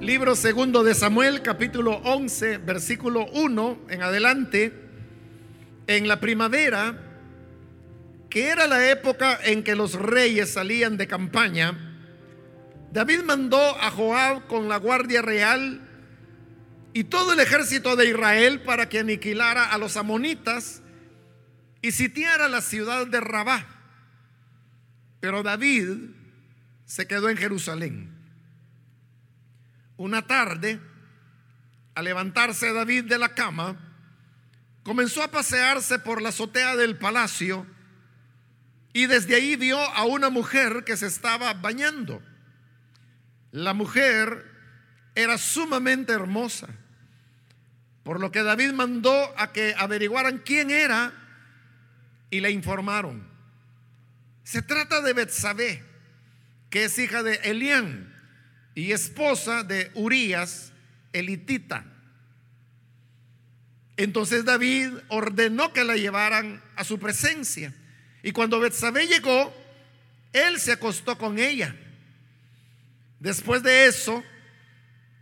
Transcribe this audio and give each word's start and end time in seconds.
Libro 0.00 0.36
segundo 0.36 0.84
de 0.84 0.94
Samuel, 0.94 1.42
capítulo 1.42 1.96
11, 2.04 2.58
versículo 2.58 3.26
1 3.32 3.86
en 3.90 4.00
adelante, 4.00 4.72
en 5.88 6.06
la 6.06 6.20
primavera, 6.20 6.96
que 8.30 8.46
era 8.46 8.68
la 8.68 8.92
época 8.92 9.40
en 9.42 9.64
que 9.64 9.74
los 9.74 9.94
reyes 9.94 10.52
salían 10.52 10.98
de 10.98 11.08
campaña, 11.08 11.76
David 12.92 13.22
mandó 13.24 13.58
a 13.58 13.90
Joab 13.90 14.46
con 14.46 14.68
la 14.68 14.76
guardia 14.76 15.20
real 15.20 15.80
y 16.92 17.02
todo 17.02 17.32
el 17.32 17.40
ejército 17.40 17.96
de 17.96 18.08
Israel 18.10 18.60
para 18.60 18.88
que 18.88 19.00
aniquilara 19.00 19.64
a 19.64 19.78
los 19.78 19.96
amonitas 19.96 20.80
y 21.82 21.90
sitiara 21.90 22.46
la 22.46 22.60
ciudad 22.60 23.08
de 23.08 23.18
Rabá. 23.18 23.66
Pero 25.18 25.42
David 25.42 25.88
se 26.84 27.08
quedó 27.08 27.28
en 27.30 27.36
Jerusalén. 27.36 28.17
Una 29.98 30.22
tarde, 30.22 30.80
al 31.96 32.04
levantarse 32.04 32.72
David 32.72 33.06
de 33.06 33.18
la 33.18 33.34
cama, 33.34 33.76
comenzó 34.84 35.24
a 35.24 35.30
pasearse 35.30 35.98
por 35.98 36.22
la 36.22 36.28
azotea 36.28 36.76
del 36.76 36.96
palacio 36.96 37.66
y 38.92 39.06
desde 39.06 39.34
ahí 39.34 39.56
vio 39.56 39.76
a 39.78 40.04
una 40.04 40.30
mujer 40.30 40.84
que 40.84 40.96
se 40.96 41.08
estaba 41.08 41.52
bañando. 41.52 42.22
La 43.50 43.74
mujer 43.74 44.46
era 45.16 45.36
sumamente 45.36 46.12
hermosa, 46.12 46.68
por 48.04 48.20
lo 48.20 48.30
que 48.30 48.44
David 48.44 48.74
mandó 48.74 49.34
a 49.36 49.52
que 49.52 49.74
averiguaran 49.76 50.38
quién 50.38 50.70
era 50.70 51.12
y 52.30 52.38
le 52.38 52.52
informaron. 52.52 53.28
Se 54.44 54.62
trata 54.62 55.00
de 55.00 55.12
Betsabé, 55.12 55.84
que 56.70 56.84
es 56.84 56.96
hija 57.00 57.24
de 57.24 57.34
Elián 57.42 58.17
y 58.78 58.92
esposa 58.92 59.64
de 59.64 59.90
Urías, 59.94 60.72
elitita. 61.12 61.84
Entonces 63.96 64.44
David 64.44 64.90
ordenó 65.08 65.72
que 65.72 65.82
la 65.82 65.96
llevaran 65.96 66.62
a 66.76 66.84
su 66.84 66.96
presencia. 67.00 67.74
Y 68.22 68.30
cuando 68.30 68.60
Betsabé 68.60 69.08
llegó, 69.08 69.52
él 70.32 70.60
se 70.60 70.70
acostó 70.70 71.18
con 71.18 71.40
ella. 71.40 71.74
Después 73.18 73.64
de 73.64 73.86
eso, 73.86 74.22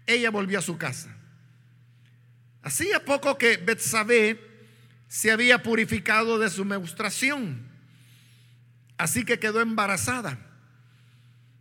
ella 0.07 0.31
volvió 0.31 0.59
a 0.59 0.63
su 0.63 0.77
casa. 0.77 1.17
Hacía 2.61 3.07
poco 3.07 3.39
que 3.39 3.57
Betsabé 3.57 4.39
se 5.09 5.31
había 5.31 5.63
purificado 5.63 6.39
de 6.39 6.51
su 6.51 6.67
menstruación. 6.67 7.67
Así 8.99 9.25
que 9.25 9.39
quedó 9.39 9.63
embarazada 9.63 10.39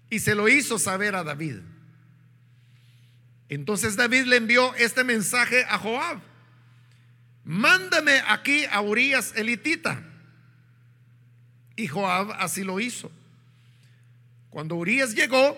y 0.09 0.19
se 0.19 0.35
lo 0.35 0.49
hizo 0.49 0.77
saber 0.77 1.15
a 1.15 1.23
David. 1.23 1.59
Entonces 3.49 3.95
David 3.95 4.25
le 4.25 4.38
envió 4.38 4.73
este 4.75 5.03
mensaje 5.03 5.65
a 5.69 5.77
Joab. 5.77 6.19
Mándame 7.43 8.21
aquí 8.27 8.65
a 8.65 8.81
Urias 8.81 9.33
elitita. 9.35 10.02
Y 11.75 11.87
Joab 11.87 12.31
así 12.39 12.63
lo 12.63 12.79
hizo. 12.79 13.11
Cuando 14.49 14.75
Urias 14.75 15.13
llegó, 15.13 15.57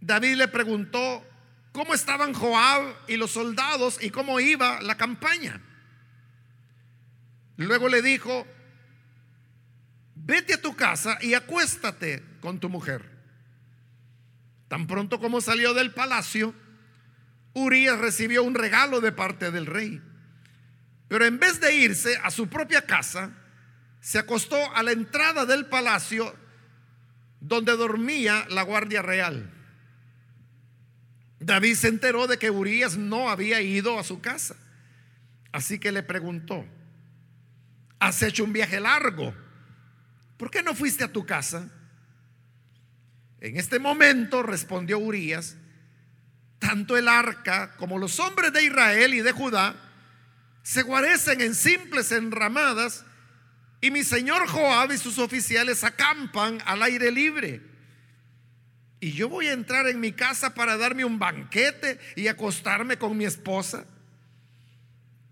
David 0.00 0.36
le 0.36 0.48
preguntó 0.48 1.26
cómo 1.72 1.92
estaban 1.92 2.32
Joab 2.32 2.94
y 3.08 3.16
los 3.16 3.32
soldados 3.32 3.98
y 4.02 4.10
cómo 4.10 4.38
iba 4.40 4.80
la 4.80 4.96
campaña. 4.96 5.60
Luego 7.56 7.88
le 7.88 8.02
dijo, 8.02 8.46
vete 10.14 10.54
a 10.54 10.62
tu 10.62 10.74
casa 10.74 11.18
y 11.20 11.34
acuéstate 11.34 12.22
con 12.40 12.60
tu 12.60 12.68
mujer. 12.68 13.13
Tan 14.74 14.88
pronto 14.88 15.20
como 15.20 15.40
salió 15.40 15.72
del 15.72 15.92
palacio, 15.92 16.52
Urias 17.52 17.96
recibió 17.96 18.42
un 18.42 18.56
regalo 18.56 19.00
de 19.00 19.12
parte 19.12 19.52
del 19.52 19.66
rey. 19.66 20.02
Pero 21.06 21.24
en 21.26 21.38
vez 21.38 21.60
de 21.60 21.76
irse 21.76 22.16
a 22.24 22.32
su 22.32 22.48
propia 22.48 22.84
casa, 22.84 23.30
se 24.00 24.18
acostó 24.18 24.56
a 24.74 24.82
la 24.82 24.90
entrada 24.90 25.46
del 25.46 25.66
palacio 25.66 26.34
donde 27.38 27.76
dormía 27.76 28.46
la 28.50 28.62
guardia 28.62 29.00
real. 29.00 29.48
David 31.38 31.76
se 31.76 31.86
enteró 31.86 32.26
de 32.26 32.38
que 32.38 32.50
Urias 32.50 32.96
no 32.96 33.30
había 33.30 33.60
ido 33.60 33.96
a 33.96 34.02
su 34.02 34.20
casa. 34.20 34.56
Así 35.52 35.78
que 35.78 35.92
le 35.92 36.02
preguntó, 36.02 36.66
has 38.00 38.20
hecho 38.22 38.42
un 38.42 38.52
viaje 38.52 38.80
largo, 38.80 39.32
¿por 40.36 40.50
qué 40.50 40.64
no 40.64 40.74
fuiste 40.74 41.04
a 41.04 41.12
tu 41.12 41.24
casa? 41.24 41.70
En 43.44 43.58
este 43.58 43.78
momento 43.78 44.42
respondió 44.42 44.98
Urias, 44.98 45.58
tanto 46.58 46.96
el 46.96 47.08
arca 47.08 47.76
como 47.76 47.98
los 47.98 48.18
hombres 48.18 48.54
de 48.54 48.64
Israel 48.64 49.12
y 49.12 49.20
de 49.20 49.32
Judá 49.32 49.76
se 50.62 50.80
guarecen 50.80 51.42
en 51.42 51.54
simples 51.54 52.10
enramadas 52.10 53.04
y 53.82 53.90
mi 53.90 54.02
señor 54.02 54.48
Joab 54.48 54.92
y 54.92 54.96
sus 54.96 55.18
oficiales 55.18 55.84
acampan 55.84 56.62
al 56.64 56.82
aire 56.84 57.10
libre. 57.10 57.60
Y 58.98 59.12
yo 59.12 59.28
voy 59.28 59.48
a 59.48 59.52
entrar 59.52 59.88
en 59.88 60.00
mi 60.00 60.12
casa 60.12 60.54
para 60.54 60.78
darme 60.78 61.04
un 61.04 61.18
banquete 61.18 62.00
y 62.16 62.28
acostarme 62.28 62.96
con 62.96 63.14
mi 63.14 63.26
esposa. 63.26 63.84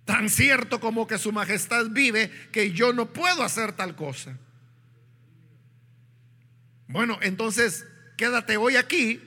Tan 0.05 0.29
cierto 0.29 0.81
como 0.81 1.07
que 1.07 1.17
su 1.17 1.33
majestad 1.33 1.87
vive 1.89 2.31
que 2.53 2.73
yo 2.73 2.93
no 2.93 3.11
puedo 3.11 3.43
hacer 3.43 3.73
tal 3.73 3.97
cosa. 3.97 4.37
Bueno, 6.89 7.19
entonces 7.23 7.87
quédate 8.23 8.57
hoy 8.57 8.77
aquí 8.77 9.21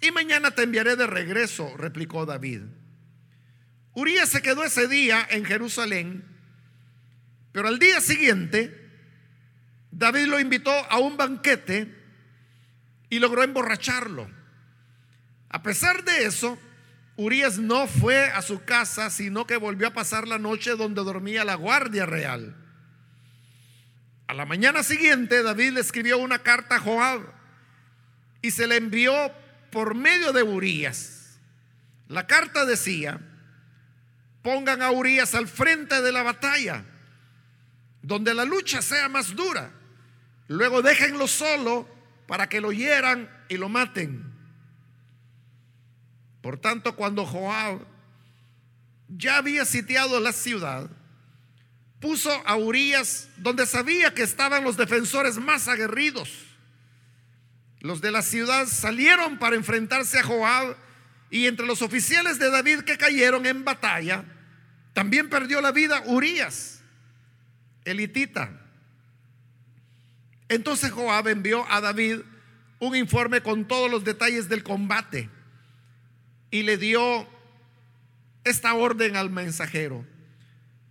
y 0.00 0.12
mañana 0.12 0.52
te 0.52 0.62
enviaré 0.62 0.94
de 0.94 1.04
regreso, 1.04 1.76
replicó 1.76 2.24
David. 2.24 2.60
Urias 3.92 4.28
se 4.28 4.40
quedó 4.40 4.62
ese 4.62 4.86
día 4.86 5.26
en 5.30 5.44
Jerusalén, 5.44 6.24
pero 7.50 7.66
al 7.66 7.80
día 7.80 8.00
siguiente 8.00 8.88
David 9.90 10.26
lo 10.26 10.38
invitó 10.38 10.70
a 10.70 10.98
un 10.98 11.16
banquete 11.16 11.92
y 13.10 13.18
logró 13.18 13.42
emborracharlo. 13.42 14.30
A 15.48 15.64
pesar 15.64 16.04
de 16.04 16.26
eso, 16.26 16.56
Urias 17.16 17.58
no 17.58 17.88
fue 17.88 18.26
a 18.26 18.42
su 18.42 18.62
casa, 18.62 19.10
sino 19.10 19.44
que 19.44 19.56
volvió 19.56 19.88
a 19.88 19.92
pasar 19.92 20.28
la 20.28 20.38
noche 20.38 20.76
donde 20.76 21.02
dormía 21.02 21.44
la 21.44 21.56
guardia 21.56 22.06
real. 22.06 22.54
A 24.28 24.34
la 24.34 24.46
mañana 24.46 24.84
siguiente, 24.84 25.42
David 25.42 25.72
le 25.72 25.80
escribió 25.80 26.18
una 26.18 26.44
carta 26.44 26.76
a 26.76 26.78
Joab 26.78 27.43
y 28.44 28.50
se 28.50 28.66
le 28.66 28.76
envió 28.76 29.32
por 29.72 29.94
medio 29.94 30.30
de 30.34 30.42
Urias. 30.42 31.38
La 32.08 32.26
carta 32.26 32.66
decía, 32.66 33.18
pongan 34.42 34.82
a 34.82 34.90
Urias 34.90 35.34
al 35.34 35.48
frente 35.48 36.02
de 36.02 36.12
la 36.12 36.22
batalla, 36.22 36.84
donde 38.02 38.34
la 38.34 38.44
lucha 38.44 38.82
sea 38.82 39.08
más 39.08 39.34
dura. 39.34 39.72
Luego 40.48 40.82
déjenlo 40.82 41.26
solo 41.26 41.88
para 42.26 42.46
que 42.46 42.60
lo 42.60 42.70
hieran 42.70 43.30
y 43.48 43.56
lo 43.56 43.70
maten. 43.70 44.30
Por 46.42 46.58
tanto, 46.58 46.96
cuando 46.96 47.24
Joab 47.24 47.78
ya 49.08 49.38
había 49.38 49.64
sitiado 49.64 50.20
la 50.20 50.34
ciudad, 50.34 50.90
puso 51.98 52.30
a 52.44 52.56
Urias 52.56 53.30
donde 53.38 53.64
sabía 53.64 54.12
que 54.12 54.22
estaban 54.22 54.64
los 54.64 54.76
defensores 54.76 55.38
más 55.38 55.66
aguerridos 55.66 56.53
los 57.84 58.00
de 58.00 58.10
la 58.10 58.22
ciudad 58.22 58.66
salieron 58.66 59.38
para 59.38 59.56
enfrentarse 59.56 60.18
a 60.18 60.22
Joab 60.22 60.74
y 61.28 61.46
entre 61.46 61.66
los 61.66 61.82
oficiales 61.82 62.38
de 62.38 62.48
David 62.50 62.80
que 62.80 62.96
cayeron 62.96 63.44
en 63.44 63.62
batalla, 63.62 64.24
también 64.94 65.28
perdió 65.28 65.60
la 65.60 65.70
vida 65.70 66.02
Urias, 66.06 66.80
elitita. 67.84 68.58
Entonces 70.48 70.92
Joab 70.92 71.28
envió 71.28 71.70
a 71.70 71.82
David 71.82 72.20
un 72.78 72.96
informe 72.96 73.42
con 73.42 73.68
todos 73.68 73.90
los 73.90 74.02
detalles 74.02 74.48
del 74.48 74.62
combate 74.62 75.28
y 76.50 76.62
le 76.62 76.78
dio 76.78 77.28
esta 78.44 78.72
orden 78.72 79.14
al 79.14 79.28
mensajero. 79.28 80.06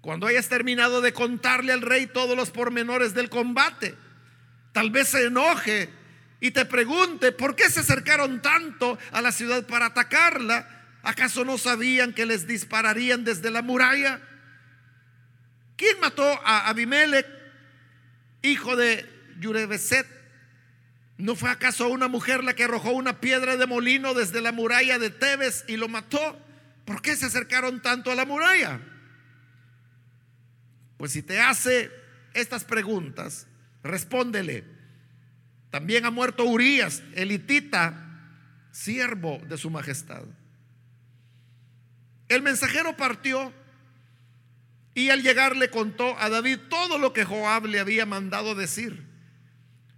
Cuando 0.01 0.27
hayas 0.27 0.47
terminado 0.47 1.01
de 1.01 1.11
contarle 1.11 1.73
al 1.73 1.81
rey 1.81 2.05
todos 2.05 2.37
los 2.37 2.51
pormenores 2.51 3.15
del 3.15 3.29
combate, 3.29 3.95
tal 4.73 4.91
vez 4.91 5.07
se 5.07 5.25
enoje 5.25 6.02
y 6.43 6.51
te 6.51 6.65
pregunte, 6.65 7.31
¿por 7.31 7.55
qué 7.55 7.69
se 7.69 7.79
acercaron 7.79 8.41
tanto 8.41 8.99
a 9.13 9.21
la 9.21 9.31
ciudad 9.31 9.65
para 9.65 9.85
atacarla? 9.85 10.67
¿Acaso 11.01 11.45
no 11.45 11.57
sabían 11.57 12.11
que 12.11 12.25
les 12.25 12.45
dispararían 12.45 13.23
desde 13.23 13.49
la 13.49 13.61
muralla? 13.61 14.19
¿Quién 15.77 16.01
mató 16.01 16.25
a 16.43 16.67
Abimelech, 16.67 17.25
hijo 18.41 18.75
de 18.75 19.09
Yurebeset? 19.39 20.05
¿No 21.17 21.37
fue 21.37 21.49
acaso 21.49 21.87
una 21.87 22.09
mujer 22.09 22.43
la 22.43 22.53
que 22.53 22.65
arrojó 22.65 22.91
una 22.91 23.21
piedra 23.21 23.55
de 23.55 23.65
molino 23.65 24.13
desde 24.13 24.41
la 24.41 24.51
muralla 24.51 24.99
de 24.99 25.11
Tebes 25.11 25.63
y 25.69 25.77
lo 25.77 25.87
mató? 25.87 26.45
¿Por 26.83 27.01
qué 27.01 27.15
se 27.15 27.27
acercaron 27.27 27.81
tanto 27.81 28.11
a 28.11 28.15
la 28.15 28.25
muralla? 28.25 28.81
Pues 30.97 31.13
si 31.13 31.23
te 31.23 31.39
hace 31.39 31.89
estas 32.33 32.65
preguntas, 32.65 33.47
respóndele. 33.81 34.72
También 35.73 36.05
ha 36.05 36.11
muerto 36.11 36.45
Urias, 36.45 37.01
elitita, 37.15 37.95
siervo 38.71 39.41
de 39.49 39.57
su 39.57 39.71
majestad. 39.71 40.21
El 42.29 42.43
mensajero 42.43 42.95
partió 42.95 43.51
y 44.93 45.09
al 45.09 45.23
llegar 45.23 45.57
le 45.57 45.71
contó 45.71 46.15
a 46.19 46.29
David 46.29 46.59
todo 46.69 46.99
lo 46.99 47.11
que 47.11 47.25
Joab 47.25 47.65
le 47.65 47.79
había 47.79 48.05
mandado 48.05 48.53
decir. 48.53 49.03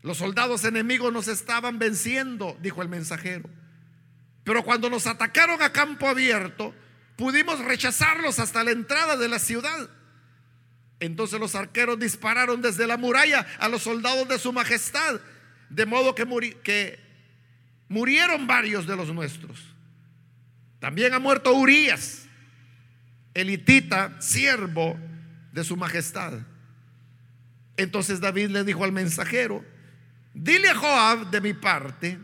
Los 0.01 0.19
soldados 0.19 0.63
enemigos 0.63 1.11
nos 1.11 1.27
estaban 1.27 1.77
venciendo, 1.77 2.57
dijo 2.61 2.81
el 2.81 2.87
mensajero. 2.87 3.49
Pero 4.45 4.63
cuando 4.63 4.89
nos 4.89 5.07
atacaron 5.07 5.61
a 5.61 5.73
campo 5.73 6.07
abierto, 6.07 6.73
pudimos 7.17 7.59
rechazarlos 7.59 8.39
hasta 8.39 8.63
la 8.63 8.71
entrada 8.71 9.17
de 9.17 9.27
la 9.27 9.39
ciudad. 9.39 9.89
Entonces 11.01 11.37
los 11.37 11.53
arqueros 11.53 11.99
dispararon 11.99 12.61
desde 12.61 12.87
la 12.87 12.95
muralla 12.95 13.45
a 13.59 13.67
los 13.67 13.81
soldados 13.81 14.29
de 14.29 14.39
su 14.39 14.53
majestad, 14.53 15.19
de 15.75 15.85
modo 15.85 16.15
que, 16.15 16.25
que 16.63 16.99
murieron 17.89 18.47
varios 18.47 18.87
de 18.87 18.95
los 18.95 19.13
nuestros. 19.13 19.61
También 20.79 21.13
ha 21.13 21.19
muerto 21.19 21.53
Urias 21.53 22.25
elitita, 23.33 24.19
siervo 24.21 24.97
de 25.51 25.63
su 25.65 25.75
majestad. 25.75 26.33
Entonces 27.75 28.21
David 28.21 28.51
le 28.51 28.63
dijo 28.63 28.85
al 28.85 28.93
mensajero, 28.93 29.65
dile 30.33 30.69
a 30.69 30.75
Joab 30.75 31.29
de 31.29 31.41
mi 31.41 31.53
parte 31.53 32.17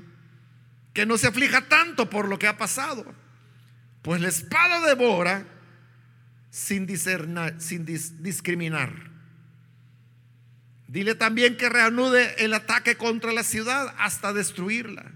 que 0.94 1.06
no 1.06 1.18
se 1.18 1.28
aflija 1.28 1.68
tanto 1.68 2.10
por 2.10 2.30
lo 2.30 2.40
que 2.40 2.48
ha 2.48 2.58
pasado, 2.58 3.06
pues 4.02 4.22
la 4.22 4.30
espada 4.30 4.88
devora 4.88 5.46
sin, 6.50 6.88
sin 7.60 7.86
discriminar. 7.86 9.11
Dile 10.92 11.16
también 11.16 11.56
que 11.56 11.70
reanude 11.70 12.44
el 12.44 12.54
ataque 12.54 12.98
contra 12.98 13.32
la 13.32 13.44
ciudad 13.44 13.96
hasta 13.98 14.34
destruirla. 14.34 15.10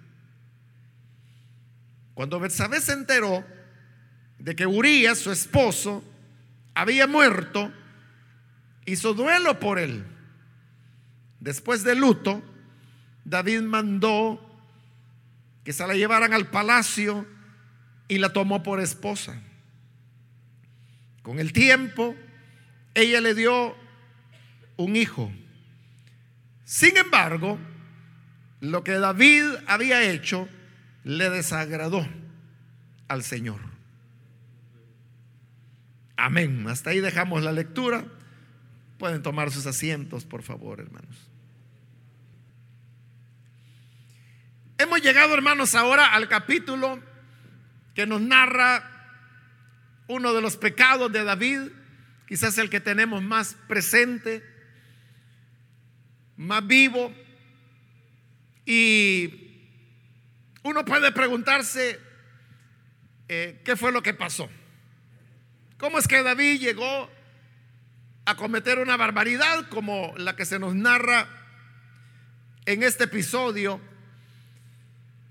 Cuando 2.14 2.40
Betsabé 2.40 2.80
se 2.80 2.94
enteró 2.94 3.46
de 4.40 4.56
que 4.56 4.66
Urias, 4.66 5.20
su 5.20 5.34
esposo, 5.34 6.02
había 6.76 7.08
muerto, 7.08 7.74
hizo 8.86 9.14
duelo 9.14 9.60
por 9.60 9.78
él. 9.78 10.06
Después 11.42 11.84
del 11.84 12.00
luto, 12.00 12.42
David 13.26 13.60
mandó 13.60 14.40
que 15.66 15.74
se 15.74 15.86
la 15.86 15.94
llevaran 15.96 16.32
al 16.34 16.48
palacio 16.48 17.28
y 18.08 18.20
la 18.20 18.32
tomó 18.32 18.64
por 18.64 18.80
esposa. 18.80 19.42
Con 21.22 21.38
el 21.38 21.52
tiempo, 21.52 22.16
ella 22.94 23.20
le 23.20 23.36
dio 23.36 23.76
un 24.78 24.96
hijo. 24.96 25.34
Sin 26.66 26.98
embargo, 26.98 27.60
lo 28.60 28.84
que 28.84 28.94
David 28.94 29.44
había 29.68 30.02
hecho 30.02 30.50
le 31.04 31.30
desagradó 31.30 32.06
al 33.08 33.24
Señor. 33.24 33.60
Amén. 36.18 36.68
Hasta 36.68 36.90
ahí 36.90 37.00
dejamos 37.00 37.44
la 37.44 37.52
lectura. 37.52 38.06
Pueden 38.98 39.22
tomar 39.22 39.52
sus 39.52 39.68
asientos, 39.68 40.26
por 40.26 40.42
favor, 40.42 40.80
hermanos. 40.80 41.30
Hemos 44.78 45.02
llegado, 45.02 45.36
hermanos, 45.36 45.76
ahora 45.76 46.08
al 46.08 46.28
capítulo 46.28 47.00
que 47.94 48.08
nos 48.08 48.22
narra 48.22 48.92
uno 50.08 50.34
de 50.34 50.42
los 50.42 50.58
pecados 50.58 51.12
de 51.12 51.24
David, 51.24 51.70
quizás 52.28 52.58
el 52.58 52.70
que 52.70 52.80
tenemos 52.80 53.22
más 53.22 53.56
presente, 53.68 54.44
más 56.38 56.66
vivo. 56.66 57.14
Y 58.66 59.46
uno 60.64 60.84
puede 60.84 61.12
preguntarse 61.12 62.00
eh, 63.28 63.62
qué 63.64 63.76
fue 63.76 63.92
lo 63.92 64.02
que 64.02 64.14
pasó. 64.14 64.50
¿Cómo 65.78 66.00
es 66.00 66.08
que 66.08 66.24
David 66.24 66.60
llegó 66.60 67.10
a 68.26 68.36
cometer 68.36 68.80
una 68.80 68.98
barbaridad 68.98 69.68
como 69.70 70.14
la 70.18 70.36
que 70.36 70.46
se 70.46 70.58
nos 70.58 70.74
narra 70.74 71.28
en 72.66 72.82
este 72.84 73.04
episodio? 73.06 73.80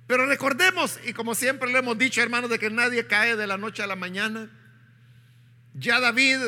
Pero 0.06 0.26
recordemos, 0.26 1.00
y 1.04 1.14
como 1.14 1.34
siempre 1.34 1.72
le 1.72 1.78
hemos 1.78 1.96
dicho, 1.96 2.20
hermanos, 2.20 2.50
de 2.50 2.58
que 2.58 2.70
nadie 2.70 3.06
cae 3.06 3.36
de 3.36 3.46
la 3.46 3.56
noche 3.56 3.82
a 3.82 3.86
la 3.86 3.96
mañana. 3.96 4.50
Ya 5.72 5.98
David, 5.98 6.38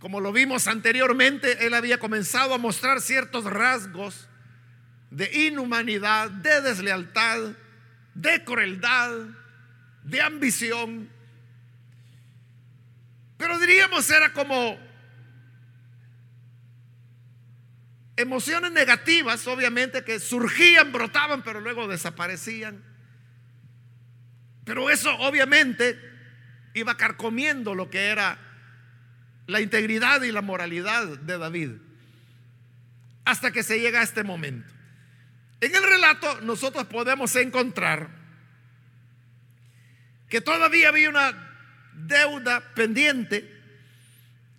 como 0.00 0.20
lo 0.20 0.32
vimos 0.32 0.66
anteriormente, 0.66 1.66
él 1.66 1.74
había 1.74 1.98
comenzado 1.98 2.54
a 2.54 2.58
mostrar 2.58 3.02
ciertos 3.02 3.44
rasgos 3.44 4.28
de 5.10 5.46
inhumanidad, 5.46 6.30
de 6.30 6.62
deslealtad, 6.62 7.52
de 8.14 8.42
crueldad, 8.42 9.26
de 10.02 10.22
ambición. 10.22 11.10
Pero 13.36 13.58
diríamos 13.58 14.08
era 14.10 14.32
como 14.32 14.78
emociones 18.16 18.72
negativas, 18.72 19.46
obviamente, 19.46 20.02
que 20.02 20.18
surgían, 20.18 20.92
brotaban, 20.92 21.42
pero 21.42 21.60
luego 21.60 21.88
desaparecían. 21.88 22.82
Pero 24.64 24.88
eso 24.88 25.14
obviamente 25.18 26.00
iba 26.72 26.96
carcomiendo 26.96 27.74
lo 27.74 27.90
que 27.90 28.06
era 28.06 28.49
la 29.50 29.60
integridad 29.60 30.22
y 30.22 30.32
la 30.32 30.42
moralidad 30.42 31.06
de 31.06 31.38
David. 31.38 31.70
Hasta 33.24 33.50
que 33.50 33.62
se 33.62 33.80
llega 33.80 34.00
a 34.00 34.04
este 34.04 34.22
momento. 34.22 34.72
En 35.60 35.74
el 35.74 35.82
relato 35.82 36.40
nosotros 36.40 36.86
podemos 36.86 37.34
encontrar 37.36 38.08
que 40.28 40.40
todavía 40.40 40.88
había 40.88 41.10
una 41.10 41.50
deuda 41.92 42.60
pendiente. 42.74 43.58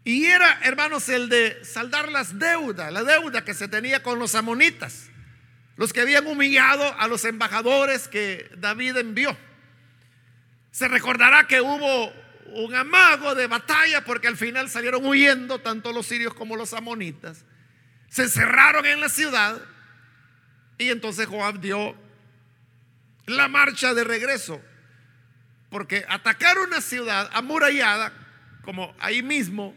Y 0.03 0.25
era, 0.25 0.59
hermanos, 0.63 1.07
el 1.09 1.29
de 1.29 1.63
saldar 1.63 2.11
las 2.11 2.37
deudas, 2.37 2.91
la 2.91 3.03
deuda 3.03 3.45
que 3.45 3.53
se 3.53 3.67
tenía 3.67 4.03
con 4.03 4.19
los 4.19 4.35
amonitas, 4.35 5.09
los 5.77 5.93
que 5.93 6.01
habían 6.01 6.27
humillado 6.27 6.99
a 6.99 7.07
los 7.07 7.23
embajadores 7.23 8.07
que 8.07 8.49
David 8.57 8.97
envió. 8.97 9.37
Se 10.71 10.87
recordará 10.87 11.47
que 11.47 11.61
hubo 11.61 12.13
un 12.53 12.75
amago 12.75 13.35
de 13.35 13.47
batalla 13.47 14.03
porque 14.03 14.27
al 14.27 14.37
final 14.37 14.69
salieron 14.69 15.05
huyendo 15.05 15.59
tanto 15.59 15.91
los 15.91 16.05
sirios 16.05 16.33
como 16.33 16.55
los 16.55 16.73
amonitas. 16.73 17.45
Se 18.09 18.23
encerraron 18.23 18.85
en 18.85 18.99
la 18.99 19.09
ciudad 19.09 19.61
y 20.77 20.89
entonces 20.89 21.27
Joab 21.27 21.59
dio 21.59 21.95
la 23.25 23.47
marcha 23.47 23.93
de 23.93 24.03
regreso 24.03 24.61
porque 25.71 26.05
atacar 26.09 26.59
una 26.59 26.81
ciudad 26.81 27.29
amurallada, 27.33 28.11
como 28.63 28.93
ahí 28.99 29.23
mismo, 29.23 29.73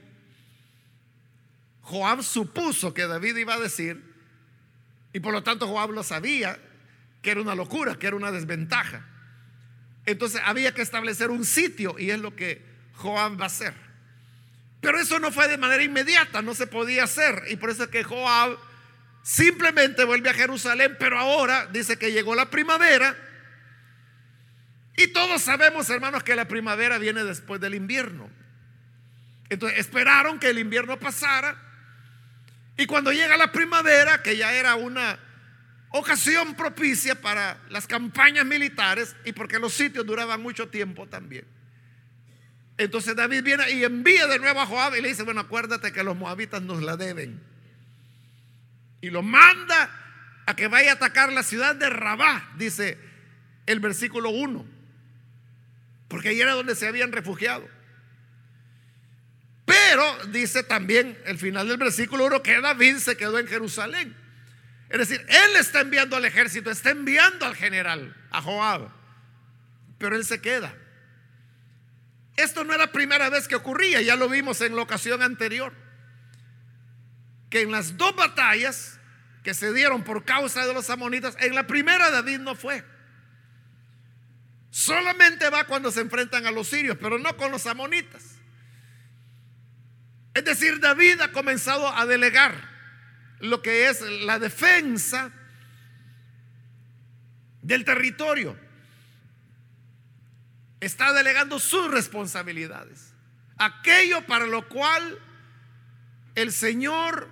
Joab 1.82 2.22
supuso 2.24 2.92
que 2.92 3.06
David 3.06 3.36
iba 3.36 3.54
a 3.54 3.60
decir, 3.60 4.02
y 5.12 5.20
por 5.20 5.32
lo 5.32 5.44
tanto 5.44 5.68
Joab 5.68 5.92
lo 5.92 6.02
sabía, 6.02 6.58
que 7.22 7.30
era 7.30 7.40
una 7.40 7.54
locura, 7.54 7.94
que 7.94 8.08
era 8.08 8.16
una 8.16 8.32
desventaja. 8.32 9.06
Entonces 10.06 10.40
había 10.44 10.72
que 10.74 10.82
establecer 10.82 11.30
un 11.30 11.44
sitio 11.44 11.96
y 11.98 12.10
es 12.10 12.18
lo 12.18 12.34
que 12.36 12.62
Joab 12.96 13.40
va 13.40 13.44
a 13.44 13.46
hacer. 13.46 13.74
Pero 14.80 15.00
eso 15.00 15.18
no 15.18 15.32
fue 15.32 15.48
de 15.48 15.56
manera 15.56 15.82
inmediata, 15.82 16.42
no 16.42 16.54
se 16.54 16.66
podía 16.66 17.04
hacer. 17.04 17.44
Y 17.48 17.56
por 17.56 17.70
eso 17.70 17.84
es 17.84 17.88
que 17.88 18.04
Joab 18.04 18.58
simplemente 19.22 20.04
vuelve 20.04 20.28
a 20.28 20.34
Jerusalén, 20.34 20.96
pero 20.98 21.18
ahora 21.18 21.66
dice 21.72 21.96
que 21.96 22.12
llegó 22.12 22.34
la 22.34 22.50
primavera 22.50 23.16
y 24.96 25.08
todos 25.08 25.42
sabemos, 25.42 25.90
hermanos, 25.90 26.22
que 26.22 26.36
la 26.36 26.46
primavera 26.46 26.98
viene 26.98 27.24
después 27.24 27.60
del 27.60 27.74
invierno. 27.74 28.30
Entonces 29.48 29.78
esperaron 29.78 30.38
que 30.38 30.50
el 30.50 30.58
invierno 30.58 30.98
pasara. 30.98 31.56
Y 32.76 32.86
cuando 32.86 33.12
llega 33.12 33.36
la 33.36 33.52
primavera, 33.52 34.22
que 34.22 34.36
ya 34.36 34.52
era 34.54 34.74
una 34.76 35.18
ocasión 35.98 36.54
propicia 36.54 37.20
para 37.20 37.60
las 37.70 37.86
campañas 37.86 38.44
militares 38.44 39.16
y 39.24 39.32
porque 39.32 39.58
los 39.58 39.72
sitios 39.74 40.04
duraban 40.06 40.42
mucho 40.42 40.68
tiempo 40.68 41.06
también. 41.06 41.44
Entonces 42.76 43.14
David 43.14 43.42
viene 43.42 43.70
y 43.70 43.84
envía 43.84 44.26
de 44.26 44.38
nuevo 44.38 44.60
a 44.60 44.66
Joab 44.66 44.96
y 44.96 45.00
le 45.00 45.08
dice, 45.08 45.22
bueno, 45.22 45.40
acuérdate 45.40 45.92
que 45.92 46.02
los 46.02 46.16
moabitas 46.16 46.62
nos 46.62 46.82
la 46.82 46.96
deben. 46.96 47.40
Y 49.00 49.10
lo 49.10 49.22
manda 49.22 49.90
a 50.46 50.56
que 50.56 50.68
vaya 50.68 50.92
a 50.92 50.94
atacar 50.94 51.32
la 51.32 51.42
ciudad 51.42 51.74
de 51.74 51.88
Rabá, 51.88 52.52
dice 52.56 52.98
el 53.66 53.80
versículo 53.80 54.30
1 54.30 54.74
porque 56.14 56.28
ahí 56.28 56.40
era 56.40 56.52
donde 56.52 56.76
se 56.76 56.86
habían 56.86 57.10
refugiado. 57.10 57.68
Pero 59.64 60.26
dice 60.26 60.62
también 60.62 61.18
el 61.26 61.38
final 61.38 61.66
del 61.66 61.76
versículo 61.76 62.26
1 62.26 62.40
que 62.40 62.60
David 62.60 62.98
se 62.98 63.16
quedó 63.16 63.36
en 63.36 63.48
Jerusalén. 63.48 64.16
Es 64.88 64.98
decir, 64.98 65.24
él 65.28 65.56
está 65.56 65.80
enviando 65.80 66.16
al 66.16 66.24
ejército, 66.24 66.70
está 66.70 66.90
enviando 66.90 67.46
al 67.46 67.56
general, 67.56 68.14
a 68.30 68.42
Joab, 68.42 68.90
pero 69.98 70.16
él 70.16 70.24
se 70.24 70.40
queda. 70.40 70.74
Esto 72.36 72.64
no 72.64 72.74
era 72.74 72.86
la 72.86 72.92
primera 72.92 73.28
vez 73.30 73.48
que 73.48 73.56
ocurría, 73.56 74.02
ya 74.02 74.16
lo 74.16 74.28
vimos 74.28 74.60
en 74.60 74.76
la 74.76 74.82
ocasión 74.82 75.22
anterior, 75.22 75.72
que 77.48 77.62
en 77.62 77.70
las 77.70 77.96
dos 77.96 78.14
batallas 78.14 78.98
que 79.42 79.54
se 79.54 79.72
dieron 79.72 80.02
por 80.02 80.24
causa 80.24 80.66
de 80.66 80.74
los 80.74 80.90
amonitas, 80.90 81.36
en 81.40 81.54
la 81.54 81.66
primera 81.66 82.10
David 82.10 82.40
no 82.40 82.54
fue. 82.54 82.84
Solamente 84.70 85.48
va 85.50 85.64
cuando 85.64 85.92
se 85.92 86.00
enfrentan 86.00 86.46
a 86.46 86.50
los 86.50 86.68
sirios, 86.68 86.98
pero 87.00 87.18
no 87.18 87.36
con 87.36 87.52
los 87.52 87.66
amonitas. 87.66 88.34
Es 90.34 90.44
decir, 90.44 90.80
David 90.80 91.20
ha 91.20 91.30
comenzado 91.30 91.88
a 91.88 92.04
delegar 92.06 92.73
lo 93.44 93.60
que 93.62 93.88
es 93.88 94.00
la 94.00 94.38
defensa 94.38 95.30
del 97.62 97.84
territorio. 97.84 98.58
Está 100.80 101.12
delegando 101.12 101.58
sus 101.58 101.90
responsabilidades. 101.90 103.12
Aquello 103.58 104.24
para 104.26 104.46
lo 104.46 104.68
cual 104.68 105.18
el 106.34 106.52
Señor 106.52 107.28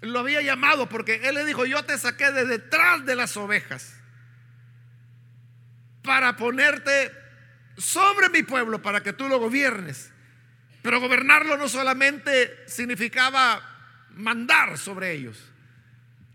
lo 0.00 0.20
había 0.20 0.40
llamado, 0.40 0.88
porque 0.88 1.20
Él 1.28 1.34
le 1.34 1.44
dijo, 1.44 1.66
yo 1.66 1.84
te 1.84 1.98
saqué 1.98 2.30
de 2.32 2.46
detrás 2.46 3.04
de 3.04 3.16
las 3.16 3.36
ovejas 3.36 3.94
para 6.02 6.36
ponerte 6.36 7.12
sobre 7.76 8.28
mi 8.28 8.42
pueblo, 8.42 8.82
para 8.82 9.02
que 9.02 9.12
tú 9.12 9.28
lo 9.28 9.38
gobiernes. 9.38 10.10
Pero 10.82 11.00
gobernarlo 11.00 11.56
no 11.56 11.68
solamente 11.68 12.64
significaba 12.66 13.71
mandar 14.16 14.78
sobre 14.78 15.12
ellos, 15.12 15.38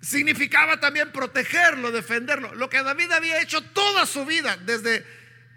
significaba 0.02 0.80
también 0.80 1.12
protegerlo, 1.12 1.92
defenderlo. 1.92 2.54
Lo 2.56 2.70
que 2.70 2.82
David 2.84 3.12
había 3.12 3.42
hecho 3.42 3.62
toda 3.62 4.06
su 4.06 4.26
vida, 4.26 4.58
desde 4.58 5.06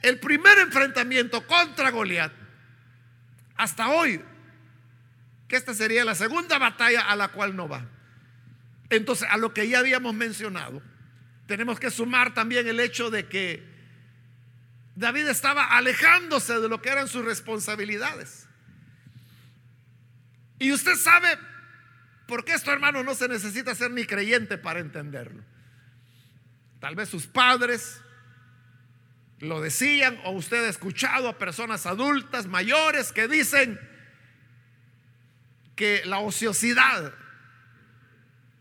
el 0.02 0.18
primer 0.18 0.58
enfrentamiento 0.58 1.46
contra 1.46 1.90
Goliat 1.90 2.32
hasta 3.56 3.88
hoy, 3.88 4.22
que 5.46 5.56
esta 5.56 5.74
sería 5.74 6.04
la 6.04 6.14
segunda 6.14 6.58
batalla 6.58 7.02
a 7.02 7.16
la 7.16 7.28
cual 7.28 7.54
no 7.54 7.68
va. 7.68 7.86
Entonces, 8.88 9.28
a 9.30 9.36
lo 9.36 9.52
que 9.52 9.68
ya 9.68 9.80
habíamos 9.80 10.14
mencionado, 10.14 10.82
tenemos 11.46 11.78
que 11.78 11.90
sumar 11.90 12.32
también 12.32 12.66
el 12.68 12.80
hecho 12.80 13.10
de 13.10 13.28
que 13.28 13.62
David 14.96 15.28
estaba 15.28 15.64
alejándose 15.64 16.58
de 16.60 16.68
lo 16.68 16.80
que 16.80 16.88
eran 16.88 17.08
sus 17.08 17.24
responsabilidades. 17.24 18.46
Y 20.58 20.72
usted 20.72 20.94
sabe 20.94 21.38
por 22.30 22.44
qué 22.44 22.54
esto, 22.54 22.70
hermano, 22.70 23.02
no 23.02 23.16
se 23.16 23.26
necesita 23.26 23.74
ser 23.74 23.90
ni 23.90 24.04
creyente 24.04 24.56
para 24.56 24.78
entenderlo. 24.78 25.42
Tal 26.78 26.94
vez 26.94 27.08
sus 27.08 27.26
padres 27.26 28.00
lo 29.40 29.60
decían 29.60 30.16
o 30.24 30.30
usted 30.30 30.64
ha 30.64 30.68
escuchado 30.68 31.28
a 31.28 31.38
personas 31.38 31.86
adultas, 31.86 32.46
mayores, 32.46 33.10
que 33.10 33.26
dicen 33.26 33.80
que 35.74 36.02
la 36.04 36.20
ociosidad 36.20 37.12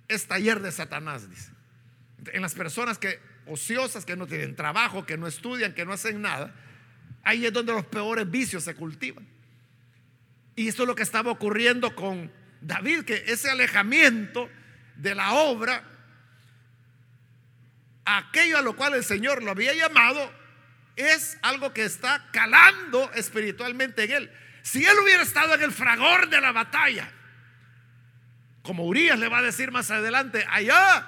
es 0.07 0.25
taller 0.25 0.61
de 0.61 0.71
Satanás, 0.71 1.29
dice. 1.29 1.51
En 2.33 2.41
las 2.41 2.55
personas 2.55 2.97
que 2.97 3.19
ociosas, 3.45 4.03
que 4.03 4.15
no 4.15 4.25
tienen 4.25 4.55
trabajo, 4.55 5.05
que 5.05 5.15
no 5.15 5.27
estudian, 5.27 5.75
que 5.75 5.85
no 5.85 5.93
hacen 5.93 6.23
nada, 6.23 6.55
ahí 7.23 7.45
es 7.45 7.53
donde 7.53 7.73
los 7.73 7.85
peores 7.85 8.29
vicios 8.29 8.63
se 8.63 8.73
cultivan. 8.73 9.27
Y 10.55 10.67
esto 10.67 10.83
es 10.83 10.87
lo 10.87 10.95
que 10.95 11.03
estaba 11.03 11.29
ocurriendo 11.29 11.93
con 11.95 12.38
David, 12.61 13.03
que 13.03 13.23
ese 13.27 13.49
alejamiento 13.49 14.49
de 14.95 15.15
la 15.15 15.33
obra, 15.33 15.83
aquello 18.05 18.57
a 18.57 18.61
lo 18.61 18.75
cual 18.75 18.95
el 18.95 19.03
Señor 19.03 19.43
lo 19.43 19.51
había 19.51 19.73
llamado, 19.73 20.31
es 20.95 21.37
algo 21.41 21.73
que 21.73 21.85
está 21.85 22.27
calando 22.31 23.11
espiritualmente 23.13 24.03
en 24.03 24.11
él. 24.11 24.31
Si 24.61 24.83
él 24.83 24.97
hubiera 25.01 25.23
estado 25.23 25.55
en 25.55 25.63
el 25.63 25.71
fragor 25.71 26.29
de 26.29 26.41
la 26.41 26.51
batalla, 26.51 27.11
como 28.61 28.85
Urias 28.85 29.17
le 29.17 29.29
va 29.29 29.39
a 29.39 29.43
decir 29.43 29.71
más 29.71 29.89
adelante, 29.89 30.45
allá, 30.49 31.07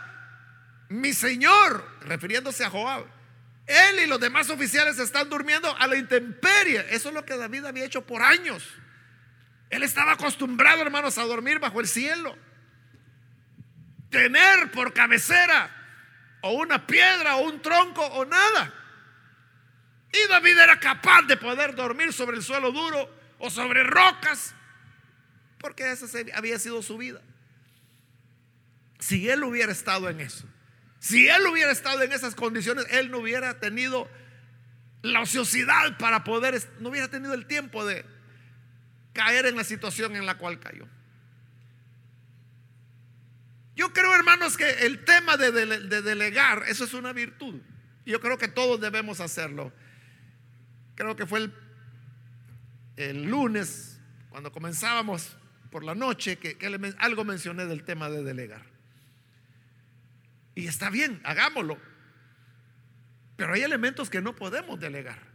mi 0.89 1.13
señor, 1.13 1.85
refiriéndose 2.01 2.63
a 2.63 2.69
Joab, 2.69 3.05
él 3.67 3.99
y 4.03 4.07
los 4.07 4.19
demás 4.19 4.49
oficiales 4.49 4.97
están 4.99 5.29
durmiendo 5.29 5.75
a 5.77 5.87
la 5.87 5.95
intemperie. 5.95 6.85
Eso 6.89 7.09
es 7.09 7.15
lo 7.15 7.25
que 7.25 7.37
David 7.37 7.65
había 7.65 7.85
hecho 7.85 8.05
por 8.05 8.21
años. 8.21 8.67
Él 9.71 9.83
estaba 9.83 10.11
acostumbrado, 10.11 10.81
hermanos, 10.81 11.17
a 11.17 11.23
dormir 11.23 11.59
bajo 11.59 11.79
el 11.79 11.87
cielo. 11.87 12.37
Tener 14.09 14.69
por 14.71 14.93
cabecera 14.93 15.71
o 16.41 16.51
una 16.51 16.85
piedra 16.85 17.37
o 17.37 17.45
un 17.45 17.61
tronco 17.61 18.05
o 18.05 18.25
nada. 18.25 18.73
Y 20.11 20.27
David 20.27 20.59
era 20.59 20.79
capaz 20.79 21.21
de 21.23 21.37
poder 21.37 21.73
dormir 21.73 22.11
sobre 22.11 22.35
el 22.35 22.43
suelo 22.43 22.73
duro 22.73 23.09
o 23.39 23.49
sobre 23.49 23.83
rocas, 23.83 24.53
porque 25.57 25.89
esa 25.89 26.05
había 26.35 26.59
sido 26.59 26.81
su 26.81 26.97
vida. 26.97 27.21
Si 28.99 29.29
él 29.29 29.43
hubiera 29.45 29.71
estado 29.71 30.09
en 30.09 30.19
eso, 30.19 30.45
si 30.99 31.29
él 31.29 31.47
hubiera 31.47 31.71
estado 31.71 32.03
en 32.03 32.11
esas 32.11 32.35
condiciones, 32.35 32.85
él 32.89 33.09
no 33.09 33.19
hubiera 33.19 33.59
tenido 33.59 34.09
la 35.01 35.21
ociosidad 35.21 35.97
para 35.97 36.25
poder, 36.25 36.61
no 36.79 36.89
hubiera 36.89 37.07
tenido 37.07 37.33
el 37.33 37.47
tiempo 37.47 37.85
de 37.85 38.05
caer 39.13 39.45
en 39.45 39.55
la 39.55 39.63
situación 39.63 40.15
en 40.15 40.25
la 40.25 40.37
cual 40.37 40.59
cayó. 40.59 40.87
Yo 43.75 43.93
creo, 43.93 44.13
hermanos, 44.13 44.57
que 44.57 44.69
el 44.85 45.03
tema 45.05 45.37
de, 45.37 45.51
delegar, 45.51 46.63
eso 46.67 46.83
es 46.83 46.93
una 46.93 47.13
virtud. 47.13 47.61
Yo 48.05 48.19
creo 48.19 48.37
que 48.37 48.47
todos 48.47 48.79
debemos 48.81 49.19
hacerlo. 49.19 49.73
Creo 50.95 51.15
que 51.15 51.25
fue 51.25 51.49
el, 52.97 53.23
lunes, 53.23 53.99
cuando 54.29 54.51
comenzábamos 54.51 55.37
por 55.71 55.83
la 55.83 55.95
noche, 55.95 56.37
que, 56.37 56.57
que 56.57 56.93
algo 56.99 57.23
mencioné 57.23 57.65
del 57.65 57.83
tema 57.83 58.09
de 58.09 58.23
delegar. 58.23 58.65
Y 60.53 60.67
está 60.67 60.89
bien, 60.89 61.21
hagámoslo. 61.23 61.79
Pero 63.37 63.53
hay 63.53 63.61
elementos 63.61 64.09
que 64.09 64.21
no 64.21 64.35
podemos 64.35 64.79
delegar. 64.79 65.30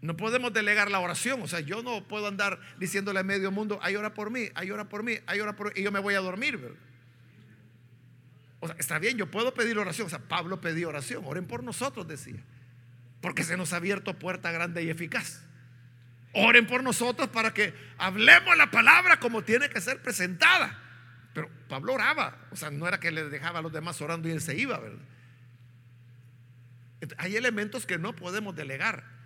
No 0.00 0.16
podemos 0.16 0.52
delegar 0.52 0.90
la 0.90 1.00
oración. 1.00 1.42
O 1.42 1.48
sea, 1.48 1.60
yo 1.60 1.82
no 1.82 2.06
puedo 2.06 2.28
andar 2.28 2.60
diciéndole 2.78 3.20
a 3.20 3.24
medio 3.24 3.50
mundo, 3.50 3.78
hay 3.82 3.96
hora 3.96 4.14
por 4.14 4.30
mí, 4.30 4.48
hay 4.54 4.70
hora 4.70 4.88
por 4.88 5.02
mí, 5.02 5.18
hay 5.26 5.40
hora 5.40 5.56
por 5.56 5.68
mí, 5.68 5.72
y 5.76 5.82
yo 5.82 5.90
me 5.90 5.98
voy 5.98 6.14
a 6.14 6.20
dormir. 6.20 6.76
O 8.60 8.66
sea, 8.66 8.76
está 8.78 8.98
bien, 8.98 9.16
yo 9.16 9.30
puedo 9.30 9.54
pedir 9.54 9.78
oración. 9.78 10.06
O 10.06 10.10
sea, 10.10 10.20
Pablo 10.20 10.60
pedía 10.60 10.88
oración. 10.88 11.22
Oren 11.26 11.46
por 11.46 11.62
nosotros, 11.62 12.06
decía. 12.06 12.42
Porque 13.20 13.42
se 13.42 13.56
nos 13.56 13.72
ha 13.72 13.76
abierto 13.76 14.18
puerta 14.18 14.52
grande 14.52 14.82
y 14.82 14.90
eficaz. 14.90 15.42
Oren 16.32 16.66
por 16.66 16.82
nosotros 16.82 17.28
para 17.28 17.52
que 17.54 17.74
hablemos 17.96 18.56
la 18.56 18.70
palabra 18.70 19.18
como 19.18 19.42
tiene 19.42 19.68
que 19.68 19.80
ser 19.80 20.02
presentada. 20.02 20.78
Pero 21.34 21.48
Pablo 21.68 21.94
oraba. 21.94 22.36
O 22.50 22.56
sea, 22.56 22.70
no 22.70 22.86
era 22.86 23.00
que 23.00 23.10
le 23.10 23.28
dejaba 23.28 23.60
a 23.60 23.62
los 23.62 23.72
demás 23.72 24.00
orando 24.00 24.28
y 24.28 24.32
él 24.32 24.40
se 24.40 24.56
iba, 24.56 24.78
¿verdad? 24.78 25.04
Hay 27.16 27.36
elementos 27.36 27.86
que 27.86 27.98
no 27.98 28.14
podemos 28.14 28.54
delegar. 28.54 29.17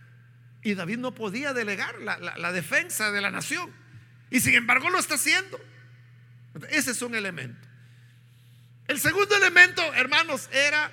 Y 0.62 0.74
David 0.74 0.98
no 0.98 1.14
podía 1.14 1.52
delegar 1.52 2.00
la, 2.00 2.52
defensa 2.52 3.10
de 3.10 3.20
la 3.20 3.30
nación. 3.30 3.70
Y 4.30 4.40
sin 4.40 4.54
embargo 4.54 4.90
lo 4.90 4.98
está 4.98 5.14
haciendo. 5.14 5.60
Ese 6.70 6.92
es 6.92 7.02
un 7.02 7.14
elemento. 7.14 7.68
El 8.86 9.00
segundo 9.00 9.36
elemento, 9.36 9.82
hermanos, 9.94 10.48
era 10.52 10.90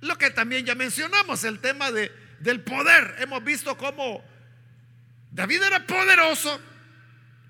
lo 0.00 0.16
que 0.16 0.30
también 0.30 0.64
ya 0.64 0.74
mencionamos, 0.74 1.44
el 1.44 1.60
tema 1.60 1.90
de, 1.90 2.10
del 2.40 2.62
poder. 2.62 3.16
Hemos 3.18 3.44
visto 3.44 3.76
cómo 3.76 4.24
David 5.30 5.62
era 5.62 5.86
poderoso, 5.86 6.60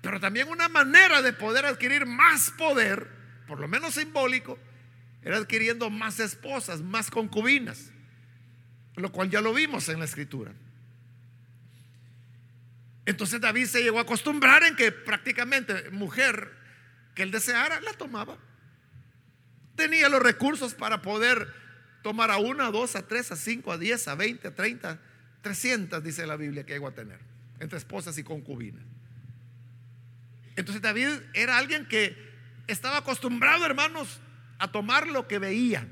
pero 0.01 0.19
también 0.19 0.49
una 0.49 0.67
manera 0.67 1.21
de 1.21 1.31
poder 1.31 1.65
adquirir 1.65 2.05
más 2.05 2.51
poder, 2.51 3.07
por 3.47 3.59
lo 3.59 3.67
menos 3.67 3.93
simbólico, 3.93 4.59
era 5.23 5.37
adquiriendo 5.37 5.89
más 5.89 6.19
esposas, 6.19 6.81
más 6.81 7.09
concubinas, 7.09 7.91
lo 8.95 9.11
cual 9.11 9.29
ya 9.29 9.39
lo 9.39 9.53
vimos 9.53 9.87
en 9.89 9.99
la 9.99 10.05
escritura. 10.05 10.51
Entonces 13.05 13.41
David 13.41 13.65
se 13.65 13.81
llegó 13.81 13.99
a 13.99 14.03
acostumbrar 14.03 14.63
en 14.63 14.75
que 14.75 14.91
prácticamente 14.91 15.89
mujer 15.89 16.51
que 17.15 17.23
él 17.23 17.31
deseara 17.31 17.81
la 17.81 17.93
tomaba. 17.93 18.37
Tenía 19.75 20.09
los 20.09 20.21
recursos 20.21 20.75
para 20.75 21.01
poder 21.01 21.47
tomar 22.03 22.31
a 22.31 22.37
una, 22.37 22.67
a 22.67 22.71
dos, 22.71 22.95
a 22.95 23.07
tres, 23.07 23.31
a 23.31 23.35
cinco, 23.35 23.71
a 23.71 23.77
diez, 23.77 24.07
a 24.07 24.15
veinte, 24.15 24.49
a 24.49 24.55
treinta, 24.55 24.99
trescientas, 25.41 26.03
dice 26.03 26.25
la 26.27 26.35
Biblia 26.35 26.65
que 26.65 26.73
llegó 26.73 26.87
a 26.87 26.93
tener, 26.93 27.19
entre 27.59 27.77
esposas 27.77 28.17
y 28.17 28.23
concubinas. 28.23 28.83
Entonces 30.55 30.81
David 30.81 31.09
era 31.33 31.57
alguien 31.57 31.87
que 31.87 32.15
estaba 32.67 32.97
acostumbrado, 32.97 33.65
hermanos, 33.65 34.19
a 34.59 34.71
tomar 34.71 35.07
lo 35.07 35.27
que 35.27 35.39
veía. 35.39 35.87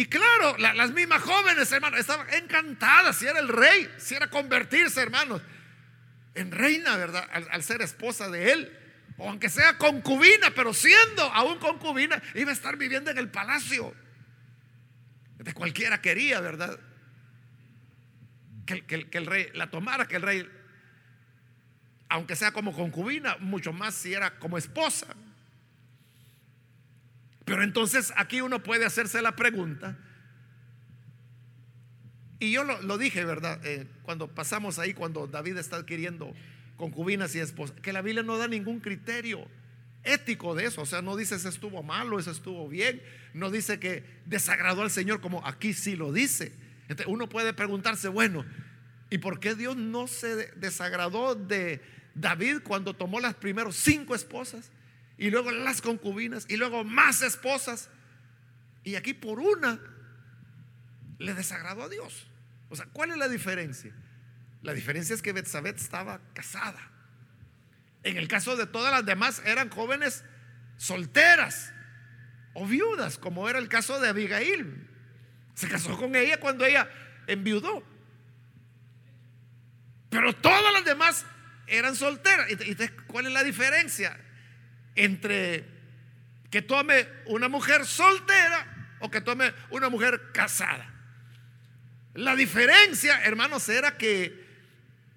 Y 0.00 0.06
claro, 0.06 0.56
las 0.56 0.92
mismas 0.92 1.20
jóvenes, 1.20 1.70
hermanos, 1.70 2.00
estaban 2.00 2.26
encantadas 2.32 3.18
si 3.18 3.26
era 3.26 3.38
el 3.38 3.48
rey, 3.48 3.86
si 3.98 4.14
era 4.14 4.30
convertirse, 4.30 4.98
hermanos, 5.02 5.42
en 6.34 6.50
reina, 6.52 6.96
¿verdad? 6.96 7.28
Al, 7.30 7.62
ser 7.62 7.82
esposa 7.82 8.30
de 8.30 8.50
él. 8.50 8.78
O 9.18 9.28
aunque 9.28 9.50
sea 9.50 9.76
concubina, 9.76 10.54
pero 10.54 10.72
siendo 10.72 11.22
aún 11.24 11.58
concubina, 11.58 12.22
iba 12.34 12.48
a 12.48 12.54
estar 12.54 12.78
viviendo 12.78 13.10
en 13.10 13.18
el 13.18 13.28
palacio. 13.28 13.94
De 15.36 15.52
cualquiera 15.52 16.00
quería, 16.00 16.40
¿verdad? 16.40 16.80
Que, 18.64 18.86
que 18.86 19.18
el 19.18 19.26
rey 19.26 19.50
la 19.52 19.68
tomara, 19.70 20.08
que 20.08 20.16
el 20.16 20.22
rey, 20.22 20.48
aunque 22.08 22.36
sea 22.36 22.52
como 22.52 22.72
concubina, 22.72 23.36
mucho 23.38 23.74
más 23.74 23.94
si 23.96 24.14
era 24.14 24.38
como 24.38 24.56
esposa. 24.56 25.08
Pero 27.50 27.64
entonces 27.64 28.12
aquí 28.14 28.40
uno 28.42 28.62
puede 28.62 28.84
hacerse 28.84 29.20
la 29.22 29.34
pregunta, 29.34 29.98
Y 32.38 32.52
yo 32.52 32.62
lo, 32.62 32.96
dije, 32.96 33.24
¿verdad? 33.24 33.60
Eh, 33.66 33.88
cuando 34.02 34.28
pasamos 34.28 34.78
ahí, 34.78 34.94
cuando 34.94 35.26
David 35.26 35.58
está 35.58 35.78
adquiriendo 35.78 36.32
concubinas 36.76 37.34
y 37.34 37.40
esposas, 37.40 37.78
que 37.80 37.92
la 37.92 38.02
Biblia 38.02 38.22
no 38.22 38.38
da 38.38 38.46
ningún 38.46 38.78
criterio 38.78 39.48
ético 40.04 40.54
de 40.54 40.66
eso. 40.66 40.80
O 40.82 40.86
sea, 40.86 41.02
no 41.02 41.16
dice 41.16 41.34
eso 41.34 41.48
estuvo 41.48 41.82
malo, 41.82 42.20
eso 42.20 42.30
estuvo 42.30 42.68
bien. 42.68 43.02
No 43.34 43.50
dice 43.50 43.80
que 43.80 44.04
desagradó 44.26 44.82
al 44.82 44.90
Señor 44.92 45.20
como 45.20 45.44
aquí 45.44 45.74
sí 45.74 45.96
lo 45.96 46.12
dice. 46.12 46.52
Uno 47.08 47.28
puede 47.28 47.52
preguntarse, 47.52 48.08
bueno, 48.08 48.46
¿y 49.10 49.18
por 49.18 49.40
qué 49.40 49.56
Dios 49.56 49.76
no 49.76 50.06
se 50.06 50.52
desagradó 50.52 51.34
de 51.34 51.82
David 52.14 52.60
cuando 52.62 52.94
tomó 52.94 53.18
las 53.18 53.34
primeros 53.34 53.74
cinco 53.74 54.14
esposas? 54.14 54.70
Y 55.20 55.30
luego 55.30 55.50
las 55.50 55.82
concubinas 55.82 56.46
y 56.48 56.56
luego 56.56 56.82
más 56.82 57.20
esposas. 57.20 57.90
Y 58.84 58.94
aquí 58.94 59.12
por 59.12 59.38
una 59.38 59.78
le 61.18 61.34
desagradó 61.34 61.82
a 61.82 61.88
Dios. 61.90 62.26
O 62.70 62.76
sea, 62.76 62.86
¿cuál 62.86 63.10
es 63.10 63.18
la 63.18 63.28
diferencia? 63.28 63.92
La 64.62 64.72
diferencia 64.72 65.14
es 65.14 65.20
que 65.20 65.34
Betsabé 65.34 65.70
estaba 65.76 66.22
casada. 66.32 66.80
En 68.02 68.16
el 68.16 68.28
caso 68.28 68.56
de 68.56 68.66
todas 68.66 68.90
las 68.92 69.04
demás 69.04 69.42
eran 69.44 69.68
jóvenes 69.68 70.24
solteras 70.78 71.74
o 72.54 72.66
viudas, 72.66 73.18
como 73.18 73.46
era 73.46 73.58
el 73.58 73.68
caso 73.68 74.00
de 74.00 74.08
Abigail. 74.08 74.88
Se 75.52 75.68
casó 75.68 75.98
con 75.98 76.16
ella 76.16 76.40
cuando 76.40 76.64
ella 76.64 76.90
enviudó. 77.26 77.84
Pero 80.08 80.34
todas 80.34 80.72
las 80.72 80.86
demás 80.86 81.26
eran 81.66 81.94
solteras. 81.94 82.50
¿Y 82.50 82.74
cuál 83.06 83.26
es 83.26 83.32
la 83.32 83.44
diferencia 83.44 84.18
entre 84.94 85.64
que 86.50 86.62
tome 86.62 87.06
una 87.26 87.48
mujer 87.48 87.86
soltera 87.86 88.96
o 89.00 89.10
que 89.10 89.20
tome 89.20 89.52
una 89.70 89.88
mujer 89.88 90.32
casada? 90.32 90.86
La 92.14 92.34
diferencia, 92.34 93.22
hermanos, 93.22 93.68
era 93.68 93.96
que 93.96 94.46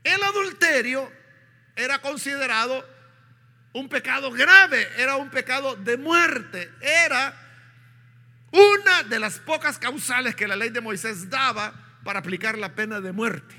el 0.03 0.23
adulterio 0.23 1.11
era 1.75 1.99
considerado 1.99 2.87
un 3.73 3.89
pecado 3.89 4.31
grave, 4.31 4.87
era 4.97 5.15
un 5.15 5.29
pecado 5.29 5.75
de 5.75 5.97
muerte, 5.97 6.71
era 6.81 7.33
una 8.51 9.03
de 9.03 9.19
las 9.19 9.39
pocas 9.39 9.79
causales 9.79 10.35
que 10.35 10.47
la 10.47 10.55
ley 10.55 10.69
de 10.69 10.81
Moisés 10.81 11.29
daba 11.29 11.73
para 12.03 12.19
aplicar 12.19 12.57
la 12.57 12.75
pena 12.75 13.01
de 13.01 13.11
muerte. 13.11 13.55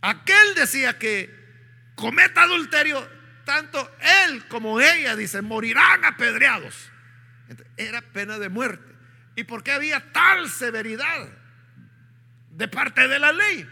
Aquel 0.00 0.54
decía 0.54 0.96
que 0.96 1.34
cometa 1.96 2.42
adulterio, 2.42 3.04
tanto 3.48 3.90
él 4.26 4.46
como 4.48 4.78
ella, 4.78 5.16
dice, 5.16 5.40
morirán 5.40 6.04
apedreados. 6.04 6.90
Era 7.78 8.02
pena 8.02 8.38
de 8.38 8.50
muerte. 8.50 8.92
¿Y 9.36 9.44
por 9.44 9.62
qué 9.62 9.72
había 9.72 10.12
tal 10.12 10.50
severidad 10.50 11.26
de 12.50 12.68
parte 12.68 13.08
de 13.08 13.18
la 13.18 13.32
ley? 13.32 13.66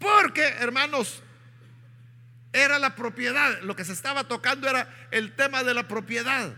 Porque, 0.00 0.42
hermanos, 0.58 1.22
era 2.52 2.80
la 2.80 2.96
propiedad. 2.96 3.60
Lo 3.60 3.76
que 3.76 3.84
se 3.84 3.92
estaba 3.92 4.24
tocando 4.24 4.68
era 4.68 4.92
el 5.12 5.36
tema 5.36 5.62
de 5.62 5.72
la 5.72 5.86
propiedad. 5.86 6.56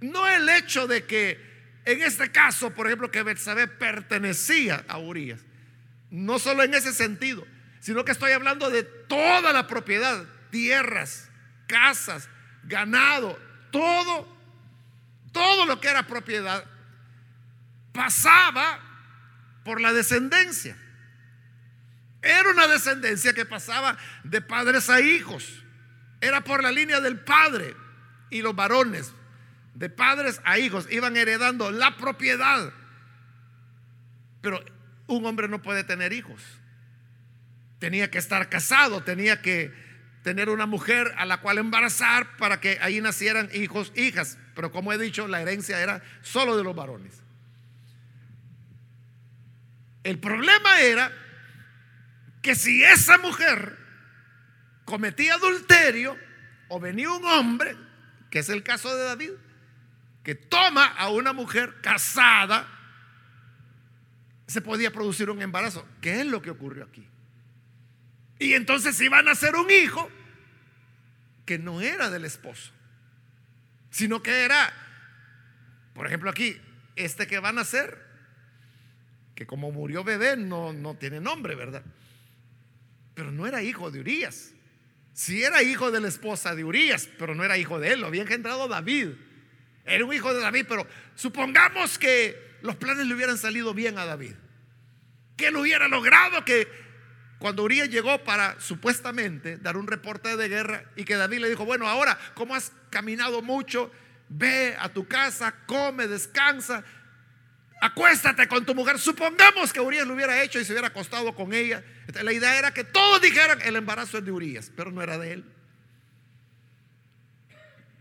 No 0.00 0.26
el 0.26 0.48
hecho 0.48 0.86
de 0.86 1.04
que, 1.04 1.82
en 1.84 2.00
este 2.00 2.32
caso, 2.32 2.70
por 2.70 2.86
ejemplo, 2.86 3.10
que 3.10 3.22
Betsabé 3.22 3.68
pertenecía 3.68 4.82
a 4.88 4.96
Urias. 4.96 5.40
No 6.10 6.38
solo 6.38 6.62
en 6.62 6.72
ese 6.72 6.94
sentido, 6.94 7.46
sino 7.80 8.02
que 8.02 8.12
estoy 8.12 8.32
hablando 8.32 8.70
de 8.70 8.82
toda 8.82 9.52
la 9.52 9.66
propiedad, 9.66 10.24
tierras, 10.50 11.28
casas, 11.66 12.28
ganado, 12.64 13.38
todo 13.70 14.38
todo 15.32 15.66
lo 15.66 15.80
que 15.80 15.88
era 15.88 16.06
propiedad 16.06 16.64
pasaba 17.92 18.80
por 19.64 19.80
la 19.80 19.92
descendencia. 19.92 20.76
Era 22.22 22.50
una 22.50 22.66
descendencia 22.66 23.32
que 23.32 23.44
pasaba 23.44 23.96
de 24.24 24.40
padres 24.40 24.90
a 24.90 25.00
hijos. 25.00 25.64
Era 26.20 26.42
por 26.42 26.62
la 26.62 26.72
línea 26.72 27.00
del 27.00 27.20
padre 27.20 27.76
y 28.30 28.42
los 28.42 28.54
varones, 28.54 29.12
de 29.74 29.88
padres 29.88 30.40
a 30.44 30.58
hijos, 30.58 30.88
iban 30.90 31.16
heredando 31.16 31.70
la 31.70 31.96
propiedad. 31.96 32.72
Pero 34.40 34.64
un 35.06 35.24
hombre 35.24 35.48
no 35.48 35.62
puede 35.62 35.84
tener 35.84 36.12
hijos. 36.12 36.42
Tenía 37.78 38.10
que 38.10 38.18
estar 38.18 38.48
casado, 38.48 39.04
tenía 39.04 39.40
que 39.40 39.72
tener 40.22 40.48
una 40.48 40.66
mujer 40.66 41.14
a 41.16 41.24
la 41.24 41.40
cual 41.40 41.58
embarazar 41.58 42.36
para 42.36 42.60
que 42.60 42.78
ahí 42.80 43.00
nacieran 43.00 43.48
hijos, 43.52 43.92
hijas. 43.94 44.38
Pero 44.54 44.70
como 44.72 44.92
he 44.92 44.98
dicho, 44.98 45.28
la 45.28 45.40
herencia 45.40 45.80
era 45.80 46.02
solo 46.22 46.56
de 46.56 46.64
los 46.64 46.74
varones. 46.74 47.22
El 50.04 50.18
problema 50.18 50.80
era 50.80 51.12
que 52.42 52.54
si 52.54 52.82
esa 52.82 53.18
mujer 53.18 53.76
cometía 54.84 55.34
adulterio 55.34 56.16
o 56.68 56.80
venía 56.80 57.10
un 57.10 57.24
hombre, 57.24 57.76
que 58.30 58.38
es 58.38 58.48
el 58.48 58.62
caso 58.62 58.94
de 58.94 59.04
David, 59.04 59.30
que 60.22 60.34
toma 60.34 60.86
a 60.86 61.10
una 61.10 61.32
mujer 61.32 61.80
casada, 61.82 62.66
se 64.46 64.60
podía 64.62 64.90
producir 64.90 65.30
un 65.30 65.42
embarazo. 65.42 65.86
¿Qué 66.00 66.20
es 66.20 66.26
lo 66.26 66.40
que 66.40 66.50
ocurrió 66.50 66.84
aquí? 66.84 67.06
Y 68.38 68.54
entonces 68.54 69.00
iban 69.00 69.20
a 69.20 69.30
nacer 69.30 69.56
un 69.56 69.70
hijo 69.70 70.10
que 71.44 71.58
no 71.58 71.80
era 71.80 72.10
del 72.10 72.24
esposo, 72.24 72.72
sino 73.90 74.22
que 74.22 74.44
era, 74.44 74.72
por 75.94 76.06
ejemplo 76.06 76.30
aquí, 76.30 76.60
este 76.94 77.26
que 77.26 77.38
van 77.38 77.56
a 77.56 77.62
nacer, 77.62 78.06
que 79.34 79.46
como 79.46 79.70
murió 79.72 80.04
bebé 80.04 80.36
no, 80.36 80.72
no 80.72 80.96
tiene 80.96 81.20
nombre, 81.20 81.54
¿verdad? 81.54 81.82
Pero 83.14 83.32
no 83.32 83.46
era 83.46 83.62
hijo 83.62 83.90
de 83.90 84.00
Urias. 84.00 84.52
Si 85.14 85.42
era 85.42 85.62
hijo 85.62 85.90
de 85.90 86.00
la 86.00 86.08
esposa 86.08 86.54
de 86.54 86.62
Urias, 86.62 87.08
pero 87.18 87.34
no 87.34 87.44
era 87.44 87.58
hijo 87.58 87.80
de 87.80 87.92
él, 87.92 88.00
lo 88.00 88.06
había 88.06 88.22
engendrado 88.22 88.68
David. 88.68 89.14
Era 89.84 90.04
un 90.04 90.12
hijo 90.12 90.32
de 90.32 90.40
David, 90.40 90.66
pero 90.68 90.86
supongamos 91.16 91.98
que 91.98 92.58
los 92.62 92.76
planes 92.76 93.06
le 93.06 93.14
hubieran 93.14 93.38
salido 93.38 93.74
bien 93.74 93.98
a 93.98 94.04
David. 94.04 94.34
Que 95.36 95.48
él 95.48 95.56
hubiera 95.56 95.88
logrado 95.88 96.44
que 96.44 96.68
cuando 97.38 97.62
Urias 97.62 97.88
llegó 97.88 98.24
para 98.24 98.60
supuestamente 98.60 99.58
dar 99.58 99.76
un 99.76 99.86
reporte 99.86 100.36
de 100.36 100.48
guerra 100.48 100.84
y 100.96 101.04
que 101.04 101.16
David 101.16 101.38
le 101.38 101.48
dijo, 101.48 101.64
bueno, 101.64 101.86
ahora, 101.86 102.18
como 102.34 102.54
has 102.54 102.72
caminado 102.90 103.42
mucho, 103.42 103.92
ve 104.28 104.76
a 104.78 104.88
tu 104.88 105.06
casa, 105.06 105.54
come, 105.66 106.08
descansa, 106.08 106.82
acuéstate 107.80 108.48
con 108.48 108.64
tu 108.66 108.74
mujer. 108.74 108.98
Supongamos 108.98 109.72
que 109.72 109.80
Urias 109.80 110.06
lo 110.06 110.14
hubiera 110.14 110.42
hecho 110.42 110.58
y 110.58 110.64
se 110.64 110.72
hubiera 110.72 110.88
acostado 110.88 111.34
con 111.34 111.52
ella. 111.52 111.84
la 112.22 112.32
idea 112.32 112.58
era 112.58 112.74
que 112.74 112.82
todos 112.82 113.20
dijeran 113.22 113.62
el 113.62 113.76
embarazo 113.76 114.18
es 114.18 114.24
de 114.24 114.32
Urias, 114.32 114.72
pero 114.74 114.90
no 114.90 115.00
era 115.00 115.16
de 115.16 115.34
él. 115.34 115.44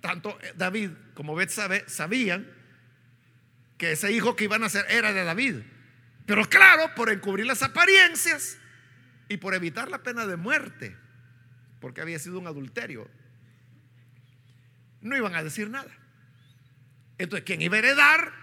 Tanto 0.02 0.38
David 0.56 0.92
como 1.14 1.36
Betsabé 1.36 1.84
sabían 1.88 2.52
que 3.78 3.92
ese 3.92 4.12
hijo 4.12 4.36
que 4.36 4.46
iban 4.46 4.62
a 4.62 4.66
nacer 4.66 4.86
era 4.90 5.14
de 5.14 5.24
David. 5.24 5.58
Pero 6.26 6.48
claro, 6.50 6.94
por 6.96 7.12
encubrir 7.12 7.46
las 7.46 7.62
apariencias, 7.62 8.58
y 9.30 9.38
por 9.38 9.54
evitar 9.54 9.90
la 9.90 10.04
pena 10.04 10.26
de 10.26 10.38
muerte, 10.38 10.96
porque 11.80 12.02
había 12.02 12.20
sido 12.20 12.40
un 12.40 12.48
adulterio, 12.48 13.10
no 15.02 15.16
iban 15.16 15.36
a 15.36 15.44
decir 15.44 15.70
nada. 15.70 15.92
Entonces, 17.18 17.46
quien 17.46 17.62
iba 17.62 17.76
a 17.76 17.80
heredar 17.80 18.34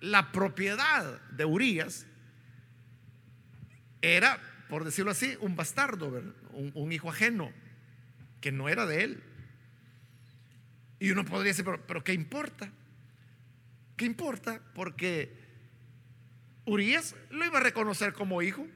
la 0.00 0.32
propiedad 0.32 1.20
de 1.30 1.44
Urias 1.44 2.06
era, 4.02 4.38
por 4.68 4.84
decirlo 4.84 5.10
así, 5.10 5.36
un 5.40 5.56
bastardo, 5.56 6.22
un, 6.52 6.92
hijo 6.92 7.10
ajeno, 7.10 7.52
que 8.40 8.52
no 8.52 8.68
era 8.68 8.86
de 8.86 9.04
él. 9.04 9.22
Y 10.98 11.10
uno 11.10 11.24
podría 11.24 11.50
decir, 11.50 11.64
pero, 11.64 11.84
pero 11.86 12.04
¿qué 12.04 12.12
importa? 12.12 12.70
¿Qué 13.96 14.04
importa? 14.04 14.60
Porque 14.74 15.32
Urias 16.64 17.14
lo 17.30 17.44
iba 17.44 17.58
a 17.58 17.62
reconocer 17.62 18.12
como 18.12 18.42
hijo. 18.42 18.66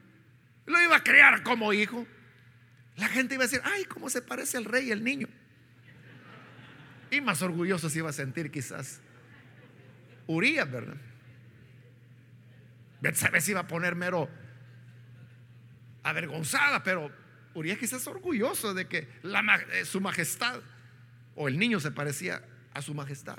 Lo 0.67 0.81
iba 0.81 0.97
a 0.97 1.03
crear 1.03 1.41
como 1.41 1.73
hijo. 1.73 2.05
La 2.97 3.07
gente 3.07 3.35
iba 3.35 3.43
a 3.43 3.47
decir, 3.47 3.61
ay, 3.63 3.85
¿cómo 3.85 4.09
se 4.09 4.21
parece 4.21 4.57
al 4.57 4.65
rey 4.65 4.91
el 4.91 5.03
niño? 5.03 5.27
Y 7.09 7.21
más 7.21 7.41
orgulloso 7.41 7.89
se 7.89 7.99
iba 7.99 8.09
a 8.09 8.13
sentir 8.13 8.51
quizás 8.51 8.99
Urias, 10.27 10.69
¿verdad? 10.69 10.97
Betsabé 12.99 13.39
se 13.39 13.51
iba 13.51 13.61
a 13.61 13.67
poner 13.67 13.95
mero 13.95 14.29
avergonzada, 16.03 16.83
pero 16.83 17.11
Urias 17.53 17.77
quizás 17.77 18.05
orgulloso 18.07 18.73
de 18.73 18.87
que 18.87 19.07
eh, 19.23 19.85
su 19.85 20.01
majestad 20.01 20.59
o 21.35 21.47
el 21.47 21.57
niño 21.57 21.79
se 21.79 21.91
parecía 21.91 22.43
a 22.73 22.81
su 22.81 22.93
majestad. 22.93 23.37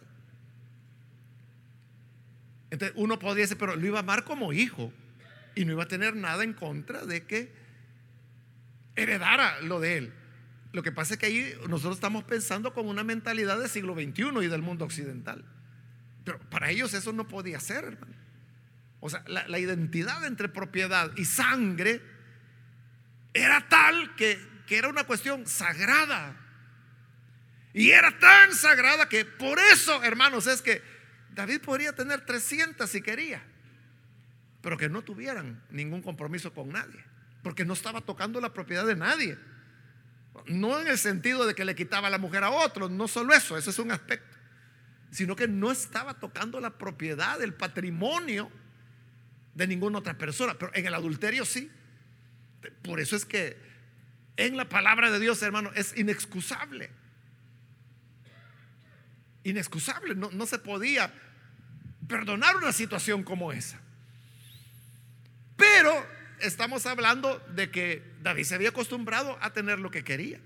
Entonces 2.71 2.97
uno 2.97 3.19
podría 3.19 3.43
decir, 3.43 3.59
pero 3.59 3.77
lo 3.77 3.87
iba 3.87 3.99
a 3.99 4.01
amar 4.01 4.25
como 4.25 4.53
hijo 4.53 4.93
y 5.59 5.64
no 5.64 5.73
iba 5.73 5.83
a 5.83 5.88
tener 5.88 6.14
nada 6.14 6.44
en 6.44 6.53
contra 6.53 7.05
de 7.05 7.27
que 7.27 7.53
heredara 8.94 9.61
lo 9.61 9.81
de 9.81 9.99
él. 9.99 10.14
Lo 10.71 10.85
que 10.85 10.92
pasa 10.92 11.14
es 11.14 11.18
que 11.18 11.27
ahí 11.27 11.53
nosotros 11.68 11.97
estamos 11.97 12.23
pensando 12.23 12.73
con 12.73 12.87
una 12.87 13.03
mentalidad 13.03 13.59
del 13.59 13.68
siglo 13.68 13.94
XXI 13.94 14.44
y 14.44 14.47
del 14.47 14.62
mundo 14.62 14.85
occidental. 14.85 15.44
Pero 16.23 16.38
para 16.49 16.71
ellos 16.71 16.94
eso 16.94 17.12
no 17.12 17.27
podía 17.27 17.59
ser, 17.59 17.83
hermano. 17.83 18.14
O 19.01 19.11
sea, 19.11 19.25
la, 19.27 19.49
la 19.49 19.59
identidad 19.59 20.25
entre 20.25 20.49
propiedad 20.49 21.11
y 21.16 21.25
sangre 21.25 22.03
era 23.35 23.68
tal 23.68 24.14
que, 24.14 24.38
que 24.68 24.77
era 24.77 24.88
una 24.88 25.03
cuestión 25.03 25.44
sagrada. 25.44 26.37
Y 27.75 27.90
era 27.90 28.16
tan 28.21 28.55
sagrada 28.55 29.09
que 29.09 29.25
por 29.25 29.59
eso, 29.59 30.05
hermanos, 30.05 30.47
es 30.47 30.62
que 30.62 30.83
David 31.35 31.62
podría 31.62 31.92
tener 31.97 32.21
300 32.25 32.88
si 32.88 33.03
quería, 33.03 33.42
pero 34.61 34.77
que 34.77 34.88
no 34.88 35.03
tuvieran 35.03 35.62
ningún 35.71 36.03
compromiso 36.03 36.53
con 36.53 36.71
nadie, 36.71 37.05
porque 37.42 37.64
no 37.64 37.75
estaba 37.75 38.01
tocando 38.01 38.40
la 38.40 38.53
propiedad 38.53 38.87
de 38.87 38.97
nadie. 38.97 39.38
No 40.47 40.81
en 40.81 40.88
el 40.88 40.99
sentido 40.99 41.47
de 41.47 41.55
que 41.55 41.64
le 41.64 41.75
quitaba 41.75 42.11
la 42.11 42.18
mujer 42.18 42.44
a 42.44 42.51
otro, 42.51 42.88
no 42.88 43.09
solo 43.09 43.35
eso, 43.35 43.57
ese 43.57 43.71
es 43.71 43.79
un 43.79 43.90
aspecto, 43.90 44.37
sino 45.11 45.37
que 45.37 45.49
no 45.49 45.71
estaba 45.71 46.14
tocando 46.14 46.61
la 46.61 46.79
propiedad, 46.79 47.40
el 47.42 47.55
patrimonio 47.55 48.51
de 49.55 49.66
ninguna 49.66 49.99
otra 49.99 50.16
persona, 50.16 50.55
pero 50.59 50.73
en 50.75 50.87
el 50.87 50.94
adulterio 50.94 51.44
sí. 51.44 51.71
Por 52.83 53.01
eso 53.01 53.16
es 53.16 53.25
que 53.25 53.57
en 54.37 54.57
la 54.57 54.68
palabra 54.68 55.11
de 55.11 55.18
Dios, 55.18 55.42
hermano, 55.42 55.71
es 55.75 55.97
inexcusable. 55.97 56.90
Inexcusable, 59.42 60.14
no, 60.14 60.31
no 60.31 60.47
se 60.47 60.59
podía 60.59 61.12
perdonar 62.07 62.57
una 62.57 62.73
situación 62.73 63.23
como 63.25 63.53
esa. 63.53 63.81
Pero 65.59 66.07
estamos 66.38 66.87
hablando 66.87 67.40
de 67.53 67.71
que 67.71 68.03
David 68.23 68.44
se 68.44 68.55
había 68.55 68.68
acostumbrado 68.71 69.37
a 69.42 69.53
tener 69.53 69.81
lo 69.81 69.90
que 69.90 70.05
quería. 70.05 70.40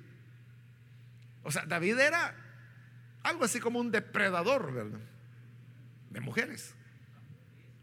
O 1.43 1.53
sea, 1.53 1.67
David 1.67 1.99
era 1.99 2.35
algo 3.23 3.45
así 3.45 3.61
como 3.61 3.79
un 3.79 3.93
depredador, 3.93 4.73
¿verdad? 4.73 5.01
De 6.11 6.21
mujeres. 6.21 6.75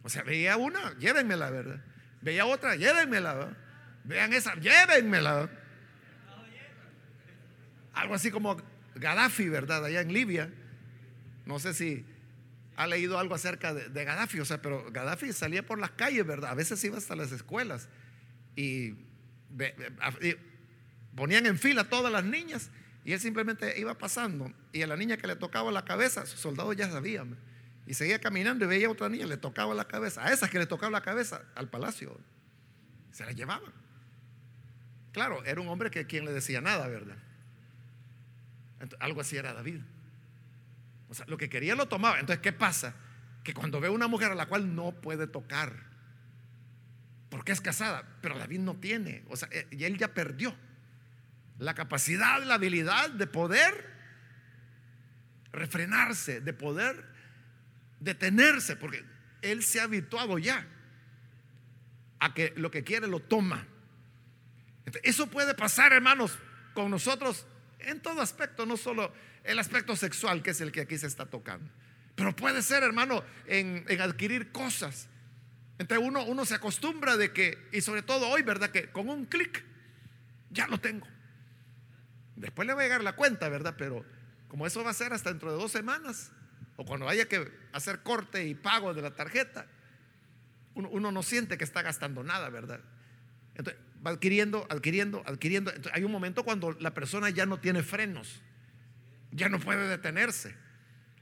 O 0.02 0.10
sea, 0.10 0.24
veía 0.24 0.58
una, 0.58 0.98
llévenmela, 0.98 1.52
¿verdad? 1.52 1.84
Veía 2.22 2.48
otra, 2.48 2.76
llévenmela, 2.76 3.36
¿verdad? 3.36 3.58
Vean 4.06 4.34
esa, 4.34 4.56
llévenmela. 4.56 5.50
Algo 7.94 8.16
así 8.16 8.32
como 8.32 8.58
Gaddafi, 8.96 9.50
¿verdad? 9.50 9.86
Allá 9.86 10.02
en 10.02 10.14
Libia. 10.14 10.52
No 11.46 11.60
sé 11.60 11.76
si 11.76 12.06
ha 12.80 12.88
leído 12.88 13.20
algo 13.20 13.36
acerca 13.36 13.74
de, 13.74 14.06
Gaddafi, 14.06 14.40
o 14.40 14.46
sea, 14.46 14.62
pero 14.62 14.90
Gaddafi 14.90 15.34
salía 15.34 15.66
por 15.66 15.80
las 15.80 15.92
calles, 15.92 16.26
¿verdad? 16.26 16.52
A 16.52 16.54
veces 16.54 16.82
iba 16.86 16.98
hasta 16.98 17.14
las 17.14 17.34
escuelas 17.34 17.90
y, 18.56 18.94
ponían 21.14 21.46
en 21.46 21.60
fila 21.60 21.90
todas 21.90 22.10
las 22.10 22.24
niñas 22.24 22.70
y 23.04 23.12
él 23.12 23.20
simplemente 23.20 23.78
iba 23.78 23.98
pasando 23.98 24.54
y 24.72 24.82
a 24.82 24.88
la 24.88 24.96
niña 24.96 25.18
que 25.18 25.28
le 25.28 25.36
tocaba 25.36 25.74
la 25.74 25.84
cabeza, 25.84 26.26
sus 26.26 26.40
soldados 26.40 26.74
ya 26.78 26.90
sabían. 26.90 27.38
Y 27.86 27.96
seguía 27.96 28.20
caminando 28.22 28.64
y 28.64 28.70
veía 28.70 28.88
a 28.88 28.92
otra 28.92 29.10
niña, 29.10 29.26
le 29.26 29.36
tocaba 29.36 29.74
la 29.74 29.86
cabeza, 29.86 30.24
a 30.24 30.32
esas 30.32 30.50
que 30.50 30.58
le 30.58 30.66
tocaba 30.66 30.90
la 30.90 31.02
cabeza, 31.02 31.42
al 31.56 31.70
palacio. 31.70 32.18
Se 33.12 33.26
la 33.26 33.34
llevaban. 33.34 33.74
Claro, 35.12 35.44
era 35.44 35.60
un 35.60 35.68
hombre 35.68 35.92
que 35.92 36.08
quien 36.08 36.24
le 36.24 36.32
decía 36.32 36.62
nada, 36.62 36.88
¿verdad? 36.88 37.18
algo 39.02 39.20
así 39.20 39.36
era 39.36 39.52
David. 39.52 39.82
O 41.10 41.14
sea, 41.14 41.26
lo 41.28 41.38
que 41.38 41.50
quería 41.50 41.76
lo 41.76 41.88
tomaba. 41.88 42.20
Entonces, 42.20 42.42
¿qué 42.42 42.54
pasa? 42.54 42.96
Que 43.44 43.54
cuando 43.54 43.80
ve 43.80 43.90
una 43.90 44.08
mujer 44.08 44.32
a 44.32 44.36
la 44.36 44.46
cual 44.48 44.76
no 44.76 44.92
puede 44.92 45.28
tocar, 45.28 45.90
porque 47.30 47.52
es 47.52 47.62
casada, 47.62 48.04
pero 48.22 48.38
David 48.38 48.60
no 48.60 48.76
tiene, 48.76 49.24
o 49.30 49.36
sea, 49.36 49.50
eh, 49.52 49.68
y 49.72 49.84
él 49.84 49.98
ya 49.98 50.14
perdió 50.14 50.56
la 51.60 51.74
capacidad, 51.74 52.42
la 52.44 52.56
habilidad 52.56 53.10
de 53.10 53.28
poder 53.28 53.90
refrenarse, 55.52 56.42
de 56.42 56.54
poder 56.54 57.06
detenerse, 58.00 58.76
porque 58.76 59.04
él 59.42 59.64
se 59.64 59.80
ha 59.80 59.84
habituado 59.84 60.38
ya 60.38 60.66
a 62.20 62.34
que 62.34 62.54
lo 62.56 62.72
que 62.72 62.84
quiere 62.84 63.08
lo 63.08 63.20
toma. 63.20 63.66
eso 65.04 65.28
puede 65.28 65.54
pasar, 65.54 65.94
hermanos, 65.94 66.38
con 66.74 66.90
nosotros 66.90 67.46
en 67.80 68.02
todo 68.02 68.22
aspecto, 68.22 68.66
no 68.66 68.78
solo 68.78 69.14
el 69.50 69.60
aspecto 69.60 69.96
sexual, 69.96 70.44
que 70.44 70.52
es 70.52 70.62
el 70.62 70.72
que 70.72 70.82
aquí 70.82 70.98
se 70.98 71.08
está 71.08 71.26
tocando. 71.26 71.70
Pero 72.16 72.36
puede 72.36 72.62
ser, 72.62 72.84
hermano, 72.84 73.24
en, 73.48 73.86
adquirir 74.00 74.52
cosas. 74.52 75.08
Entonces 75.80 76.06
uno, 76.06 76.24
uno 76.26 76.46
se 76.46 76.56
acostumbra 76.56 77.18
de 77.18 77.34
que, 77.34 77.58
y 77.72 77.82
sobre 77.82 78.02
todo 78.02 78.28
hoy, 78.28 78.44
¿verdad? 78.44 78.70
Que 78.70 78.92
con 78.92 79.10
un 79.10 79.26
clic 79.26 79.64
ya 80.52 80.68
lo 80.68 80.80
tengo. 80.80 81.08
Después 82.36 82.68
le 82.68 82.74
va 82.74 82.82
a 82.82 82.84
llegar 82.84 83.04
la 83.04 83.16
cuenta, 83.16 83.50
¿verdad? 83.50 83.76
Pero 83.78 84.06
como 84.48 84.68
eso 84.68 84.84
va 84.84 84.92
a 84.92 84.94
ser 84.94 85.14
hasta 85.14 85.30
dentro 85.30 85.52
de 85.52 85.58
dos 85.58 85.72
semanas, 85.72 86.32
o 86.76 86.86
cuando 86.86 87.10
haya 87.10 87.28
que 87.28 87.52
hacer 87.74 88.04
corte 88.04 88.46
y 88.46 88.54
pago 88.56 88.94
de 88.94 89.02
la 89.02 89.16
tarjeta, 89.16 89.66
uno, 90.76 90.90
uno 90.90 91.12
no 91.12 91.24
siente 91.24 91.58
que 91.58 91.64
está 91.64 91.82
gastando 91.82 92.24
nada, 92.24 92.50
¿verdad? 92.50 92.82
Entonces 93.56 93.82
va 94.06 94.12
adquiriendo, 94.12 94.68
adquiriendo, 94.70 95.24
adquiriendo. 95.26 95.72
Entonces, 95.72 95.94
hay 95.96 96.04
un 96.04 96.12
momento 96.12 96.44
cuando 96.44 96.74
la 96.74 96.94
persona 96.94 97.30
ya 97.30 97.46
no 97.46 97.60
tiene 97.60 97.82
frenos 97.82 98.42
ya 99.32 99.50
no 99.50 99.60
puede 99.60 99.88
detenerse. 99.88 100.56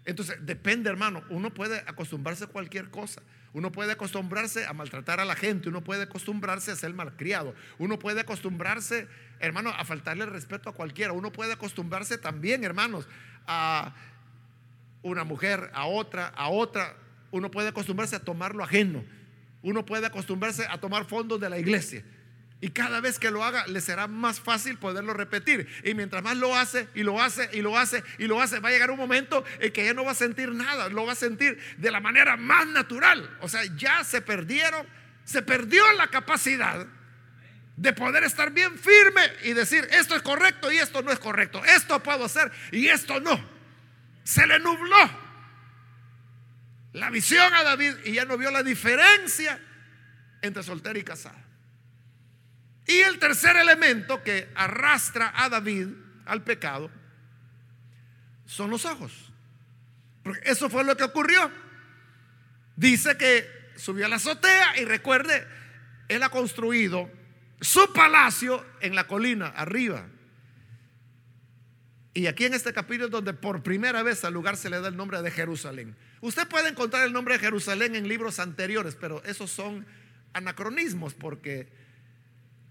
Entonces, 0.06 0.38
depende, 0.46 0.90
hermano, 0.90 1.24
uno 1.30 1.54
puede 1.54 1.80
acostumbrarse 1.86 2.46
a 2.46 2.48
cualquier 2.48 2.90
cosa. 2.90 3.22
Uno 3.54 3.72
puede 3.72 3.94
acostumbrarse 3.94 4.66
a 4.66 4.74
maltratar 4.74 5.20
a 5.20 5.26
la 5.26 5.36
gente, 5.36 5.70
uno 5.70 5.84
puede 5.84 6.04
acostumbrarse 6.04 6.72
a 6.72 6.76
ser 6.76 6.94
malcriado, 6.94 7.56
uno 7.78 7.98
puede 7.98 8.22
acostumbrarse, 8.22 9.08
hermano, 9.40 9.72
a 9.72 9.84
faltarle 9.84 10.26
respeto 10.26 10.70
a 10.70 10.74
cualquiera, 10.74 11.14
uno 11.14 11.32
puede 11.32 11.54
acostumbrarse 11.54 12.18
también, 12.18 12.64
hermanos, 12.64 13.08
a 13.48 13.96
una 15.02 15.24
mujer, 15.24 15.72
a 15.74 15.88
otra, 15.88 16.28
a 16.28 16.50
otra, 16.50 16.96
uno 17.32 17.50
puede 17.50 17.70
acostumbrarse 17.70 18.16
a 18.16 18.20
tomar 18.20 18.54
lo 18.54 18.64
ajeno, 18.64 19.04
uno 19.62 19.86
puede 19.86 20.06
acostumbrarse 20.06 20.66
a 20.70 20.80
tomar 20.80 21.06
fondos 21.06 21.40
de 21.40 21.50
la 21.50 21.58
iglesia. 21.58 22.04
Y 22.60 22.70
cada 22.70 23.02
vez 23.02 23.20
que 23.20 23.30
lo 23.30 23.44
haga, 23.44 23.68
le 23.68 23.82
será 23.82 24.08
más 24.08 24.40
fácil 24.40 24.78
poderlo 24.78 25.14
repetir. 25.14 25.68
Y 25.84 25.94
mientras 25.94 26.24
más 26.24 26.36
lo 26.38 26.56
hace 26.56 26.88
y 26.96 27.04
lo 27.04 27.22
hace 27.22 27.50
y 27.54 27.62
lo 27.62 27.78
hace 27.78 28.04
y 28.18 28.26
lo 28.26 28.42
hace, 28.42 28.60
va 28.60 28.70
a 28.70 28.72
llegar 28.72 28.90
un 28.90 28.98
momento 28.98 29.46
en 29.60 29.72
que 29.72 29.86
ya 29.86 29.94
no 29.94 30.04
va 30.04 30.12
a 30.12 30.16
sentir 30.16 30.52
nada, 30.52 30.90
lo 30.90 31.06
va 31.06 31.12
a 31.12 31.16
sentir 31.16 31.60
de 31.78 31.92
la 31.92 32.00
manera 32.00 32.36
más 32.36 32.66
natural. 32.66 33.38
O 33.42 33.50
sea, 33.50 33.64
ya 33.76 34.04
se 34.04 34.22
perdieron, 34.22 34.88
se 35.24 35.44
perdió 35.44 35.84
la 35.94 36.08
capacidad 36.08 36.88
de 37.76 37.94
poder 37.94 38.24
estar 38.24 38.52
bien 38.52 38.76
firme 38.80 39.22
y 39.44 39.54
decir, 39.54 39.88
esto 39.92 40.16
es 40.16 40.24
correcto 40.24 40.72
y 40.72 40.78
esto 40.78 41.04
no 41.04 41.12
es 41.12 41.20
correcto, 41.20 41.64
esto 41.64 42.02
puedo 42.02 42.26
hacer 42.26 42.52
y 42.72 42.88
esto 42.88 43.20
no. 43.20 43.40
Se 44.24 44.48
le 44.48 44.58
nubló 44.58 44.98
la 46.94 47.12
visión 47.12 47.54
a 47.54 47.64
David 47.64 47.98
y 48.04 48.14
ya 48.14 48.26
no 48.26 48.36
vio 48.36 48.50
la 48.50 48.64
diferencia 48.64 49.60
entre 50.42 50.64
soltero 50.64 50.98
y 50.98 51.04
casado. 51.04 51.47
Y 52.88 53.00
el 53.00 53.20
tercer 53.20 53.58
elemento 53.58 54.24
que 54.24 54.50
arrastra 54.56 55.34
a 55.36 55.50
David 55.50 55.90
al 56.26 56.44
pecado 56.44 56.90
son 58.46 58.70
los 58.70 58.86
ojos. 58.86 59.32
Porque 60.24 60.50
eso 60.50 60.70
fue 60.70 60.86
lo 60.86 60.96
que 60.96 61.04
ocurrió. 61.04 61.52
Dice 62.78 63.18
que 63.18 63.46
subió 63.76 64.06
a 64.06 64.10
la 64.10 64.16
azotea 64.16 64.80
y 64.80 64.86
recuerde, 64.86 65.46
él 66.08 66.24
ha 66.24 66.30
construido 66.30 67.12
su 67.60 67.92
palacio 67.92 68.66
en 68.80 68.96
la 68.96 69.06
colina, 69.06 69.48
arriba. 69.48 70.08
Y 72.14 72.28
aquí 72.28 72.46
en 72.46 72.54
este 72.54 72.74
capítulo 72.74 73.06
es 73.06 73.12
donde 73.12 73.34
por 73.34 73.64
primera 73.64 74.02
vez 74.02 74.24
al 74.24 74.34
lugar 74.34 74.58
se 74.58 74.70
le 74.70 74.80
da 74.80 74.88
el 74.88 74.98
nombre 74.98 75.22
de 75.22 75.30
Jerusalén. 75.30 75.96
Usted 76.22 76.48
puede 76.48 76.70
encontrar 76.70 77.06
el 77.06 77.14
nombre 77.14 77.36
de 77.36 77.40
Jerusalén 77.40 77.96
en 77.96 78.08
libros 78.08 78.40
anteriores, 78.40 78.96
pero 78.96 79.24
esos 79.24 79.52
son 79.52 79.86
anacronismos 80.34 81.14
porque 81.14 81.72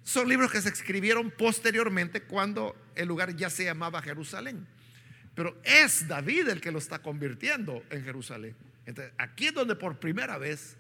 son 0.07 0.29
libros 0.29 0.53
que 0.53 0.63
se 0.63 0.69
escribieron 0.69 1.33
posteriormente 1.33 2.23
cuando 2.23 2.77
el 2.95 3.09
lugar 3.09 3.35
ya 3.35 3.51
se 3.51 3.65
llamaba 3.65 4.01
Jerusalén. 4.01 4.65
Pero 5.35 5.61
es 5.65 6.07
David 6.07 6.49
el 6.49 6.61
que 6.61 6.71
lo 6.71 6.79
está 6.79 7.01
convirtiendo 7.01 7.83
en 7.91 8.05
Jerusalén. 8.05 8.55
Entonces, 8.87 9.13
aquí 9.19 9.49
es 9.49 9.55
donde 9.55 9.75
por 9.75 9.99
primera 9.99 10.39
vez, 10.39 10.77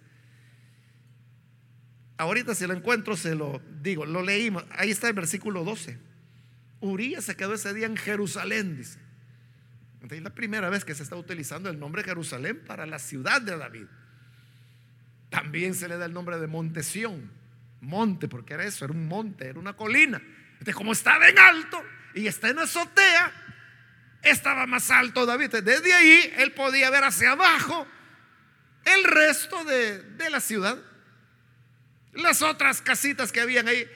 ahorita 2.18 2.54
si 2.54 2.68
lo 2.68 2.74
encuentro 2.74 3.16
se 3.16 3.34
lo 3.34 3.60
digo, 3.82 4.06
lo 4.06 4.22
leímos, 4.22 4.64
ahí 4.70 4.92
está 4.92 5.08
el 5.08 5.14
versículo 5.14 5.64
12. 5.64 5.98
Urias 6.78 7.24
se 7.24 7.34
quedó 7.34 7.54
ese 7.54 7.74
día 7.74 7.86
en 7.86 7.96
Jerusalén, 7.96 8.76
dice. 8.76 9.00
Entonces, 9.94 10.18
es 10.18 10.24
la 10.24 10.36
primera 10.36 10.70
vez 10.70 10.84
que 10.84 10.94
se 10.94 11.02
está 11.02 11.16
utilizando 11.16 11.68
el 11.68 11.80
nombre 11.80 12.04
Jerusalén 12.04 12.62
para 12.64 12.86
la 12.86 13.00
ciudad 13.00 13.42
de 13.42 13.58
David. 13.58 13.86
También 15.30 15.74
se 15.74 15.88
le 15.88 15.96
da 15.96 16.04
el 16.04 16.12
nombre 16.12 16.38
de 16.38 16.46
Montesión 16.46 17.35
monte, 17.86 18.28
porque 18.28 18.54
era 18.54 18.64
eso, 18.64 18.84
era 18.84 18.92
un 18.92 19.06
monte, 19.06 19.46
era 19.46 19.58
una 19.58 19.74
colina. 19.74 20.20
Entonces, 20.52 20.74
como 20.74 20.92
estaba 20.92 21.28
en 21.28 21.38
alto 21.38 21.82
y 22.14 22.26
está 22.26 22.48
en 22.48 22.58
azotea, 22.58 23.32
estaba 24.22 24.66
más 24.66 24.90
alto 24.90 25.26
David. 25.26 25.56
Desde 25.62 25.94
ahí 25.94 26.32
él 26.38 26.52
podía 26.52 26.90
ver 26.90 27.04
hacia 27.04 27.32
abajo 27.32 27.86
el 28.84 29.04
resto 29.04 29.64
de, 29.64 30.02
de 30.02 30.30
la 30.30 30.40
ciudad, 30.40 30.78
las 32.12 32.42
otras 32.42 32.80
casitas 32.80 33.32
que 33.32 33.40
habían 33.40 33.68
ahí. 33.68 33.86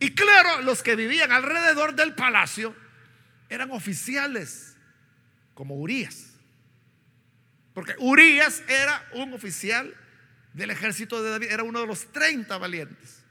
Y 0.00 0.14
claro, 0.14 0.62
los 0.62 0.82
que 0.82 0.96
vivían 0.96 1.32
alrededor 1.32 1.94
del 1.94 2.14
palacio 2.14 2.74
eran 3.48 3.70
oficiales, 3.70 4.76
como 5.54 5.76
Urias. 5.76 6.34
Porque 7.72 7.94
Urias 7.98 8.62
era 8.68 9.06
un 9.12 9.34
oficial 9.34 9.94
del 10.56 10.70
ejército 10.70 11.22
de 11.22 11.30
David, 11.30 11.48
era 11.50 11.62
uno 11.62 11.80
de 11.80 11.86
los 11.86 12.10
30 12.12 12.56
valientes. 12.56 13.22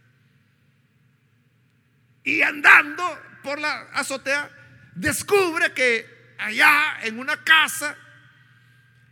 Y 2.24 2.44
andando 2.44 3.04
por 3.42 3.60
la 3.60 3.82
azotea, 3.94 4.50
descubre 4.94 5.74
que 5.74 6.36
allá 6.38 7.00
en 7.02 7.18
una 7.18 7.44
casa 7.44 7.98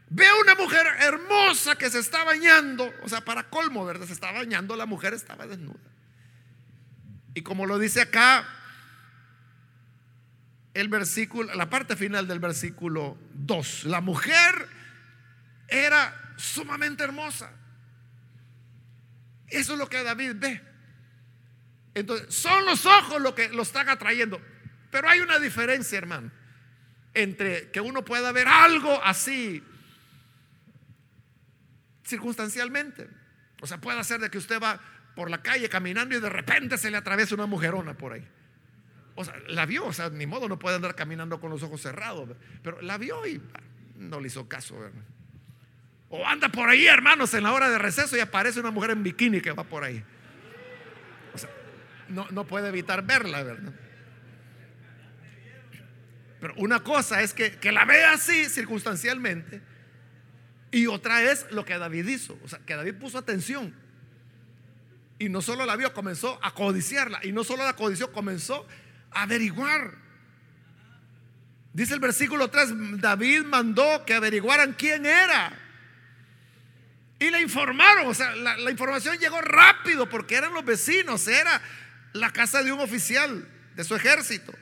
ve 0.09 0.27
una 0.41 0.53
mujer 0.53 0.85
hermosa 0.99 1.75
que 1.75 1.89
se 1.89 1.97
está 1.97 2.23
bañando, 2.23 2.93
o 3.01 3.09
sea, 3.09 3.21
para 3.21 3.49
colmo, 3.49 3.83
¿verdad? 3.83 4.05
Se 4.05 4.13
está 4.13 4.31
bañando, 4.31 4.75
la 4.75 4.85
mujer 4.85 5.15
estaba 5.15 5.47
desnuda. 5.47 5.79
Y 7.33 7.41
como 7.41 7.65
lo 7.65 7.79
dice 7.79 8.01
acá, 8.01 8.47
el 10.75 10.87
versículo, 10.87 11.51
la 11.55 11.67
parte 11.67 11.95
final 11.95 12.27
del 12.27 12.39
versículo 12.39 13.17
2, 13.33 13.85
la 13.85 14.01
mujer 14.01 14.69
era 15.67 16.35
sumamente 16.37 17.03
hermosa. 17.03 17.51
Eso 19.55 19.73
es 19.73 19.79
lo 19.79 19.87
que 19.87 20.03
David 20.03 20.33
ve. 20.35 20.61
Entonces, 21.93 22.33
son 22.33 22.65
los 22.65 22.85
ojos 22.85 23.21
lo 23.21 23.35
que 23.35 23.49
lo 23.49 23.61
están 23.61 23.89
atrayendo. 23.89 24.41
Pero 24.89 25.09
hay 25.09 25.19
una 25.19 25.39
diferencia, 25.39 25.97
hermano, 25.97 26.31
entre 27.13 27.71
que 27.71 27.81
uno 27.81 28.03
pueda 28.03 28.31
ver 28.31 28.47
algo 28.47 29.01
así 29.03 29.63
circunstancialmente. 32.05 33.07
O 33.61 33.67
sea, 33.67 33.79
puede 33.79 34.03
ser 34.03 34.19
de 34.19 34.29
que 34.29 34.37
usted 34.37 34.61
va 34.61 34.79
por 35.15 35.29
la 35.29 35.41
calle 35.41 35.69
caminando 35.69 36.15
y 36.15 36.19
de 36.19 36.29
repente 36.29 36.77
se 36.77 36.91
le 36.91 36.97
atraviesa 36.97 37.35
una 37.35 37.45
mujerona 37.45 37.95
por 37.95 38.13
ahí. 38.13 38.27
O 39.15 39.23
sea, 39.23 39.35
la 39.47 39.65
vio, 39.65 39.85
o 39.85 39.93
sea, 39.93 40.09
ni 40.09 40.25
modo 40.25 40.49
no 40.49 40.57
puede 40.57 40.75
andar 40.75 40.95
caminando 40.95 41.39
con 41.39 41.51
los 41.51 41.61
ojos 41.61 41.81
cerrados, 41.81 42.29
pero 42.63 42.81
la 42.81 42.97
vio 42.97 43.25
y 43.27 43.41
no 43.95 44.19
le 44.19 44.27
hizo 44.27 44.49
caso, 44.49 44.75
O 46.15 46.27
anda 46.27 46.47
por 46.47 46.69
ahí, 46.69 46.85
hermanos, 46.85 47.33
en 47.33 47.41
la 47.41 47.51
hora 47.53 47.71
de 47.71 47.79
receso 47.79 48.15
y 48.15 48.19
aparece 48.19 48.59
una 48.59 48.69
mujer 48.69 48.91
en 48.91 49.01
bikini 49.01 49.41
que 49.41 49.51
va 49.51 49.63
por 49.63 49.83
ahí. 49.83 50.03
O 51.33 51.37
sea, 51.39 51.49
no, 52.07 52.27
no 52.29 52.45
puede 52.45 52.67
evitar 52.67 53.03
verla, 53.03 53.41
¿verdad? 53.41 53.73
Pero 56.39 56.53
una 56.57 56.81
cosa 56.81 57.23
es 57.23 57.33
que, 57.33 57.57
que 57.57 57.71
la 57.71 57.85
vea 57.85 58.11
así 58.11 58.45
circunstancialmente 58.45 59.63
y 60.69 60.85
otra 60.85 61.23
es 61.23 61.47
lo 61.49 61.65
que 61.65 61.79
David 61.79 62.07
hizo. 62.07 62.39
O 62.43 62.47
sea, 62.47 62.59
que 62.59 62.75
David 62.75 62.93
puso 62.93 63.17
atención. 63.17 63.73
Y 65.17 65.29
no 65.29 65.41
solo 65.41 65.65
la 65.65 65.75
vio, 65.75 65.93
comenzó 65.93 66.37
a 66.43 66.53
codiciarla. 66.53 67.21
Y 67.23 67.31
no 67.31 67.43
solo 67.43 67.63
la 67.63 67.75
codició, 67.75 68.11
comenzó 68.11 68.67
averiguar. 69.09 69.95
Dice 71.73 71.95
el 71.95 71.99
versículo 71.99 72.51
3, 72.51 73.01
David 73.01 73.45
mandó 73.45 74.05
que 74.05 74.13
averiguaran 74.13 74.73
quién 74.73 75.07
era. 75.07 75.61
Y 77.23 77.31
le 77.31 77.39
informaron, 77.39 78.07
o 78.07 78.13
sea, 78.13 78.35
la, 78.35 78.69
información 78.69 79.17
llegó 79.17 79.39
rápido 79.39 80.09
porque 80.09 80.35
eran 80.35 80.53
los 80.53 80.65
vecinos, 80.65 81.25
era 81.25 81.61
la 82.11 82.33
casa 82.33 82.61
de 82.61 82.73
un 82.73 82.81
oficial 82.81 83.47
de 83.75 83.83
su 83.85 83.95
ejército. 83.95 84.53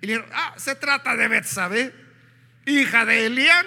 Y 0.00 0.06
le 0.06 0.12
dijeron, 0.14 0.30
ah, 0.34 0.54
se 0.56 0.74
trata 0.74 1.14
de 1.14 1.28
Betsabé, 1.28 1.94
hija 2.64 3.04
de 3.04 3.26
Elián. 3.26 3.66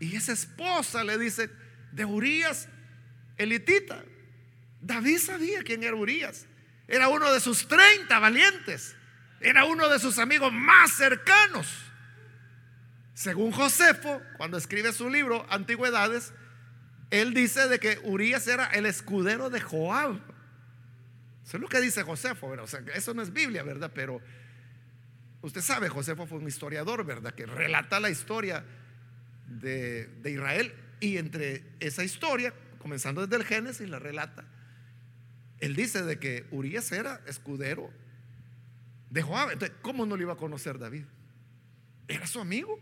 Y 0.00 0.14
esa 0.16 0.32
esposa 0.32 1.02
le 1.02 1.16
dice, 1.16 1.48
de 1.92 2.04
Urias, 2.04 2.68
elitita. 3.38 4.04
David 4.82 5.16
sabía 5.16 5.62
quién 5.62 5.82
era 5.82 5.94
Urias. 5.96 6.44
Era 6.86 7.08
uno 7.08 7.32
de 7.32 7.40
sus 7.40 7.66
30 7.66 8.18
valientes. 8.18 8.96
Era 9.40 9.64
uno 9.64 9.88
de 9.88 9.98
sus 9.98 10.18
amigos 10.18 10.52
más 10.52 10.92
cercanos. 10.92 11.74
Según 13.14 13.50
Josefo, 13.50 14.20
cuando 14.36 14.58
escribe 14.58 14.92
su 14.92 15.08
libro 15.08 15.46
Antigüedades, 15.48 16.34
él 17.20 17.32
dice 17.32 17.68
de 17.68 17.78
que 17.78 18.00
Urias 18.02 18.48
era 18.48 18.66
el 18.66 18.86
escudero 18.86 19.48
de 19.48 19.60
Joab. 19.60 20.20
Eso 21.44 21.56
es 21.58 21.60
lo 21.60 21.68
que 21.68 21.80
dice 21.80 22.02
Josefo, 22.02 22.48
O 22.48 22.66
sea, 22.66 22.80
eso 22.94 23.14
no 23.14 23.22
es 23.22 23.32
Biblia, 23.32 23.62
¿verdad? 23.62 23.92
Pero 23.94 24.20
usted 25.40 25.60
sabe, 25.60 25.88
Josefo 25.88 26.26
fue 26.26 26.38
un 26.38 26.48
historiador, 26.48 27.04
¿verdad? 27.04 27.32
Que 27.32 27.46
relata 27.46 28.00
la 28.00 28.10
historia 28.10 28.64
de, 29.46 30.06
de 30.06 30.30
Israel 30.32 30.74
y 30.98 31.18
entre 31.18 31.62
esa 31.78 32.02
historia, 32.02 32.52
comenzando 32.78 33.24
desde 33.24 33.36
el 33.36 33.44
Génesis, 33.44 33.88
la 33.88 34.00
relata. 34.00 34.44
Él 35.60 35.76
dice 35.76 36.02
de 36.02 36.18
que 36.18 36.48
Urias 36.50 36.90
era 36.90 37.20
escudero 37.28 37.92
de 39.10 39.22
Joab. 39.22 39.52
Entonces, 39.52 39.76
¿cómo 39.82 40.04
no 40.04 40.16
lo 40.16 40.22
iba 40.22 40.32
a 40.32 40.36
conocer 40.36 40.80
David? 40.80 41.04
Era 42.08 42.26
su 42.26 42.40
amigo. 42.40 42.80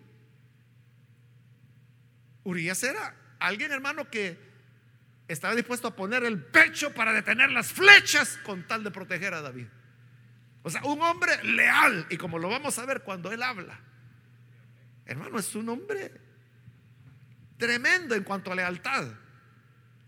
Urias 2.45 2.83
era 2.83 3.15
alguien, 3.47 3.73
hermano, 3.73 4.09
que 4.09 4.39
estaba 5.29 5.55
dispuesto 5.55 5.89
a 5.89 5.97
poner 5.97 6.25
el 6.25 6.43
pecho 6.43 6.93
para 6.93 7.13
detener 7.13 7.51
las 7.51 7.73
flechas 7.73 8.39
con 8.45 8.67
tal 8.67 8.85
de 8.85 8.91
proteger 8.91 9.35
a 9.35 9.43
David. 9.43 9.67
O 10.63 10.71
sea, 10.71 10.83
un 10.85 11.01
hombre 11.03 11.43
leal. 11.43 12.07
Y 12.11 12.17
como 12.17 12.39
lo 12.39 12.49
vamos 12.49 12.79
a 12.79 12.87
ver 12.87 13.03
cuando 13.03 13.33
él 13.33 13.43
habla, 13.43 13.81
hermano, 15.07 15.39
es 15.39 15.55
un 15.55 15.69
hombre 15.69 16.13
tremendo 17.57 18.15
en 18.15 18.25
cuanto 18.25 18.53
a 18.53 18.55
lealtad, 18.55 19.07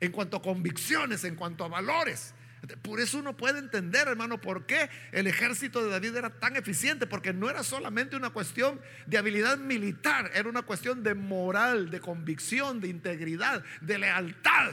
en 0.01 0.13
cuanto 0.13 0.37
a 0.37 0.43
convicciones, 0.43 1.25
en 1.25 1.37
cuanto 1.37 1.65
a 1.65 1.69
valores. 1.69 2.35
Por 2.83 3.01
eso 3.01 3.19
uno 3.19 3.37
puede 3.37 3.59
entender, 3.59 4.09
hermano, 4.09 4.41
por 4.41 4.67
qué 4.67 4.89
el 5.13 5.27
ejército 5.27 5.83
de 5.85 5.91
David 5.91 6.17
era 6.17 6.31
tan 6.31 6.57
eficiente, 6.57 7.07
porque 7.07 7.33
no 7.33 7.51
era 7.51 7.63
solamente 7.63 8.17
una 8.17 8.31
cuestión 8.31 8.81
de 9.07 9.19
habilidad 9.19 9.59
militar, 9.59 10.31
era 10.35 10.49
una 10.49 10.63
cuestión 10.63 11.03
de 11.03 11.15
moral, 11.15 11.91
de 11.91 12.01
convicción, 12.01 12.81
de 12.81 12.89
integridad, 12.89 13.65
de 13.81 13.99
lealtad. 13.99 14.73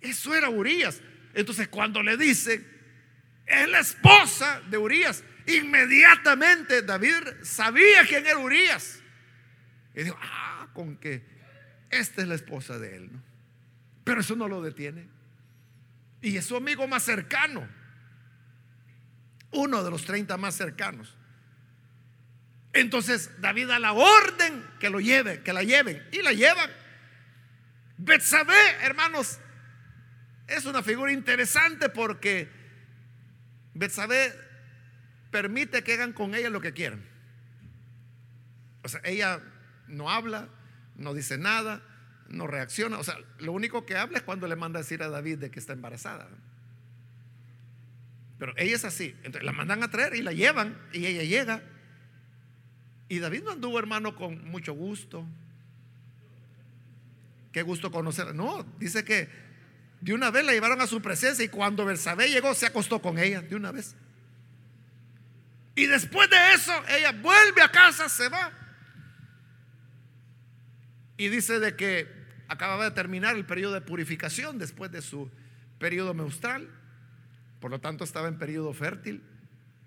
Eso 0.00 0.34
era 0.34 0.48
Urias. 0.48 1.00
Entonces, 1.34 1.68
cuando 1.68 2.02
le 2.02 2.16
dice, 2.16 2.64
es 3.46 3.68
la 3.68 3.80
esposa 3.80 4.60
de 4.68 4.78
Urias, 4.78 5.22
inmediatamente 5.46 6.82
David 6.82 7.42
sabía 7.42 8.06
quién 8.06 8.26
era 8.26 8.38
Urias. 8.38 9.00
Y 9.94 10.02
dijo, 10.02 10.18
ah, 10.20 10.68
con 10.72 10.96
que 10.96 11.24
esta 11.90 12.22
es 12.22 12.28
la 12.28 12.34
esposa 12.34 12.78
de 12.78 12.96
él, 12.96 13.12
¿no? 13.12 13.22
Pero 14.04 14.20
eso 14.20 14.36
no 14.36 14.48
lo 14.48 14.60
detiene. 14.60 15.08
Y 16.24 16.38
es 16.38 16.46
su 16.46 16.56
amigo 16.56 16.88
más 16.88 17.02
cercano. 17.02 17.68
Uno 19.50 19.84
de 19.84 19.90
los 19.90 20.06
30 20.06 20.38
más 20.38 20.54
cercanos. 20.54 21.14
Entonces 22.72 23.30
David 23.42 23.68
da 23.68 23.78
la 23.78 23.92
orden 23.92 24.64
que 24.80 24.88
lo 24.88 25.00
lleven, 25.00 25.44
que 25.44 25.52
la 25.52 25.62
lleven. 25.62 26.02
Y 26.12 26.22
la 26.22 26.32
llevan. 26.32 26.70
Betsabé, 27.98 28.58
hermanos, 28.80 29.38
es 30.48 30.64
una 30.64 30.82
figura 30.82 31.12
interesante 31.12 31.90
porque 31.90 32.48
Betsabé 33.74 34.32
permite 35.30 35.84
que 35.84 35.92
hagan 35.92 36.14
con 36.14 36.34
ella 36.34 36.48
lo 36.48 36.62
que 36.62 36.72
quieran. 36.72 37.04
O 38.82 38.88
sea, 38.88 39.02
ella 39.04 39.42
no 39.88 40.10
habla, 40.10 40.48
no 40.96 41.12
dice 41.12 41.36
nada, 41.36 41.82
no 42.34 42.46
reacciona. 42.46 42.98
O 42.98 43.04
sea, 43.04 43.16
lo 43.38 43.52
único 43.52 43.86
que 43.86 43.96
habla 43.96 44.18
es 44.18 44.24
cuando 44.24 44.46
le 44.46 44.56
manda 44.56 44.78
a 44.78 44.82
decir 44.82 45.02
a 45.02 45.08
David 45.08 45.38
de 45.38 45.50
que 45.50 45.58
está 45.58 45.72
embarazada. 45.72 46.28
Pero 48.38 48.52
ella 48.56 48.76
es 48.76 48.84
así. 48.84 49.14
Entonces 49.18 49.44
la 49.44 49.52
mandan 49.52 49.82
a 49.82 49.90
traer 49.90 50.14
y 50.14 50.22
la 50.22 50.32
llevan 50.32 50.76
y 50.92 51.06
ella 51.06 51.22
llega. 51.22 51.62
Y 53.08 53.18
David 53.18 53.42
no 53.44 53.52
anduvo, 53.52 53.78
hermano, 53.78 54.16
con 54.16 54.44
mucho 54.48 54.72
gusto. 54.72 55.26
Qué 57.52 57.62
gusto 57.62 57.90
conocer. 57.90 58.34
No, 58.34 58.64
dice 58.78 59.04
que 59.04 59.28
de 60.00 60.12
una 60.12 60.30
vez 60.30 60.44
la 60.44 60.52
llevaron 60.52 60.80
a 60.80 60.86
su 60.86 61.00
presencia 61.00 61.44
y 61.44 61.48
cuando 61.48 61.84
Bersabé 61.84 62.28
llegó 62.28 62.54
se 62.54 62.66
acostó 62.66 63.00
con 63.00 63.18
ella 63.18 63.40
de 63.42 63.56
una 63.56 63.72
vez. 63.72 63.94
Y 65.76 65.86
después 65.86 66.28
de 66.30 66.52
eso, 66.54 66.72
ella 66.88 67.12
vuelve 67.12 67.62
a 67.62 67.70
casa, 67.70 68.08
se 68.08 68.28
va. 68.28 68.52
Y 71.16 71.28
dice 71.28 71.58
de 71.60 71.76
que 71.76 72.08
acababa 72.48 72.84
de 72.84 72.90
terminar 72.90 73.36
el 73.36 73.44
periodo 73.44 73.74
de 73.74 73.80
purificación 73.80 74.58
después 74.58 74.90
de 74.90 75.02
su 75.02 75.30
periodo 75.78 76.14
menstrual. 76.14 76.68
Por 77.60 77.70
lo 77.70 77.80
tanto, 77.80 78.04
estaba 78.04 78.28
en 78.28 78.38
periodo 78.38 78.72
fértil 78.72 79.22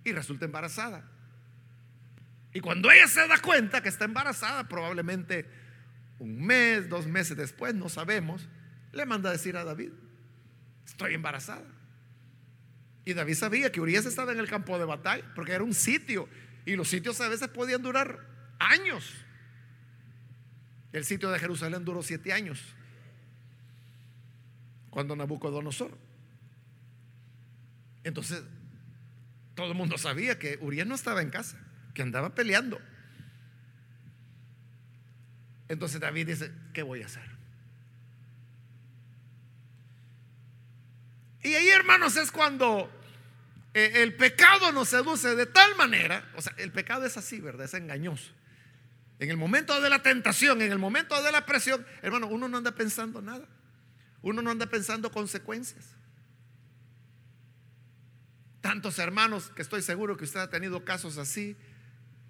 y 0.03 0.11
resulta 0.11 0.45
embarazada. 0.45 1.09
Y 2.53 2.59
cuando 2.59 2.89
ella 2.91 3.07
se 3.07 3.27
da 3.27 3.39
cuenta 3.39 3.81
que 3.81 3.89
está 3.89 4.05
embarazada, 4.05 4.67
probablemente 4.67 5.45
un 6.19 6.43
mes, 6.45 6.89
dos 6.89 7.05
meses 7.05 7.37
después, 7.37 7.75
no 7.75 7.89
sabemos, 7.89 8.47
le 8.93 9.05
manda 9.05 9.29
a 9.29 9.33
decir 9.33 9.57
a 9.57 9.63
David, 9.63 9.91
estoy 10.85 11.13
embarazada. 11.13 11.65
Y 13.05 13.13
David 13.13 13.35
sabía 13.35 13.71
que 13.71 13.79
Urias 13.79 14.05
estaba 14.05 14.31
en 14.31 14.39
el 14.39 14.49
campo 14.49 14.77
de 14.79 14.85
batalla, 14.85 15.23
porque 15.35 15.51
era 15.51 15.63
un 15.63 15.73
sitio, 15.73 16.27
y 16.65 16.75
los 16.75 16.87
sitios 16.87 17.21
a 17.21 17.29
veces 17.29 17.47
podían 17.49 17.81
durar 17.81 18.25
años. 18.59 19.13
El 20.97 21.05
sitio 21.05 21.29
de 21.29 21.37
Jerusalén 21.37 21.85
duró 21.85 22.01
siete 22.01 22.33
años, 22.33 22.59
cuando 24.89 25.15
Nabucodonosor. 25.15 25.95
Entonces, 28.03 28.41
todo 29.53 29.67
el 29.67 29.77
mundo 29.77 29.99
sabía 29.99 30.39
que 30.39 30.57
Urias 30.59 30.87
no 30.87 30.95
estaba 30.95 31.21
en 31.21 31.29
casa, 31.29 31.59
que 31.93 32.01
andaba 32.01 32.33
peleando. 32.33 32.81
Entonces 35.67 36.01
David 36.01 36.29
dice, 36.29 36.51
¿qué 36.73 36.81
voy 36.81 37.03
a 37.03 37.05
hacer? 37.05 37.29
Y 41.43 41.53
ahí, 41.53 41.69
hermanos, 41.69 42.15
es 42.17 42.31
cuando 42.31 42.89
eh, 43.75 43.91
el 44.01 44.15
pecado 44.15 44.71
nos 44.71 44.89
seduce 44.89 45.35
de 45.35 45.45
tal 45.45 45.75
manera, 45.75 46.27
o 46.35 46.41
sea, 46.41 46.55
el 46.57 46.71
pecado 46.71 47.05
es 47.05 47.17
así, 47.17 47.39
¿verdad? 47.39 47.65
Es 47.65 47.75
engañoso. 47.75 48.36
En 49.19 49.31
el 49.31 49.37
momento 49.37 49.79
de 49.81 49.89
la 49.89 50.03
tentación, 50.03 50.61
en 50.61 50.71
el 50.71 50.77
momento 50.77 51.21
de 51.23 51.31
la 51.31 51.45
presión, 51.45 51.85
hermano, 52.01 52.27
uno 52.27 52.47
no 52.47 52.57
anda 52.57 52.73
pensando 52.73 53.21
nada. 53.21 53.47
Uno 54.21 54.41
no 54.41 54.51
anda 54.51 54.67
pensando 54.67 55.11
consecuencias. 55.11 55.95
Tantos 58.61 58.99
hermanos 58.99 59.51
que 59.55 59.61
estoy 59.61 59.81
seguro 59.81 60.17
que 60.17 60.25
usted 60.25 60.41
ha 60.41 60.49
tenido 60.49 60.83
casos 60.85 61.17
así, 61.17 61.55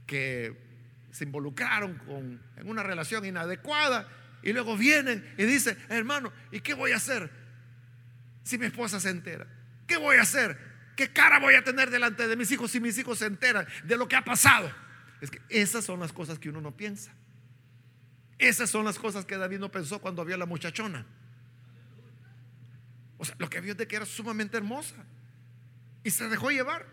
que 0.05 0.55
se 1.11 1.23
involucraron 1.25 1.95
con, 1.99 2.41
en 2.55 2.69
una 2.69 2.83
relación 2.83 3.25
inadecuada 3.25 4.07
y 4.43 4.53
luego 4.53 4.77
vienen 4.77 5.33
y 5.37 5.43
dicen, 5.43 5.77
hermano, 5.89 6.31
¿y 6.51 6.61
qué 6.61 6.73
voy 6.73 6.91
a 6.91 6.97
hacer 6.97 7.29
si 8.43 8.57
mi 8.57 8.67
esposa 8.67 8.99
se 8.99 9.09
entera? 9.09 9.47
¿Qué 9.87 9.97
voy 9.97 10.17
a 10.17 10.21
hacer? 10.21 10.57
¿Qué 10.95 11.11
cara 11.11 11.39
voy 11.39 11.55
a 11.55 11.63
tener 11.63 11.89
delante 11.89 12.27
de 12.27 12.35
mis 12.35 12.51
hijos 12.51 12.71
si 12.71 12.79
mis 12.79 12.97
hijos 12.97 13.19
se 13.19 13.25
enteran 13.25 13.67
de 13.83 13.97
lo 13.97 14.07
que 14.07 14.15
ha 14.15 14.23
pasado? 14.23 14.71
Es 15.21 15.31
que 15.31 15.41
esas 15.49 15.85
son 15.85 15.99
las 15.99 16.13
cosas 16.13 16.39
que 16.39 16.49
uno 16.49 16.61
no 16.61 16.75
piensa. 16.75 17.13
Esas 18.37 18.69
son 18.69 18.85
las 18.85 18.99
cosas 18.99 19.25
que 19.25 19.37
David 19.37 19.59
no 19.59 19.71
pensó 19.71 19.99
cuando 19.99 20.23
vio 20.23 20.35
a 20.35 20.37
la 20.37 20.45
muchachona. 20.45 21.05
O 23.17 23.25
sea, 23.25 23.35
lo 23.39 23.49
que 23.49 23.61
vio 23.61 23.73
de 23.73 23.87
que 23.87 23.95
era 23.95 24.05
sumamente 24.05 24.57
hermosa. 24.57 24.95
Y 26.03 26.11
se 26.11 26.29
dejó 26.29 26.51
llevar. 26.51 26.85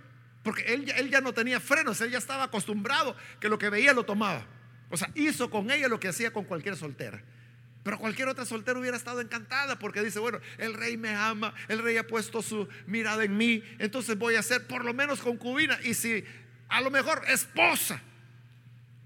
Porque 0.43 0.63
él, 0.75 0.91
él 0.97 1.11
ya 1.11 1.21
no 1.21 1.33
tenía 1.33 1.59
frenos, 1.59 2.01
él 2.03 2.11
ya 2.11 2.19
estaba 2.19 2.45
acostumbrado 2.45 3.17
que 3.41 3.49
lo 3.49 3.59
que 3.59 3.71
veía 3.71 3.95
lo 3.95 4.05
tomaba. 4.05 4.47
O 4.91 4.97
sea, 4.97 5.11
hizo 5.15 5.51
con 5.51 5.71
ella 5.71 5.89
lo 5.89 5.99
que 5.99 6.09
hacía 6.09 6.33
con 6.33 6.45
cualquier 6.45 6.77
soltera. 6.77 7.23
Pero 7.83 7.99
cualquier 7.99 8.29
otra 8.29 8.47
soltera 8.47 8.79
hubiera 8.79 8.97
estado 8.97 9.21
encantada 9.21 9.79
porque 9.79 10.03
dice, 10.03 10.19
bueno, 10.19 10.41
el 10.57 10.73
rey 10.73 10.97
me 10.97 11.15
ama, 11.15 11.55
el 11.69 11.83
rey 11.83 11.99
ha 11.99 12.07
puesto 12.07 12.41
su 12.43 12.67
mirada 12.87 13.25
en 13.25 13.37
mí, 13.37 13.63
entonces 13.79 14.17
voy 14.17 14.37
a 14.37 14.43
ser 14.43 14.67
por 14.67 14.85
lo 14.87 14.95
menos 14.95 15.21
concubina 15.21 15.79
y 15.83 15.93
si 15.93 16.25
a 16.69 16.81
lo 16.81 16.91
mejor 16.91 17.23
esposa, 17.29 18.01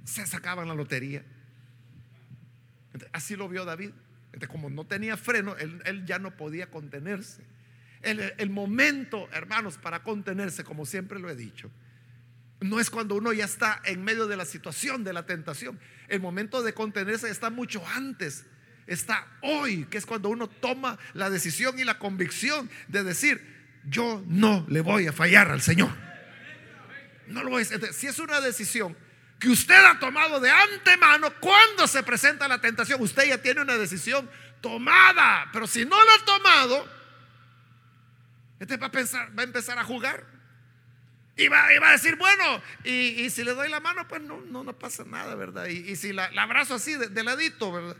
se 0.09 0.27
sacaban 0.27 0.69
la 0.69 0.75
lotería. 0.75 1.25
Así 3.13 3.37
lo 3.37 3.49
vio 3.49 3.65
David. 3.65 3.91
como 4.49 4.71
no 4.71 4.87
tenía 4.87 5.17
freno, 5.17 5.57
él, 5.57 6.05
ya 6.07 6.19
no 6.19 6.37
podía 6.37 6.71
contenerse. 6.71 7.43
el 8.03 8.51
momento, 8.51 9.29
hermanos, 9.33 9.79
para 9.79 10.03
contenerse, 10.03 10.65
como 10.65 10.87
siempre 10.87 11.19
lo 11.19 11.29
he 11.29 11.37
dicho, 11.37 11.71
no 12.61 12.81
es 12.81 12.91
cuando 12.91 13.15
uno 13.15 13.33
ya 13.33 13.45
está 13.45 13.81
en 13.85 14.03
medio 14.03 14.27
de 14.27 14.37
la 14.37 14.45
situación, 14.45 15.05
de 15.05 15.13
la 15.13 15.27
tentación. 15.27 15.79
El 16.09 16.21
momento 16.21 16.63
de 16.63 16.75
contenerse 16.75 17.31
está 17.31 17.51
mucho 17.51 17.87
antes 17.87 18.45
está 18.89 19.27
hoy, 19.43 19.85
que 19.85 19.99
es 19.99 20.07
cuando 20.07 20.31
uno 20.31 20.49
toma 20.49 20.99
la 21.13 21.31
decisión 21.31 21.79
y 21.79 21.85
la 21.85 21.99
convicción 21.99 22.69
de 22.89 23.05
decir, 23.05 23.41
yo 23.85 24.25
no 24.27 24.67
le 24.69 24.81
voy 24.81 25.07
a 25.07 25.13
fallar 25.13 25.51
al 25.51 25.61
Señor. 25.61 25.91
No 27.29 27.45
lo 27.45 27.59
a 27.59 27.65
Si 27.65 28.07
es 28.07 28.19
una 28.19 28.41
decisión 28.41 28.97
que 29.39 29.49
usted 29.49 29.85
ha 29.85 29.99
tomado 29.99 30.41
de 30.41 30.51
antemano, 30.51 31.33
cuando 31.41 31.87
se 31.87 32.03
presenta 32.03 32.49
la 32.49 32.61
tentación, 32.61 33.01
usted 33.01 33.29
ya 33.29 33.39
tiene 33.39 33.61
una 33.61 33.77
decisión 33.77 34.29
tomada. 34.61 35.49
Pero 35.53 35.67
si 35.67 35.85
no 35.85 35.97
la 36.05 36.15
ha 36.15 36.25
tomado, 36.25 36.89
este 38.59 38.77
va 38.77 38.89
a, 38.89 38.91
pensar, 38.91 39.37
va 39.39 39.43
a 39.43 39.45
empezar 39.45 39.79
a 39.79 39.85
jugar. 39.85 40.25
Y 41.37 41.47
va, 41.47 41.67
a 41.67 41.93
decir, 41.93 42.17
bueno, 42.17 42.61
y, 42.83 43.31
si 43.31 43.45
le 43.45 43.55
doy 43.55 43.69
la 43.69 43.79
mano, 43.79 44.09
pues 44.09 44.21
no, 44.21 44.41
no, 44.41 44.65
no 44.65 44.77
pasa 44.77 45.05
nada, 45.05 45.37
¿verdad? 45.37 45.67
Y, 45.67 45.95
si 45.95 46.13
la, 46.13 46.25
abrazo 46.37 46.75
así 46.75 46.97
de 46.97 47.23
ladito, 47.23 47.71
¿verdad? 47.71 47.97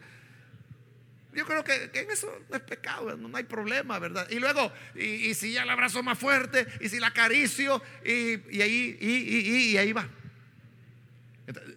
Yo 1.39 1.47
creo 1.47 1.63
que, 1.63 1.91
en 1.93 2.11
eso 2.11 2.27
no 2.49 2.57
es 2.57 2.63
pecado, 2.63 3.17
no, 3.17 3.37
hay 3.37 3.45
problema, 3.45 4.01
¿verdad? 4.01 4.29
Y 4.31 4.41
luego, 4.41 4.73
y, 4.97 5.35
si 5.35 5.53
ya 5.53 5.65
la 5.65 5.75
abrazo 5.75 6.03
más 6.03 6.19
fuerte, 6.19 6.67
y 6.81 6.89
si 6.89 6.99
la 6.99 7.09
acaricio, 7.09 7.81
y, 8.05 8.61
ahí, 8.61 8.99
y, 9.01 9.77
ahí 9.77 9.93
va. 9.93 10.09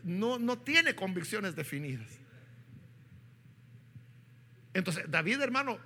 No, 0.04 0.40
no 0.40 0.58
tiene 0.60 0.96
convicciones 0.96 1.56
definidas. 1.56 2.08
Entonces, 4.74 5.06
David, 5.10 5.42
hermano, 5.42 5.80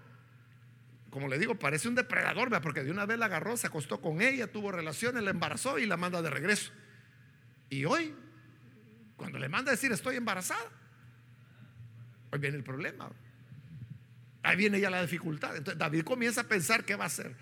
como 1.10 1.28
le 1.28 1.39
digo, 1.39 1.56
parece 1.56 1.88
un 1.88 1.95
depredador, 1.95 2.49
porque 2.62 2.84
de 2.84 2.91
una 2.91 3.06
vez 3.06 3.17
la 3.17 3.28
agarró, 3.28 3.56
se 3.58 3.67
acostó 3.67 4.01
con 4.01 4.21
ella, 4.21 4.51
tuvo 4.51 4.71
relaciones, 4.71 5.23
la 5.23 5.32
embarazó 5.32 5.80
y 5.80 5.86
la 5.86 5.97
manda 5.97 6.21
de 6.21 6.30
regreso. 6.30 6.71
Y 7.69 7.86
hoy, 7.86 8.13
cuando 9.15 9.39
le 9.39 9.49
manda 9.49 9.71
a 9.71 9.75
decir 9.75 9.91
estoy 9.91 10.17
embarazada, 10.17 10.69
hoy 12.32 12.39
viene 12.39 12.58
el 12.58 12.63
problema. 12.63 13.10
Ahí 14.43 14.58
viene 14.58 14.80
ya 14.80 14.89
la 14.89 15.01
dificultad. 15.01 15.56
Entonces 15.56 15.80
David 15.80 16.04
comienza 16.04 16.41
a 16.41 16.43
pensar 16.43 16.84
qué 16.84 16.95
va 16.95 17.06
a 17.06 17.08
hacer. 17.08 17.36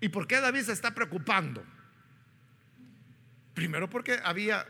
¿Y 0.00 0.08
por 0.08 0.26
qué 0.26 0.40
David 0.40 0.62
se 0.62 0.72
está 0.72 0.94
preocupando? 0.94 1.64
Primero 3.54 3.88
porque 3.88 4.18
había 4.24 4.66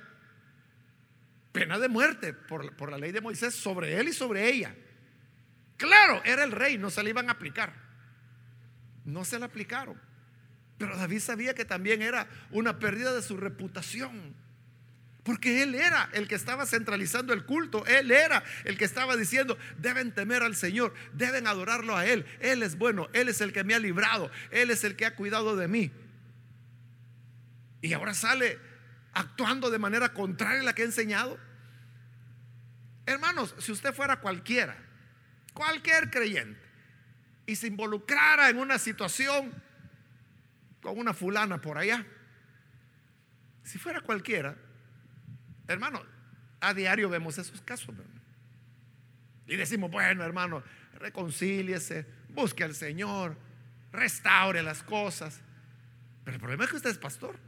pena 1.52 1.78
de 1.78 1.88
muerte 1.88 2.32
por, 2.32 2.74
por, 2.76 2.90
la 2.90 2.98
ley 2.98 3.12
de 3.12 3.20
Moisés 3.20 3.54
sobre 3.54 3.98
él 3.98 4.08
y 4.08 4.12
sobre 4.12 4.48
ella. 4.48 4.74
Claro, 5.76 6.22
era 6.24 6.44
el 6.44 6.52
rey, 6.52 6.78
no 6.78 6.90
se 6.90 7.02
le 7.02 7.10
iban 7.10 7.28
a 7.28 7.32
aplicar. 7.32 7.72
No 9.04 9.24
se 9.24 9.38
le 9.38 9.46
aplicaron. 9.46 10.00
Pero 10.78 10.96
David 10.96 11.20
sabía 11.20 11.54
que 11.54 11.64
también 11.64 12.02
era 12.02 12.26
una 12.50 12.78
pérdida 12.78 13.14
de 13.14 13.22
su 13.22 13.36
reputación. 13.36 14.34
Porque 15.22 15.62
Él 15.62 15.74
era 15.74 16.08
el 16.12 16.26
que 16.26 16.34
estaba 16.34 16.64
centralizando 16.64 17.32
el 17.32 17.44
culto. 17.44 17.84
Él 17.86 18.10
era 18.10 18.42
el 18.64 18.78
que 18.78 18.84
estaba 18.86 19.16
diciendo, 19.16 19.58
deben 19.78 20.14
temer 20.14 20.42
al 20.42 20.56
Señor, 20.56 20.94
deben 21.12 21.46
adorarlo 21.46 21.96
a 21.96 22.06
Él. 22.06 22.24
Él 22.40 22.62
es 22.62 22.78
bueno, 22.78 23.08
Él 23.12 23.28
es 23.28 23.40
el 23.40 23.52
que 23.52 23.64
me 23.64 23.74
ha 23.74 23.78
librado, 23.78 24.30
Él 24.50 24.70
es 24.70 24.84
el 24.84 24.96
que 24.96 25.06
ha 25.06 25.14
cuidado 25.14 25.56
de 25.56 25.68
mí. 25.68 25.92
Y 27.82 27.92
ahora 27.92 28.14
sale 28.14 28.58
actuando 29.12 29.70
de 29.70 29.78
manera 29.78 30.12
contraria 30.12 30.60
a 30.60 30.64
la 30.64 30.74
que 30.74 30.82
ha 30.82 30.86
enseñado. 30.86 31.38
Hermanos, 33.06 33.54
si 33.58 33.72
usted 33.72 33.92
fuera 33.92 34.20
cualquiera, 34.20 34.76
cualquier 35.54 36.10
creyente, 36.10 36.60
y 37.46 37.56
se 37.56 37.66
involucrara 37.66 38.48
en 38.48 38.58
una 38.58 38.78
situación 38.78 39.52
con 40.80 40.98
una 40.98 41.12
fulana 41.12 41.60
por 41.60 41.78
allá, 41.78 42.06
si 43.64 43.78
fuera 43.78 44.00
cualquiera, 44.00 44.56
Hermano, 45.70 46.02
a 46.60 46.74
diario 46.74 47.08
vemos 47.08 47.38
esos 47.38 47.60
casos. 47.60 47.94
Y 49.46 49.54
decimos, 49.54 49.88
bueno, 49.88 50.24
hermano, 50.24 50.64
reconcíliese, 50.98 52.06
busque 52.30 52.64
al 52.64 52.74
Señor, 52.74 53.36
restaure 53.92 54.64
las 54.64 54.82
cosas. 54.82 55.40
Pero 56.24 56.34
el 56.34 56.40
problema 56.40 56.64
es 56.64 56.70
que 56.70 56.76
usted 56.76 56.90
es 56.90 56.98
pastor. 56.98 57.38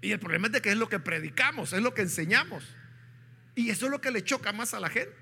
Y 0.00 0.12
el 0.12 0.18
problema 0.18 0.46
es 0.46 0.52
de 0.52 0.62
que 0.62 0.70
es 0.70 0.76
lo 0.76 0.88
que 0.88 0.98
predicamos, 0.98 1.72
es 1.72 1.82
lo 1.82 1.94
que 1.94 2.02
enseñamos. 2.02 2.64
Y 3.54 3.70
eso 3.70 3.86
es 3.86 3.90
lo 3.90 4.00
que 4.00 4.10
le 4.10 4.24
choca 4.24 4.52
más 4.52 4.72
a 4.74 4.80
la 4.80 4.88
gente. 4.88 5.14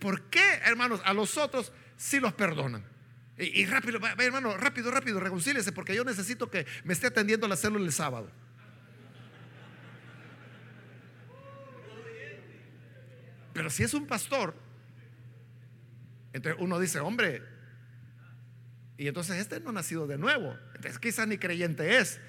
¿Por 0.00 0.28
qué, 0.28 0.60
hermanos, 0.64 1.00
a 1.04 1.14
los 1.14 1.38
otros 1.38 1.72
sí 1.96 2.20
los 2.20 2.34
perdonan? 2.34 2.84
Y, 3.38 3.64
rápido, 3.64 3.98
hermano, 4.18 4.56
rápido, 4.58 4.90
rápido, 4.90 5.18
reconcíliese 5.18 5.72
porque 5.72 5.94
yo 5.94 6.04
necesito 6.04 6.50
que 6.50 6.66
me 6.84 6.92
esté 6.92 7.06
atendiendo 7.06 7.48
la 7.48 7.56
célula 7.56 7.86
el 7.86 7.92
sábado. 7.92 8.30
Pero 13.54 13.70
si 13.70 13.82
es 13.82 13.94
un 13.94 14.06
pastor, 14.06 14.54
entonces 16.32 16.60
uno 16.62 16.78
dice, 16.78 17.00
hombre, 17.00 17.42
y 18.98 19.08
entonces 19.08 19.38
este 19.38 19.60
no 19.60 19.70
ha 19.70 19.72
nacido 19.72 20.06
de 20.06 20.18
nuevo. 20.18 20.56
Entonces 20.74 20.98
quizás 20.98 21.26
ni 21.26 21.38
creyente 21.38 21.98
es. 21.98 22.20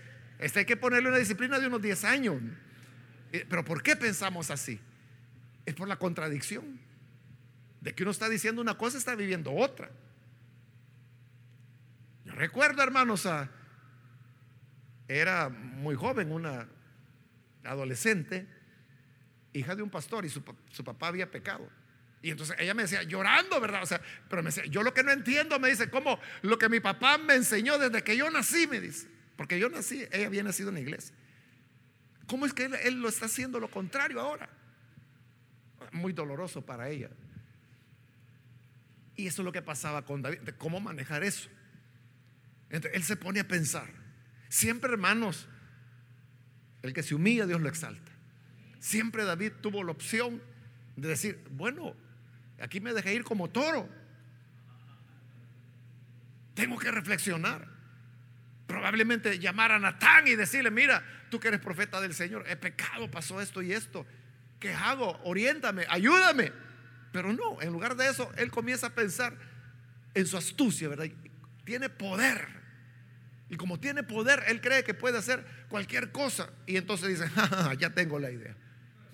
Este 0.43 0.59
hay 0.59 0.65
que 0.65 0.75
ponerle 0.75 1.07
una 1.07 1.19
disciplina 1.19 1.57
de 1.57 1.67
unos 1.67 1.81
10 1.81 2.03
años. 2.03 2.35
Eh, 3.31 3.45
pero 3.49 3.63
¿por 3.63 3.81
qué 3.81 3.95
pensamos 3.95 4.51
así? 4.51 4.77
Es 5.65 5.73
por 5.73 5.87
la 5.87 5.97
contradicción. 5.97 6.81
De 7.79 7.95
que 7.95 8.03
uno 8.03 8.11
está 8.11 8.27
diciendo 8.27 8.61
una 8.61 8.77
cosa, 8.77 8.97
está 8.97 9.15
viviendo 9.15 9.53
otra. 9.53 9.89
Yo 12.25 12.33
recuerdo, 12.33 12.83
hermanos, 12.83 13.25
era 15.07 15.47
muy 15.47 15.95
joven, 15.95 16.33
una 16.33 16.67
adolescente 17.63 18.45
hija 19.53 19.77
de 19.77 19.81
un 19.81 19.89
pastor 19.89 20.25
y 20.25 20.29
su, 20.29 20.43
papá 20.43 21.07
había 21.07 21.31
pecado. 21.31 21.69
Y 22.21 22.31
entonces 22.31 22.57
ella 22.59 22.73
me 22.73 22.81
decía, 22.81 23.03
llorando, 23.03 23.61
¿verdad? 23.61 23.83
O 23.83 23.85
sea, 23.85 24.01
pero 24.27 24.43
me 24.43 24.49
decía, 24.49 24.65
yo 24.65 24.83
lo 24.83 24.93
que 24.93 25.03
no 25.03 25.11
entiendo, 25.11 25.57
me 25.57 25.69
dice, 25.69 25.89
¿cómo 25.89 26.19
lo 26.41 26.57
que 26.57 26.67
mi 26.67 26.81
papá 26.81 27.17
me 27.17 27.35
enseñó 27.35 27.77
desde 27.77 28.03
que 28.03 28.17
yo 28.17 28.29
nací, 28.29 28.67
me 28.67 28.81
dice, 28.81 29.12
porque 29.35 29.59
yo 29.59 29.69
nací, 29.69 30.05
ella 30.11 30.27
había 30.27 30.43
nacido 30.43 30.69
en 30.69 30.75
la 30.75 30.81
iglesia. 30.81 31.15
¿Cómo 32.27 32.45
es 32.45 32.53
que 32.53 32.65
él, 32.65 33.01
lo 33.01 33.09
está 33.09 33.25
haciendo 33.25 33.59
lo 33.59 33.69
contrario 33.69 34.19
ahora? 34.19 34.49
Muy 35.91 36.13
doloroso 36.13 36.65
para 36.65 36.89
ella. 36.89 37.09
Y 39.15 39.27
eso 39.27 39.41
es 39.41 39.45
lo 39.45 39.51
que 39.51 39.61
pasaba 39.61 40.05
con 40.05 40.21
David, 40.21 40.39
cómo 40.57 40.79
manejar 40.79 41.23
eso. 41.23 41.49
Entonces, 42.69 42.97
él 42.97 43.03
se 43.03 43.15
pone 43.15 43.39
a 43.39 43.47
pensar, 43.47 43.87
siempre 44.49 44.91
hermanos, 44.91 45.47
el 46.81 46.93
que 46.93 47.03
se 47.03 47.13
humilla, 47.13 47.45
Dios 47.45 47.61
lo 47.61 47.69
exalta. 47.69 48.11
Siempre 48.79 49.23
David 49.23 49.53
tuvo 49.61 49.83
la 49.83 49.91
opción 49.91 50.41
de 50.95 51.07
decir, 51.07 51.43
bueno, 51.51 51.95
aquí 52.59 52.81
me 52.81 52.93
dejé 52.93 53.13
ir 53.13 53.23
como 53.23 53.49
toro. 53.49 53.87
tengo 56.55 56.77
que 56.77 56.91
reflexionar. 56.91 57.72
Probablemente 58.67 59.39
llamar 59.39 59.71
a 59.71 59.79
Natán 59.79 60.27
y 60.27 60.35
decirle, 60.35 60.71
mira, 60.71 61.03
tú 61.29 61.39
que 61.39 61.49
eres 61.49 61.59
profeta 61.59 61.99
del 61.99 62.13
Señor, 62.13 62.45
he 62.47 62.55
pecado, 62.55 63.09
pasó 63.11 63.41
esto 63.41 63.61
y 63.61 63.73
esto. 63.73 64.05
¿Qué 64.59 64.73
hago? 64.73 65.19
Oriéntame, 65.23 65.85
ayúdame. 65.89 66.51
Pero 67.11 67.33
no, 67.33 67.61
en 67.61 67.71
lugar 67.71 67.95
de 67.95 68.09
eso, 68.09 68.31
él 68.37 68.49
comienza 68.49 68.87
a 68.87 68.89
pensar 68.89 69.33
en 70.13 70.25
su 70.25 70.37
astucia, 70.37 70.87
¿verdad? 70.87 71.07
Tiene 71.65 71.89
poder. 71.89 72.47
Y 73.49 73.55
como 73.55 73.79
tiene 73.79 74.03
poder, 74.03 74.43
él 74.47 74.61
cree 74.61 74.83
que 74.83 74.93
puede 74.93 75.17
hacer 75.17 75.45
cualquier 75.69 76.11
cosa. 76.11 76.49
Y 76.65 76.77
entonces 76.77 77.09
dice, 77.09 77.31
ya 77.77 77.91
tengo 77.91 78.19
la 78.19 78.31
idea. 78.31 78.55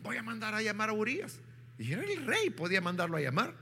Voy 0.02 0.18
a 0.18 0.24
mandar 0.24 0.56
a 0.56 0.62
llamar 0.62 0.90
a 0.90 0.94
Urias. 0.94 1.42
Y 1.78 1.92
era 1.92 2.04
el 2.04 2.26
rey, 2.26 2.50
podía 2.50 2.80
mandarlo 2.80 3.18
a 3.18 3.22
llamar. 3.22 3.54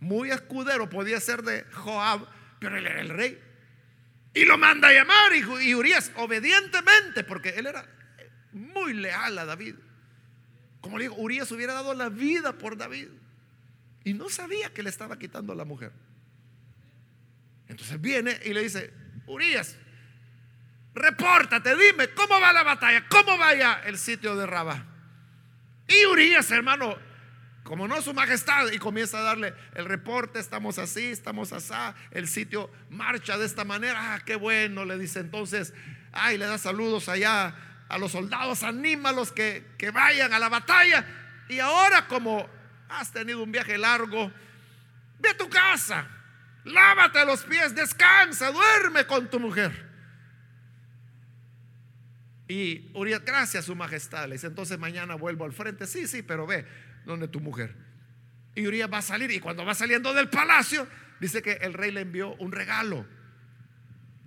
Muy 0.00 0.30
escudero 0.30 0.88
podía 0.88 1.20
ser 1.20 1.42
de 1.42 1.64
Joab, 1.72 2.26
pero 2.60 2.76
él 2.76 2.86
era 2.86 3.00
el 3.00 3.08
rey. 3.08 3.38
Y 4.36 4.44
lo 4.44 4.58
manda 4.58 4.88
a 4.88 4.92
llamar 4.92 5.32
y, 5.34 5.74
Urias 5.74 6.12
obedientemente, 6.16 7.24
porque 7.24 7.48
él 7.56 7.68
era 7.68 7.88
muy 8.52 8.92
leal 8.92 9.38
a 9.38 9.46
David. 9.46 9.76
Como 10.82 10.98
le 10.98 11.04
digo, 11.04 11.16
Urias 11.16 11.50
hubiera 11.52 11.72
dado 11.72 11.94
la 11.94 12.10
vida 12.10 12.52
por 12.52 12.76
David. 12.76 13.08
Y 14.04 14.12
no 14.12 14.28
sabía 14.28 14.74
que 14.74 14.82
le 14.82 14.90
estaba 14.90 15.18
quitando 15.18 15.54
a 15.54 15.56
la 15.56 15.64
mujer. 15.64 15.90
Entonces 17.66 17.98
viene 17.98 18.38
y 18.44 18.52
le 18.52 18.62
dice, 18.62 18.92
Urias, 19.26 19.74
repórtate, 20.92 21.74
dime, 21.74 22.10
¿cómo 22.10 22.38
va 22.38 22.52
la 22.52 22.62
batalla? 22.62 23.08
¿Cómo 23.08 23.38
vaya 23.38 23.80
el 23.86 23.96
sitio 23.96 24.36
de 24.36 24.44
Rabá? 24.44 24.84
Y 25.88 26.04
Urias, 26.04 26.50
hermano, 26.50 26.98
como 27.66 27.88
no 27.88 28.00
su 28.00 28.14
majestad, 28.14 28.70
y 28.72 28.78
comienza 28.78 29.18
a 29.18 29.22
darle 29.22 29.52
el 29.74 29.86
reporte, 29.86 30.38
estamos 30.38 30.78
así, 30.78 31.06
estamos 31.06 31.52
así, 31.52 31.74
el 32.12 32.28
sitio 32.28 32.70
marcha 32.90 33.36
de 33.36 33.44
esta 33.44 33.64
manera, 33.64 34.14
ah, 34.14 34.20
qué 34.24 34.36
bueno, 34.36 34.84
le 34.84 34.96
dice 34.96 35.18
entonces, 35.18 35.74
ay, 36.12 36.38
le 36.38 36.46
da 36.46 36.58
saludos 36.58 37.08
allá 37.08 37.54
a 37.88 37.98
los 37.98 38.12
soldados, 38.12 38.62
anímalos 38.62 39.32
que, 39.32 39.66
que 39.78 39.90
vayan 39.90 40.32
a 40.32 40.38
la 40.38 40.48
batalla, 40.48 41.04
y 41.48 41.58
ahora 41.58 42.06
como 42.06 42.48
has 42.88 43.12
tenido 43.12 43.42
un 43.42 43.50
viaje 43.50 43.76
largo, 43.76 44.32
ve 45.18 45.30
a 45.30 45.36
tu 45.36 45.50
casa, 45.50 46.08
lávate 46.64 47.26
los 47.26 47.42
pies, 47.42 47.74
descansa, 47.74 48.52
duerme 48.52 49.06
con 49.06 49.28
tu 49.28 49.40
mujer. 49.40 49.86
Y 52.48 52.92
Urias, 52.94 53.24
gracias 53.24 53.64
su 53.64 53.74
majestad, 53.74 54.28
le 54.28 54.34
dice, 54.34 54.46
entonces 54.46 54.78
mañana 54.78 55.16
vuelvo 55.16 55.44
al 55.44 55.52
frente, 55.52 55.84
sí, 55.88 56.06
sí, 56.06 56.22
pero 56.22 56.46
ve, 56.46 56.64
donde 57.06 57.28
tu 57.28 57.40
mujer. 57.40 57.74
Y 58.54 58.66
Urias 58.66 58.92
va 58.92 58.98
a 58.98 59.02
salir 59.02 59.30
y 59.30 59.40
cuando 59.40 59.64
va 59.64 59.74
saliendo 59.74 60.12
del 60.12 60.28
palacio, 60.28 60.86
dice 61.20 61.42
que 61.42 61.52
el 61.52 61.72
rey 61.72 61.90
le 61.90 62.02
envió 62.02 62.34
un 62.36 62.52
regalo. 62.52 63.06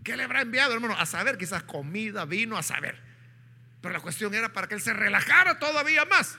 ¿Qué 0.04 0.16
le 0.16 0.24
habrá 0.24 0.42
enviado, 0.42 0.74
hermano? 0.74 0.96
A 0.98 1.06
saber, 1.06 1.38
quizás 1.38 1.64
comida, 1.64 2.26
vino, 2.26 2.58
a 2.58 2.64
saber. 2.64 3.00
Pero 3.82 3.94
la 3.94 4.00
cuestión 4.00 4.34
era 4.34 4.54
para 4.54 4.68
que 4.68 4.76
él 4.76 4.82
se 4.82 4.94
relajara 4.94 5.60
todavía 5.60 6.06
más. 6.06 6.38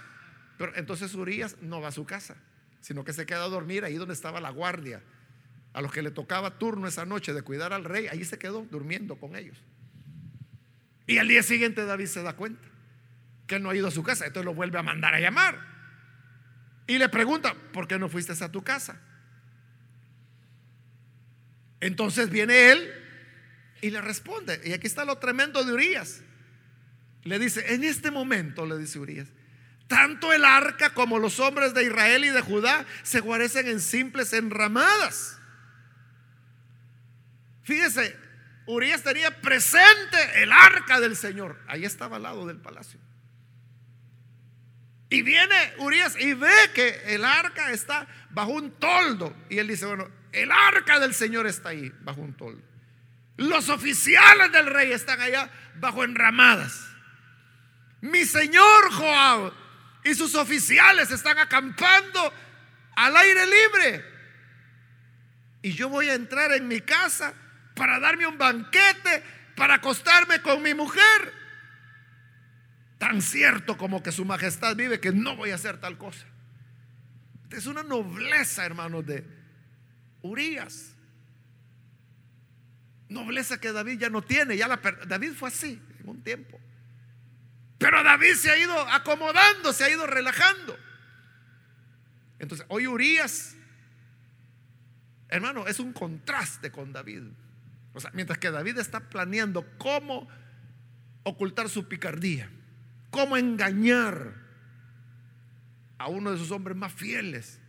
Pero 0.57 0.75
entonces 0.77 1.15
Urias 1.15 1.57
no 1.61 1.81
va 1.81 1.89
a 1.89 1.93
su 1.93 2.05
casa, 2.05 2.37
sino 2.81 3.05
que 3.05 3.13
se 3.13 3.27
queda 3.27 3.45
a 3.45 3.49
dormir 3.49 3.85
ahí 3.85 3.97
donde 3.97 4.15
estaba 4.15 4.41
la 4.41 4.51
guardia. 4.51 5.03
A 5.73 5.83
los 5.83 5.93
que 5.93 6.03
le 6.03 6.11
tocaba 6.11 6.59
turno 6.59 6.89
esa 6.89 7.05
noche 7.05 7.33
de 7.33 7.43
cuidar 7.43 7.73
al 7.73 7.85
rey, 7.85 8.09
ahí 8.09 8.25
se 8.25 8.39
quedó 8.39 8.67
durmiendo 8.71 9.17
con 9.17 9.37
ellos. 9.37 9.57
Y 11.07 11.19
al 11.19 11.29
día 11.29 11.43
siguiente 11.43 11.85
David 11.85 12.07
se 12.07 12.23
da 12.23 12.35
cuenta 12.35 12.69
que 13.47 13.57
él 13.57 13.63
no 13.63 13.71
ha 13.71 13.75
ido 13.75 13.89
a 13.89 13.91
su 13.91 14.03
casa, 14.03 14.27
entonces 14.27 14.45
lo 14.45 14.55
vuelve 14.55 14.79
a 14.79 14.83
mandar 14.83 15.15
a 15.15 15.21
llamar. 15.21 15.70
Y 16.91 16.99
le 16.99 17.09
pregunta, 17.09 17.55
¿por 17.73 17.87
qué 17.87 18.01
no 18.01 18.09
fuiste 18.09 18.33
a 18.43 18.51
tu 18.51 18.65
casa? 18.65 19.01
Entonces 21.79 22.31
viene 22.31 22.73
él 22.73 22.93
y 23.81 23.91
le 23.91 24.01
responde. 24.01 24.61
Y 24.65 24.73
aquí 24.73 24.89
está 24.89 25.05
lo 25.05 25.19
tremendo 25.19 25.63
de 25.63 25.73
Urias. 25.73 26.21
Le 27.23 27.39
dice, 27.39 27.75
en 27.75 27.85
este 27.85 28.11
momento, 28.11 28.67
le 28.67 28.77
dice 28.77 28.99
Urias, 28.99 29.29
tanto 29.87 30.33
el 30.33 30.45
arca 30.45 30.93
como 30.93 31.21
los 31.21 31.39
hombres 31.39 31.75
de 31.75 31.85
Israel 31.85 32.25
y 32.25 32.31
de 32.31 32.41
Judá 32.41 32.85
se 33.05 33.21
guarecen 33.21 33.69
en 33.69 33.79
simples 33.79 34.33
enramadas. 34.33 35.39
Fíjese, 37.63 38.17
Urias 38.67 39.05
tenía 39.05 39.41
presente 39.41 40.43
el 40.43 40.51
arca 40.51 40.99
del 40.99 41.15
Señor. 41.15 41.57
Ahí 41.69 41.85
estaba 41.85 42.17
al 42.17 42.25
lado 42.25 42.49
del 42.49 42.57
palacio. 42.57 42.99
Y 45.11 45.23
viene 45.23 45.75
Urias 45.79 46.15
y 46.19 46.35
ve 46.35 46.71
que 46.73 47.03
el 47.07 47.25
arca 47.25 47.73
está 47.73 48.07
bajo 48.31 48.53
un 48.53 48.71
toldo. 48.79 49.37
Y 49.49 49.59
él 49.59 49.67
dice, 49.67 49.85
bueno, 49.85 50.09
el 50.31 50.53
arca 50.53 51.01
del 51.01 51.15
Señor 51.15 51.49
está 51.49 51.71
ahí, 51.71 51.93
bajo 52.03 52.21
un 52.21 52.33
toldo. 52.35 52.63
Los 53.37 53.69
oficiales 53.71 54.53
del 54.53 54.67
rey 54.67 54.93
están 54.93 55.21
allá 55.21 55.51
bajo 55.81 56.05
enramadas. 56.05 56.87
Mi 58.03 58.25
señor 58.25 58.93
Joab 58.93 59.53
y 60.05 60.15
sus 60.15 60.37
oficiales 60.37 61.11
están 61.11 61.39
acampando 61.39 62.33
al 62.95 63.17
aire 63.17 63.47
libre. 63.47 64.05
Y 65.63 65.73
yo 65.73 65.89
voy 65.89 66.09
a 66.09 66.15
entrar 66.15 66.53
en 66.53 66.69
mi 66.69 66.81
casa 66.81 67.35
para 67.75 67.99
darme 67.99 68.27
un 68.27 68.39
banquete, 68.39 69.25
para 69.57 69.75
acostarme 69.75 70.41
con 70.41 70.63
mi 70.63 70.73
mujer 70.73 71.40
tan 73.01 73.23
cierto 73.23 73.79
como 73.79 74.03
que 74.03 74.13
su 74.13 74.27
majestad 74.27 74.77
vive 74.77 75.01
que 75.01 75.11
no 75.11 75.35
voy 75.35 75.53
a 75.53 75.55
hacer 75.55 75.81
tal 75.81 75.97
cosa. 75.97 76.27
Es 77.51 77.65
una 77.65 77.83
nobleza, 77.83 78.67
hermanos, 78.67 79.07
de 79.07 79.27
Urias. 80.21 80.95
Nobleza 83.09 83.59
que 83.59 83.73
David 83.73 83.99
ya 84.01 84.11
no 84.11 84.21
tiene. 84.21 84.55
Ya 84.55 84.69
David 85.07 85.33
fue 85.33 85.49
así 85.49 85.81
en 85.99 86.09
un 86.11 86.23
tiempo. 86.23 86.61
Pero 87.79 88.05
David 88.05 88.35
se 88.35 88.51
ha 88.51 88.59
ido 88.59 88.79
acomodando, 88.91 89.73
se 89.73 89.85
ha 89.85 89.89
ido 89.89 90.07
relajando. 90.07 90.79
Entonces, 92.39 92.67
hoy 92.69 92.87
Urias, 92.87 93.57
hermano, 95.29 95.67
es 95.67 95.81
un 95.81 95.95
contraste 95.95 96.71
con 96.71 96.93
David. 96.93 97.23
O 97.95 98.01
sea, 98.01 98.11
mientras 98.13 98.39
que 98.39 98.51
David 98.51 98.77
está 98.77 99.09
planeando 99.09 99.67
cómo 99.79 100.29
ocultar 101.23 101.71
su 101.71 101.89
picardía 101.89 102.51
cómo 103.11 103.37
engañar 103.37 104.35
a 105.99 106.09
uno 106.09 106.33
de 106.33 106.39
sus 106.39 106.51
hombres 106.51 106.77
más 106.77 106.93
fieles 106.93 107.61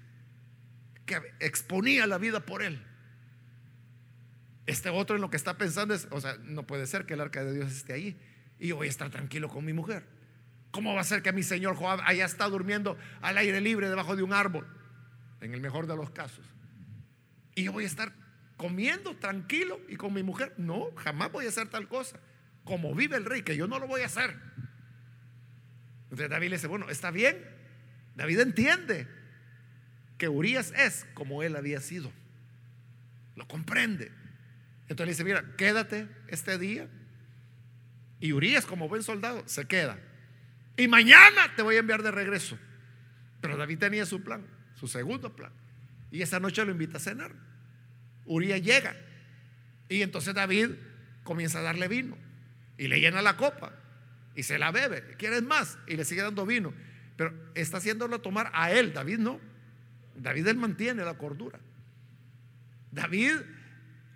que 1.06 1.22
exponía 1.40 2.08
la 2.08 2.18
vida 2.18 2.46
por 2.46 2.64
él. 2.64 2.82
Este 4.66 4.90
otro 4.90 5.16
en 5.16 5.22
lo 5.22 5.30
que 5.30 5.38
está 5.38 5.58
pensando 5.58 5.94
es, 5.94 6.08
o 6.12 6.22
sea, 6.22 6.38
no 6.44 6.66
puede 6.66 6.88
ser 6.88 7.06
que 7.06 7.16
el 7.16 7.22
arca 7.22 7.44
de 7.44 7.54
Dios 7.54 7.72
esté 7.72 7.94
ahí 7.94 8.18
y 8.60 8.68
yo 8.68 8.78
voy 8.78 8.88
a 8.88 8.90
estar 8.90 9.10
tranquilo 9.10 9.50
con 9.50 9.66
mi 9.66 9.74
mujer. 9.74 10.06
¿Cómo 10.72 10.94
va 10.94 11.02
a 11.02 11.04
ser 11.04 11.22
que 11.22 11.34
mi 11.34 11.44
señor 11.44 11.76
Joab 11.76 12.00
haya 12.06 12.24
estado 12.24 12.52
durmiendo 12.52 12.98
al 13.22 13.38
aire 13.38 13.60
libre 13.60 13.90
debajo 13.90 14.16
de 14.16 14.24
un 14.24 14.32
árbol? 14.32 14.66
En 15.42 15.54
el 15.54 15.60
mejor 15.60 15.88
de 15.88 15.96
los 15.96 16.12
casos. 16.12 16.46
Y 17.56 17.64
yo 17.64 17.74
voy 17.74 17.84
a 17.84 17.88
estar 17.88 18.14
comiendo 18.56 19.18
tranquilo 19.18 19.82
y 19.90 19.98
con 19.98 20.14
mi 20.14 20.24
mujer. 20.24 20.54
No, 20.58 20.92
jamás 20.96 21.32
voy 21.32 21.46
a 21.46 21.50
hacer 21.50 21.68
tal 21.68 21.90
cosa. 21.90 22.20
Como 22.64 22.96
vive 22.96 23.18
el 23.18 23.26
rey, 23.26 23.42
que 23.42 23.58
yo 23.58 23.68
no 23.68 23.80
lo 23.80 23.88
voy 23.88 24.02
a 24.02 24.06
hacer. 24.06 24.40
Entonces 26.12 26.30
David 26.30 26.50
le 26.50 26.56
dice, 26.58 26.68
bueno, 26.68 26.90
está 26.90 27.10
bien. 27.10 27.38
David 28.16 28.42
entiende 28.42 29.08
que 30.18 30.28
Urias 30.28 30.74
es 30.78 31.08
como 31.14 31.42
él 31.42 31.56
había 31.56 31.80
sido. 31.80 32.12
Lo 33.36 33.48
comprende. 33.48 34.12
Entonces 34.90 35.06
le 35.06 35.12
dice, 35.14 35.24
mira, 35.24 35.56
quédate 35.56 36.10
este 36.28 36.58
día. 36.58 36.90
Y 38.20 38.34
Urias, 38.34 38.66
como 38.66 38.90
buen 38.90 39.04
soldado, 39.04 39.42
se 39.46 39.66
queda. 39.66 39.98
Y 40.76 40.90
mañana 40.90 41.56
te 41.56 41.62
voy 41.62 41.78
a 41.78 41.80
enviar 41.80 42.04
de 42.04 42.12
regreso. 42.12 42.60
Pero 43.40 43.56
David 43.56 43.80
tenía 43.80 44.06
su 44.06 44.22
plan, 44.22 44.46
su 44.76 44.90
segundo 44.90 45.34
plan. 45.34 45.54
Y 46.12 46.22
esa 46.22 46.42
noche 46.42 46.66
lo 46.66 46.72
invita 46.72 46.98
a 46.98 47.02
cenar. 47.02 47.32
Urias 48.26 48.62
llega. 48.62 48.96
Y 49.88 50.02
entonces 50.02 50.34
David 50.34 50.72
comienza 51.24 51.60
a 51.60 51.62
darle 51.62 51.88
vino. 51.88 52.18
Y 52.78 52.90
le 52.90 53.00
llena 53.00 53.22
la 53.22 53.38
copa 53.38 53.74
y 54.36 54.44
se 54.44 54.58
la 54.58 54.72
bebe. 54.72 55.16
¿Quieres 55.18 55.44
más? 55.44 55.78
Y 55.88 55.96
le 55.96 56.06
sigue 56.06 56.22
dando 56.22 56.46
vino. 56.46 56.74
Pero 57.18 57.34
está 57.56 57.78
haciéndolo 57.78 58.20
tomar 58.22 58.50
a 58.54 58.72
él. 58.72 58.94
David 58.94 59.20
no. 59.20 59.40
David 60.16 60.48
él 60.48 60.58
mantiene 60.58 61.04
la 61.04 61.18
cordura. 61.18 61.60
David 62.92 63.38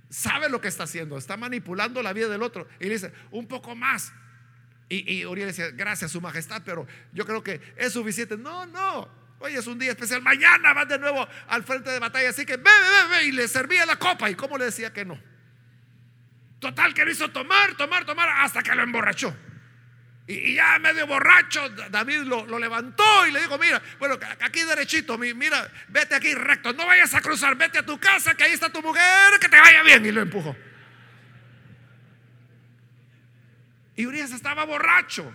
sabe 0.10 0.50
lo 0.50 0.62
que 0.62 0.68
está 0.68 0.84
haciendo. 0.84 1.18
Está 1.18 1.38
manipulando 1.38 2.02
la 2.02 2.14
vida 2.14 2.30
del 2.30 2.44
otro. 2.44 2.68
Y 2.80 2.86
le 2.86 2.92
dice, 2.92 3.12
un 3.32 3.48
poco 3.48 3.76
más. 3.76 4.14
Y, 4.88 5.26
Uriel 5.26 5.48
dice, 5.48 5.72
gracias 5.72 6.12
su 6.12 6.22
majestad, 6.22 6.62
pero 6.64 6.86
yo 7.12 7.26
creo 7.26 7.44
que 7.44 7.60
es 7.76 7.94
suficiente. 7.94 8.38
No, 8.38 8.66
no. 8.68 9.10
Hoy 9.40 9.54
es 9.56 9.68
un 9.68 9.80
día 9.80 9.92
especial. 9.92 10.22
Mañana 10.22 10.74
vas 10.74 10.88
de 10.88 11.00
nuevo 11.00 11.28
al 11.48 11.64
frente 11.64 11.90
de 11.90 12.00
batalla. 12.00 12.30
Así 12.30 12.46
que 12.46 12.58
bebe, 12.58 12.70
bebe. 13.10 13.26
Y 13.26 13.32
le 13.32 13.48
servía 13.48 13.86
la 13.86 13.98
copa. 13.98 14.30
¿Y 14.30 14.36
cómo 14.36 14.58
le 14.58 14.66
decía 14.66 14.94
que 14.94 15.04
no? 15.04 15.20
Total 16.60 16.94
que 16.94 17.04
lo 17.04 17.12
hizo 17.12 17.30
tomar, 17.32 17.76
tomar, 17.76 18.06
tomar 18.06 18.30
hasta 18.30 18.64
que 18.64 18.74
lo 18.74 18.84
emborrachó. 18.84 19.36
Y, 20.28 20.56
ya 20.56 20.80
medio 20.80 21.06
borracho, 21.06 21.70
David 21.90 22.22
lo, 22.22 22.46
lo, 22.46 22.58
levantó 22.58 23.28
y 23.28 23.32
le 23.32 23.42
dijo, 23.42 23.58
mira, 23.60 23.82
bueno, 24.00 24.18
aquí 24.42 24.64
derechito, 24.64 25.18
mira, 25.18 25.72
vete 25.90 26.16
aquí 26.16 26.34
recto, 26.34 26.74
no 26.74 26.86
vayas 26.88 27.14
a 27.14 27.22
cruzar, 27.22 27.56
vete 27.56 27.80
a 27.80 27.86
tu 27.86 28.00
casa, 28.00 28.34
que 28.34 28.44
ahí 28.44 28.54
está 28.54 28.72
tu 28.72 28.82
mujer, 28.82 29.40
que 29.40 29.48
te 29.48 29.60
vaya 29.60 29.84
bien. 29.84 30.06
Y 30.06 30.12
lo 30.12 30.22
empujó. 30.22 30.56
Y 33.96 34.06
Urias 34.08 34.32
estaba 34.32 34.66
borracho, 34.66 35.32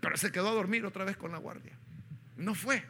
pero 0.00 0.16
se 0.16 0.32
quedó 0.32 0.48
a 0.48 0.52
dormir 0.52 0.84
otra 0.84 1.04
vez 1.04 1.16
con 1.16 1.30
la 1.30 1.38
guardia. 1.38 1.72
No 2.36 2.54
fue. 2.54 2.84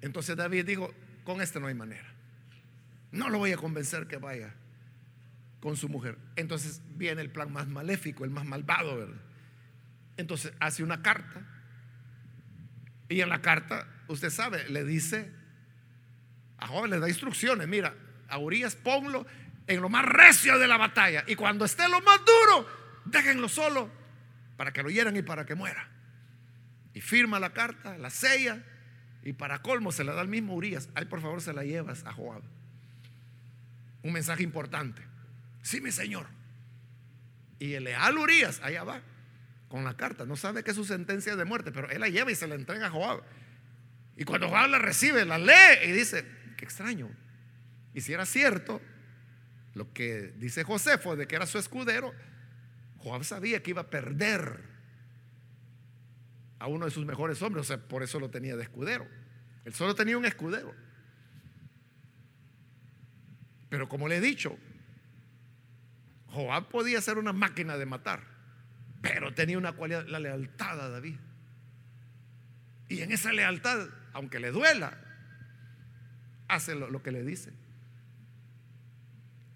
Entonces 0.00 0.34
David 0.34 0.64
dijo, 0.64 0.94
con 1.24 1.42
este 1.42 1.60
no 1.60 1.66
hay 1.66 1.74
manera. 1.74 2.10
No 3.12 3.28
lo 3.28 3.38
voy 3.38 3.52
a 3.52 3.56
convencer 3.56 4.06
que 4.06 4.16
vaya 4.16 4.54
con 5.64 5.78
su 5.78 5.88
mujer. 5.88 6.18
Entonces 6.36 6.82
viene 6.90 7.22
el 7.22 7.30
plan 7.30 7.50
más 7.50 7.66
maléfico, 7.66 8.26
el 8.26 8.30
más 8.30 8.44
malvado, 8.44 8.98
¿verdad? 8.98 9.22
Entonces 10.18 10.52
hace 10.60 10.82
una 10.82 11.00
carta. 11.00 11.40
Y 13.08 13.22
en 13.22 13.30
la 13.30 13.40
carta, 13.40 13.88
usted 14.08 14.28
sabe, 14.28 14.68
le 14.68 14.84
dice 14.84 15.32
a 16.58 16.66
joven, 16.66 16.90
le 16.90 17.00
da 17.00 17.08
instrucciones. 17.08 17.66
Mira, 17.66 17.94
a 18.28 18.36
Urias 18.36 18.76
ponlo 18.76 19.26
en 19.66 19.80
lo 19.80 19.88
más 19.88 20.04
recio 20.04 20.58
de 20.58 20.68
la 20.68 20.76
batalla. 20.76 21.24
Y 21.26 21.34
cuando 21.34 21.64
esté 21.64 21.88
lo 21.88 22.02
más 22.02 22.18
duro, 22.18 22.68
déjenlo 23.06 23.48
solo 23.48 23.90
para 24.58 24.70
que 24.70 24.82
lo 24.82 24.90
hieran 24.90 25.16
y 25.16 25.22
para 25.22 25.46
que 25.46 25.54
muera. 25.54 25.88
Y 26.92 27.00
firma 27.00 27.40
la 27.40 27.54
carta, 27.54 27.96
la 27.96 28.10
sella. 28.10 28.62
Y 29.22 29.32
para 29.32 29.62
colmo 29.62 29.92
se 29.92 30.04
la 30.04 30.12
da 30.12 30.20
al 30.20 30.28
mismo 30.28 30.56
Urias. 30.56 30.90
Ay, 30.94 31.06
por 31.06 31.22
favor, 31.22 31.40
se 31.40 31.54
la 31.54 31.64
llevas 31.64 32.04
a 32.04 32.12
Joab. 32.12 32.42
Un 34.02 34.12
mensaje 34.12 34.42
importante. 34.42 35.13
Sí, 35.64 35.80
mi 35.80 35.90
señor. 35.90 36.26
Y 37.58 37.72
el 37.72 37.84
leal 37.84 38.18
Urias, 38.18 38.60
allá 38.62 38.84
va, 38.84 39.00
con 39.68 39.82
la 39.82 39.96
carta. 39.96 40.26
No 40.26 40.36
sabe 40.36 40.62
que 40.62 40.72
es 40.72 40.76
su 40.76 40.84
sentencia 40.84 41.36
de 41.36 41.44
muerte, 41.46 41.72
pero 41.72 41.88
él 41.88 42.00
la 42.00 42.10
lleva 42.10 42.30
y 42.30 42.34
se 42.34 42.46
la 42.46 42.54
entrega 42.54 42.88
a 42.88 42.90
Joab. 42.90 43.22
Y 44.14 44.24
cuando 44.24 44.50
Joab 44.50 44.68
la 44.68 44.78
recibe, 44.78 45.24
la 45.24 45.38
lee 45.38 45.88
y 45.88 45.92
dice, 45.92 46.26
qué 46.58 46.66
extraño. 46.66 47.08
Y 47.94 48.02
si 48.02 48.12
era 48.12 48.26
cierto, 48.26 48.82
lo 49.72 49.90
que 49.94 50.34
dice 50.36 50.64
Josefo 50.64 51.16
de 51.16 51.26
que 51.26 51.34
era 51.34 51.46
su 51.46 51.56
escudero, 51.56 52.12
Joab 52.98 53.24
sabía 53.24 53.62
que 53.62 53.70
iba 53.70 53.80
a 53.80 53.88
perder 53.88 54.60
a 56.58 56.66
uno 56.66 56.84
de 56.84 56.90
sus 56.90 57.06
mejores 57.06 57.40
hombres, 57.40 57.62
o 57.62 57.68
sea, 57.68 57.78
por 57.78 58.02
eso 58.02 58.20
lo 58.20 58.28
tenía 58.28 58.54
de 58.54 58.64
escudero. 58.64 59.08
Él 59.64 59.72
solo 59.72 59.94
tenía 59.94 60.18
un 60.18 60.26
escudero. 60.26 60.74
Pero 63.70 63.88
como 63.88 64.08
le 64.08 64.18
he 64.18 64.20
dicho, 64.20 64.58
Joab 66.34 66.68
podía 66.68 67.00
ser 67.00 67.18
una 67.18 67.32
máquina 67.32 67.78
de 67.78 67.86
matar, 67.86 68.20
pero 69.00 69.32
tenía 69.32 69.56
una 69.56 69.72
cualidad, 69.72 70.06
la 70.06 70.18
lealtad 70.18 70.80
a 70.80 70.88
David. 70.88 71.16
Y 72.88 73.00
en 73.00 73.12
esa 73.12 73.32
lealtad, 73.32 73.88
aunque 74.12 74.40
le 74.40 74.50
duela, 74.50 74.98
hace 76.48 76.74
lo, 76.74 77.02
que 77.02 77.12
le 77.12 77.22
dice. 77.22 77.52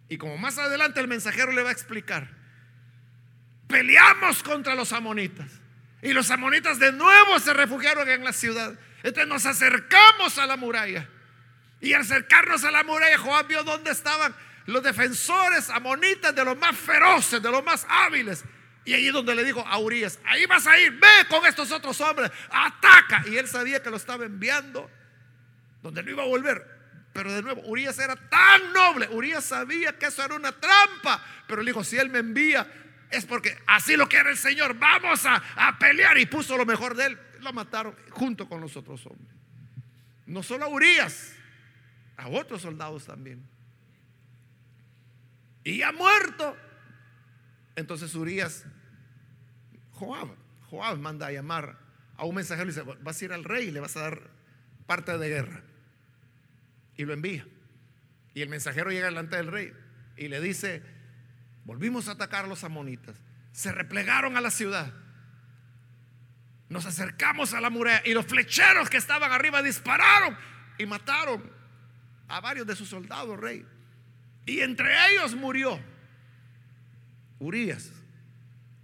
Y 0.09 0.17
como 0.17 0.39
más 0.39 0.57
adelante 0.59 1.01
el 1.01 1.09
mensajero 1.09 1.53
le 1.53 1.63
va 1.63 1.69
a 1.69 1.73
explicar, 1.73 2.31
peleamos 3.67 4.43
contra 4.43 4.75
los 4.75 4.93
amonitas. 4.93 5.51
Y 6.01 6.13
los 6.13 6.31
amonitas 6.31 6.79
de 6.79 6.93
nuevo 6.93 7.39
se 7.41 7.53
refugiaron 7.53 8.09
en 8.09 8.25
la 8.25 8.33
ciudad. 8.33 8.79
Entonces 9.03 9.27
nos 9.27 9.47
acercamos 9.47 10.39
a 10.39 10.47
la 10.47 10.57
muralla. 10.57 11.09
Y 11.81 11.93
al 11.93 12.03
acercarnos 12.03 12.65
a 12.65 12.71
la 12.71 12.85
muralla, 12.85 13.19
Joab 13.19 13.47
vio 13.49 13.65
dónde 13.65 13.91
estaban 13.91 14.35
los 14.69 14.83
defensores 14.83 15.71
amonitas 15.71 16.35
de 16.35 16.45
los 16.45 16.57
más 16.59 16.77
feroces, 16.77 17.43
de 17.43 17.51
los 17.51 17.65
más 17.65 17.87
hábiles. 17.89 18.45
Y 18.85 18.93
allí 18.93 19.09
donde 19.09 19.35
le 19.35 19.43
dijo 19.43 19.67
a 19.67 19.79
Urias, 19.79 20.19
ahí 20.27 20.45
vas 20.45 20.67
a 20.67 20.79
ir, 20.79 20.93
ve 20.93 21.27
con 21.31 21.47
estos 21.47 21.73
otros 21.73 21.99
hombres, 22.03 22.31
ataca. 22.51 23.25
Y 23.29 23.39
él 23.39 23.49
sabía 23.49 23.83
que 23.83 23.89
lo 23.89 23.97
estaba 23.97 24.27
enviando 24.27 24.91
donde 25.83 26.03
no 26.03 26.11
iba 26.11 26.23
a 26.23 26.27
volver. 26.27 26.67
Pero 27.15 27.33
de 27.33 27.41
nuevo, 27.41 27.63
Urias 27.63 27.99
era 27.99 28.15
tan 28.15 28.71
noble. 28.75 29.09
Urias 29.09 29.45
sabía 29.45 29.99
que 29.99 30.05
eso 30.05 30.23
era 30.23 30.35
una 30.35 30.53
trampa. 30.53 31.25
Pero 31.47 31.63
le 31.63 31.71
dijo, 31.71 31.83
si 31.83 31.97
él 31.97 32.11
me 32.11 32.19
envía, 32.19 32.71
es 33.11 33.25
porque 33.25 33.57
así 33.67 33.97
lo 33.97 34.07
quiere 34.07 34.33
el 34.33 34.37
Señor. 34.37 34.75
Vamos 34.75 35.25
a, 35.25 35.43
a 35.57 35.79
pelear. 35.79 36.19
Y 36.19 36.27
puso 36.27 36.59
lo 36.59 36.67
mejor 36.67 36.95
de 36.95 37.07
él. 37.07 37.19
Lo 37.41 37.55
mataron 37.55 37.97
junto 38.11 38.47
con 38.47 38.61
los 38.61 38.77
otros 38.77 39.07
hombres. 39.07 39.35
No 40.27 40.43
solo 40.43 40.67
a 40.67 40.69
Urias, 40.69 41.33
a 42.19 42.29
otros 42.29 42.61
soldados 42.61 43.07
también 43.07 43.49
y 45.69 45.83
ha 45.83 45.93
muerto. 45.93 46.57
Entonces 47.77 48.15
Urias, 48.15 48.65
Joab, 49.93 50.29
Joab 50.71 50.99
manda 50.99 51.27
a 51.27 51.33
llamar 51.33 51.79
a 52.17 52.25
un 52.25 52.35
mensajero 52.35 52.71
y 52.71 52.73
dice, 52.73 52.83
vas 53.03 53.21
a 53.21 53.25
ir 53.25 53.33
al 53.33 53.45
rey 53.45 53.69
y 53.69 53.71
le 53.71 53.81
vas 53.81 53.97
a 53.97 54.01
dar 54.01 54.31
parte 54.87 55.17
de 55.19 55.29
guerra. 55.29 55.63
Y 56.97 57.05
lo 57.05 57.13
envía. 57.13 57.47
Y 58.35 58.43
el 58.43 58.49
mensajero 58.49 58.91
llega 58.91 59.07
delante 59.07 59.37
del 59.37 59.49
rey 59.49 59.73
y 60.17 60.29
le 60.29 60.41
dice, 60.41 60.83
volvimos 61.65 62.09
a 62.09 62.13
atacar 62.13 62.47
a 62.47 62.49
los 62.49 62.65
amonitas. 62.65 63.17
Se 63.53 63.71
replegaron 63.71 64.37
a 64.37 64.41
la 64.41 64.51
ciudad. 64.51 64.93
Nos 66.69 66.87
acercamos 66.87 67.55
a 67.55 67.61
la 67.61 67.71
muralla 67.71 68.03
y 68.05 68.15
los 68.15 68.27
flecheros 68.27 68.91
que 68.91 68.97
estaban 68.97 69.33
arriba 69.33 69.63
dispararon 69.63 70.37
y 70.79 70.87
mataron 70.87 71.51
a 72.27 72.41
varios 72.41 72.67
de 72.67 72.75
sus 72.75 72.89
soldados, 72.89 73.39
rey. 73.39 73.65
Y 74.49 74.63
entre 74.63 74.89
ellos 75.11 75.37
murió 75.37 75.79
Urias, 77.39 77.93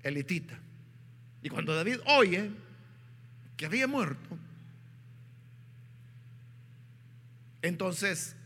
elitita. 0.03 0.59
Y 1.43 1.49
cuando 1.49 1.75
David 1.75 2.01
oye 2.05 2.51
que 3.57 3.65
había 3.65 3.87
muerto, 3.87 4.39
entonces 7.63 8.37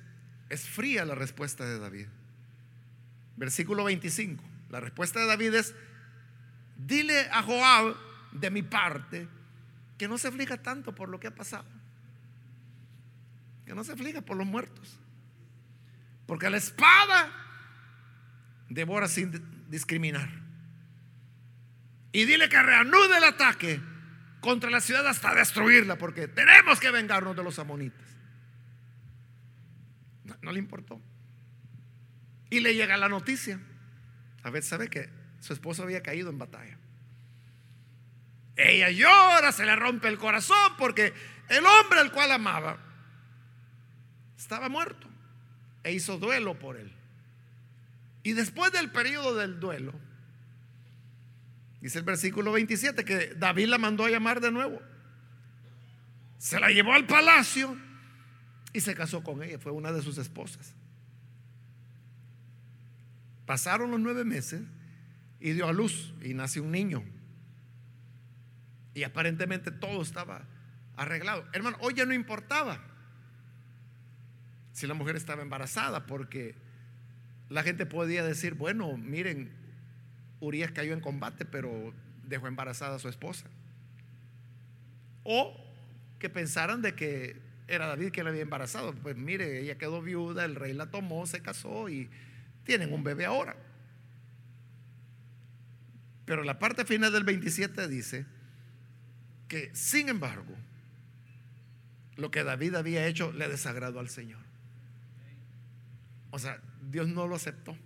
es 0.49 0.69
fría 0.69 1.05
la 1.05 1.17
respuesta 1.17 1.67
de 1.67 1.81
David. 1.81 2.07
Versículo 3.37 3.83
25. 3.83 4.45
La 4.71 4.79
respuesta 4.79 5.19
de 5.19 5.27
David 5.27 5.55
es, 5.55 5.75
dile 6.77 7.29
a 7.33 7.43
Joab 7.43 7.97
de 8.31 8.51
mi 8.53 8.63
parte 8.63 9.27
que 9.99 10.07
no 10.07 10.19
se 10.19 10.29
aflija 10.29 10.63
tanto 10.63 10.95
por 10.95 11.09
lo 11.09 11.19
que 11.19 11.27
ha 11.27 11.35
pasado. 11.35 11.67
Que 13.67 13.75
no 13.75 13.83
se 13.83 13.91
aflija 13.91 14.21
por 14.21 14.37
los 14.37 14.47
muertos. 14.47 15.01
Porque 16.29 16.51
la 16.51 16.59
espada 16.59 17.33
devora 18.69 19.09
sin 19.09 19.67
discriminar. 19.71 20.29
Y 22.13 22.27
dile 22.27 22.51
que 22.51 22.63
reanude 22.63 23.17
el 23.17 23.25
ataque 23.25 23.81
contra 24.41 24.69
la 24.69 24.83
ciudad 24.83 25.07
hasta 25.07 25.35
destruirla, 25.35 25.97
porque 25.97 26.29
tenemos 26.29 26.81
que 26.81 26.91
vengarnos 26.91 27.35
de 27.35 27.43
los 27.43 27.59
amonitas. 27.59 28.07
No, 30.43 30.53
le 30.53 30.59
importó. 30.59 31.01
Y 32.51 32.61
le 32.61 32.75
llega 32.75 32.99
la 32.99 33.09
noticia. 33.09 33.59
A 34.43 34.51
ver, 34.51 34.63
sabe 34.63 34.89
que 34.89 35.09
su 35.41 35.55
esposo 35.55 35.83
había 35.83 36.03
caído 36.03 36.29
en 36.29 36.37
batalla. 36.37 36.77
Ella 38.55 38.91
llora, 38.91 39.51
se 39.51 39.65
le 39.65 39.75
rompe 39.77 40.09
el 40.09 40.19
corazón 40.19 40.77
porque 40.77 41.15
el 41.49 41.65
hombre 41.65 42.01
al 42.01 42.13
cual 42.13 42.33
amaba 42.33 42.77
estaba 44.37 44.69
muerto 44.69 45.09
e 45.89 45.95
hizo 45.95 46.19
duelo 46.19 46.59
por 46.59 46.77
él. 46.77 46.93
Y 48.23 48.35
después 48.35 48.71
del 48.73 48.91
periodo 48.91 49.35
del 49.35 49.59
duelo, 49.59 49.95
dice 51.81 51.99
el 51.99 52.05
versículo 52.05 52.53
27 52.53 53.07
que 53.07 53.35
David 53.35 53.69
la 53.69 53.79
mandó 53.79 54.05
a 54.05 54.11
llamar 54.11 54.43
de 54.43 54.51
nuevo. 54.51 54.83
Se 56.37 56.61
la 56.61 56.71
llevó 56.71 56.93
al 56.93 57.07
palacio 57.07 57.75
y 58.75 58.81
se 58.81 58.95
casó 58.95 59.23
con 59.23 59.43
ella, 59.43 59.59
fue 59.59 59.73
una 59.73 59.91
de 59.91 60.03
sus 60.03 60.19
esposas. 60.19 60.75
Pasaron 63.47 63.91
los 63.91 63.99
nueve 63.99 64.25
meses 64.25 64.61
y 65.41 65.53
dio 65.53 65.67
a 65.69 65.73
luz 65.73 66.13
y 66.23 66.35
nació 66.35 66.65
un 66.65 66.73
niño. 66.73 67.03
Y 68.93 69.05
aparentemente 69.05 69.71
todo 69.71 70.03
estaba 70.03 70.45
arreglado. 70.97 71.47
Hermano, 71.55 71.79
hoy 71.81 71.95
ya 71.95 72.05
no 72.05 72.13
importaba 72.13 72.79
si 74.79 74.87
la 74.87 74.95
mujer 74.95 75.17
estaba 75.17 75.43
embarazada, 75.43 76.07
porque 76.07 76.55
la 77.49 77.65
gente 77.65 77.85
podía 77.85 78.23
decir, 78.23 78.55
bueno, 78.55 78.97
miren, 78.97 79.51
Urias 80.39 80.71
cayó 80.71 80.93
en 80.93 81.01
combate, 81.01 81.45
pero 81.45 81.93
dejó 82.23 82.47
embarazada 82.47 82.95
a 82.95 82.99
su 83.01 83.09
esposa. 83.09 83.47
O 85.25 85.53
que 86.21 86.31
pensaran 86.31 86.81
de 86.81 86.95
que 86.95 87.41
era 87.67 87.89
David 87.89 88.13
quien 88.13 88.25
la 88.25 88.31
había 88.31 88.43
embarazado. 88.43 88.95
Pues 88.95 89.17
mire, 89.17 89.61
ella 89.61 89.79
quedó 89.79 90.01
viuda, 90.01 90.45
el 90.45 90.55
rey 90.55 90.73
la 90.75 90.93
tomó, 90.93 91.27
se 91.27 91.43
casó 91.43 91.89
y 91.89 92.09
tienen 92.63 92.93
un 92.93 93.03
bebé 93.03 93.25
ahora. 93.25 93.57
Pero 96.25 96.45
la 96.45 96.61
parte 96.61 96.85
final 96.85 97.13
del 97.13 97.25
27 97.25 97.89
dice 97.89 98.27
que, 99.49 99.75
sin 99.75 100.09
embargo, 100.09 100.55
lo 102.15 102.31
que 102.31 102.45
David 102.45 102.77
había 102.77 103.09
hecho 103.09 103.33
le 103.33 103.49
desagradó 103.49 103.99
al 103.99 104.09
Señor. 104.09 104.48
O 106.31 106.39
sea, 106.39 106.61
Dios 106.91 107.09
no 107.09 107.27
lo 107.27 107.37
aceptó. 107.37 107.77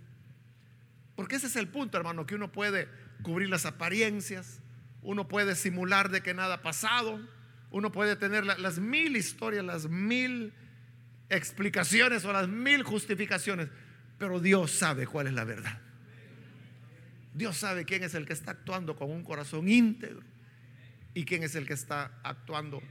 Porque 1.15 1.35
ese 1.35 1.47
es 1.47 1.55
el 1.55 1.67
punto, 1.67 1.97
hermano, 1.97 2.25
que 2.25 2.35
uno 2.35 2.51
puede 2.51 2.87
cubrir 3.21 3.49
las 3.49 3.65
apariencias, 3.65 4.59
uno 5.01 5.27
puede 5.27 5.55
simular 5.55 6.09
de 6.09 6.21
que 6.21 6.33
nada 6.33 6.55
ha 6.55 6.61
pasado, 6.61 7.19
uno 7.71 7.91
puede 7.91 8.15
tener 8.15 8.45
las 8.45 8.79
mil 8.79 9.15
historias, 9.15 9.63
las 9.63 9.87
mil 9.87 10.53
explicaciones 11.29 12.25
o 12.25 12.33
las 12.33 12.47
mil 12.47 12.83
justificaciones, 12.83 13.69
pero 14.17 14.39
Dios 14.39 14.71
sabe 14.71 15.07
cuál 15.07 15.27
es 15.27 15.33
la 15.33 15.43
verdad. 15.43 15.79
Dios 17.33 17.57
sabe 17.57 17.85
quién 17.85 18.03
es 18.03 18.13
el 18.13 18.25
que 18.25 18.33
está 18.33 18.51
actuando 18.51 18.95
con 18.95 19.09
un 19.09 19.23
corazón 19.23 19.67
íntegro 19.67 20.21
y 21.13 21.25
quién 21.25 21.43
es 21.43 21.55
el 21.55 21.65
que 21.65 21.73
está 21.73 22.19
actuando 22.23 22.81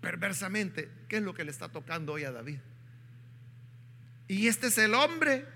perversamente. 0.00 0.90
¿Qué 1.08 1.16
es 1.16 1.22
lo 1.22 1.32
que 1.32 1.44
le 1.44 1.50
está 1.50 1.70
tocando 1.70 2.12
hoy 2.12 2.24
a 2.24 2.32
David? 2.32 2.58
Y 4.28 4.46
este 4.46 4.68
es 4.68 4.78
el 4.78 4.94
hombre 4.94 5.46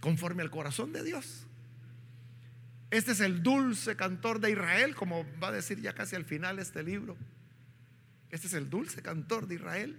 conforme 0.00 0.42
al 0.42 0.50
corazón 0.50 0.92
de 0.92 1.02
Dios. 1.02 1.46
Este 2.90 3.12
es 3.12 3.20
el 3.20 3.42
dulce 3.42 3.96
cantor 3.96 4.40
de 4.40 4.50
Israel, 4.50 4.94
como 4.94 5.26
va 5.42 5.48
a 5.48 5.52
decir 5.52 5.80
ya 5.80 5.92
casi 5.92 6.16
al 6.16 6.24
final 6.24 6.58
este 6.58 6.82
libro. 6.82 7.16
Este 8.30 8.46
es 8.46 8.54
el 8.54 8.70
dulce 8.70 9.02
cantor 9.02 9.46
de 9.46 9.56
Israel. 9.56 9.98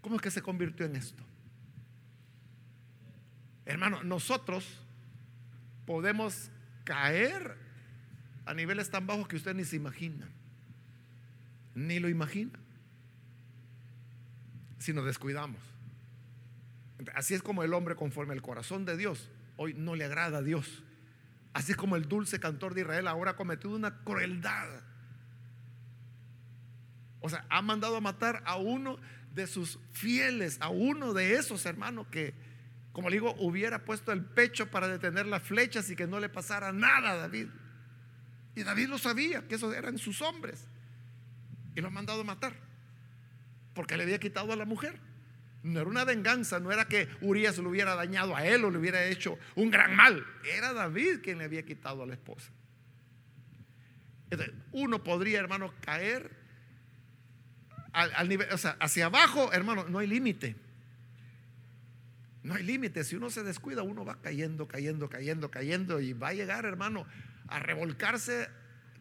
¿Cómo 0.00 0.16
es 0.16 0.22
que 0.22 0.30
se 0.30 0.42
convirtió 0.42 0.86
en 0.86 0.96
esto? 0.96 1.22
Hermano, 3.64 4.02
nosotros 4.04 4.80
podemos 5.84 6.50
caer 6.84 7.56
a 8.44 8.54
niveles 8.54 8.90
tan 8.90 9.06
bajos 9.06 9.26
que 9.26 9.36
usted 9.36 9.54
ni 9.54 9.64
se 9.64 9.76
imagina, 9.76 10.28
ni 11.74 11.98
lo 11.98 12.08
imagina, 12.08 12.58
si 14.78 14.92
nos 14.92 15.04
descuidamos. 15.04 15.75
Así 17.14 17.34
es 17.34 17.42
como 17.42 17.62
el 17.62 17.74
hombre 17.74 17.94
conforme 17.94 18.32
al 18.32 18.42
corazón 18.42 18.84
de 18.84 18.96
Dios 18.96 19.30
hoy 19.56 19.74
no 19.74 19.94
le 19.94 20.04
agrada 20.04 20.38
a 20.38 20.42
Dios. 20.42 20.82
Así 21.52 21.72
es 21.72 21.78
como 21.78 21.96
el 21.96 22.06
dulce 22.06 22.38
cantor 22.38 22.74
de 22.74 22.82
Israel 22.82 23.08
ahora 23.08 23.32
ha 23.32 23.36
cometido 23.36 23.74
una 23.74 24.02
crueldad. 24.04 24.68
O 27.20 27.28
sea, 27.28 27.46
ha 27.48 27.62
mandado 27.62 27.96
a 27.96 28.00
matar 28.00 28.42
a 28.44 28.56
uno 28.56 28.98
de 29.34 29.46
sus 29.46 29.78
fieles, 29.92 30.58
a 30.60 30.68
uno 30.68 31.12
de 31.12 31.34
esos 31.34 31.64
hermanos 31.66 32.06
que, 32.08 32.34
como 32.92 33.08
le 33.08 33.16
digo, 33.16 33.34
hubiera 33.38 33.84
puesto 33.84 34.12
el 34.12 34.24
pecho 34.24 34.70
para 34.70 34.88
detener 34.88 35.26
las 35.26 35.42
flechas 35.42 35.90
y 35.90 35.96
que 35.96 36.06
no 36.06 36.20
le 36.20 36.28
pasara 36.28 36.72
nada 36.72 37.12
a 37.12 37.16
David. 37.16 37.48
Y 38.54 38.62
David 38.62 38.88
lo 38.88 38.98
sabía, 38.98 39.46
que 39.48 39.54
esos 39.56 39.74
eran 39.74 39.98
sus 39.98 40.22
hombres. 40.22 40.66
Y 41.74 41.80
lo 41.80 41.88
ha 41.88 41.90
mandado 41.90 42.20
a 42.20 42.24
matar. 42.24 42.54
Porque 43.74 43.96
le 43.96 44.04
había 44.04 44.18
quitado 44.18 44.52
a 44.52 44.56
la 44.56 44.64
mujer. 44.64 44.98
No 45.66 45.80
era 45.80 45.90
una 45.90 46.04
venganza, 46.04 46.60
no 46.60 46.70
era 46.70 46.86
que 46.86 47.08
Urias 47.20 47.58
lo 47.58 47.70
hubiera 47.70 47.96
dañado 47.96 48.36
a 48.36 48.46
él 48.46 48.64
o 48.64 48.70
le 48.70 48.78
hubiera 48.78 49.04
hecho 49.04 49.36
un 49.56 49.68
gran 49.68 49.96
mal. 49.96 50.24
Era 50.44 50.72
David 50.72 51.20
quien 51.22 51.38
le 51.38 51.44
había 51.44 51.64
quitado 51.64 52.04
a 52.04 52.06
la 52.06 52.14
esposa. 52.14 52.52
uno 54.70 55.02
podría, 55.02 55.40
hermano, 55.40 55.74
caer 55.80 56.30
al, 57.92 58.28
nivel, 58.28 58.52
o 58.52 58.58
sea, 58.58 58.76
hacia 58.78 59.06
abajo, 59.06 59.52
hermano, 59.52 59.86
no 59.88 59.98
hay 59.98 60.06
límite. 60.06 60.54
No 62.44 62.54
hay 62.54 62.62
límite. 62.62 63.02
Si 63.02 63.16
uno 63.16 63.28
se 63.28 63.42
descuida, 63.42 63.82
uno 63.82 64.04
va 64.04 64.20
cayendo, 64.22 64.68
cayendo, 64.68 65.10
cayendo, 65.10 65.50
cayendo 65.50 66.00
y 66.00 66.12
va 66.12 66.28
a 66.28 66.34
llegar, 66.34 66.64
hermano, 66.64 67.06
a 67.48 67.58
revolcarse 67.58 68.48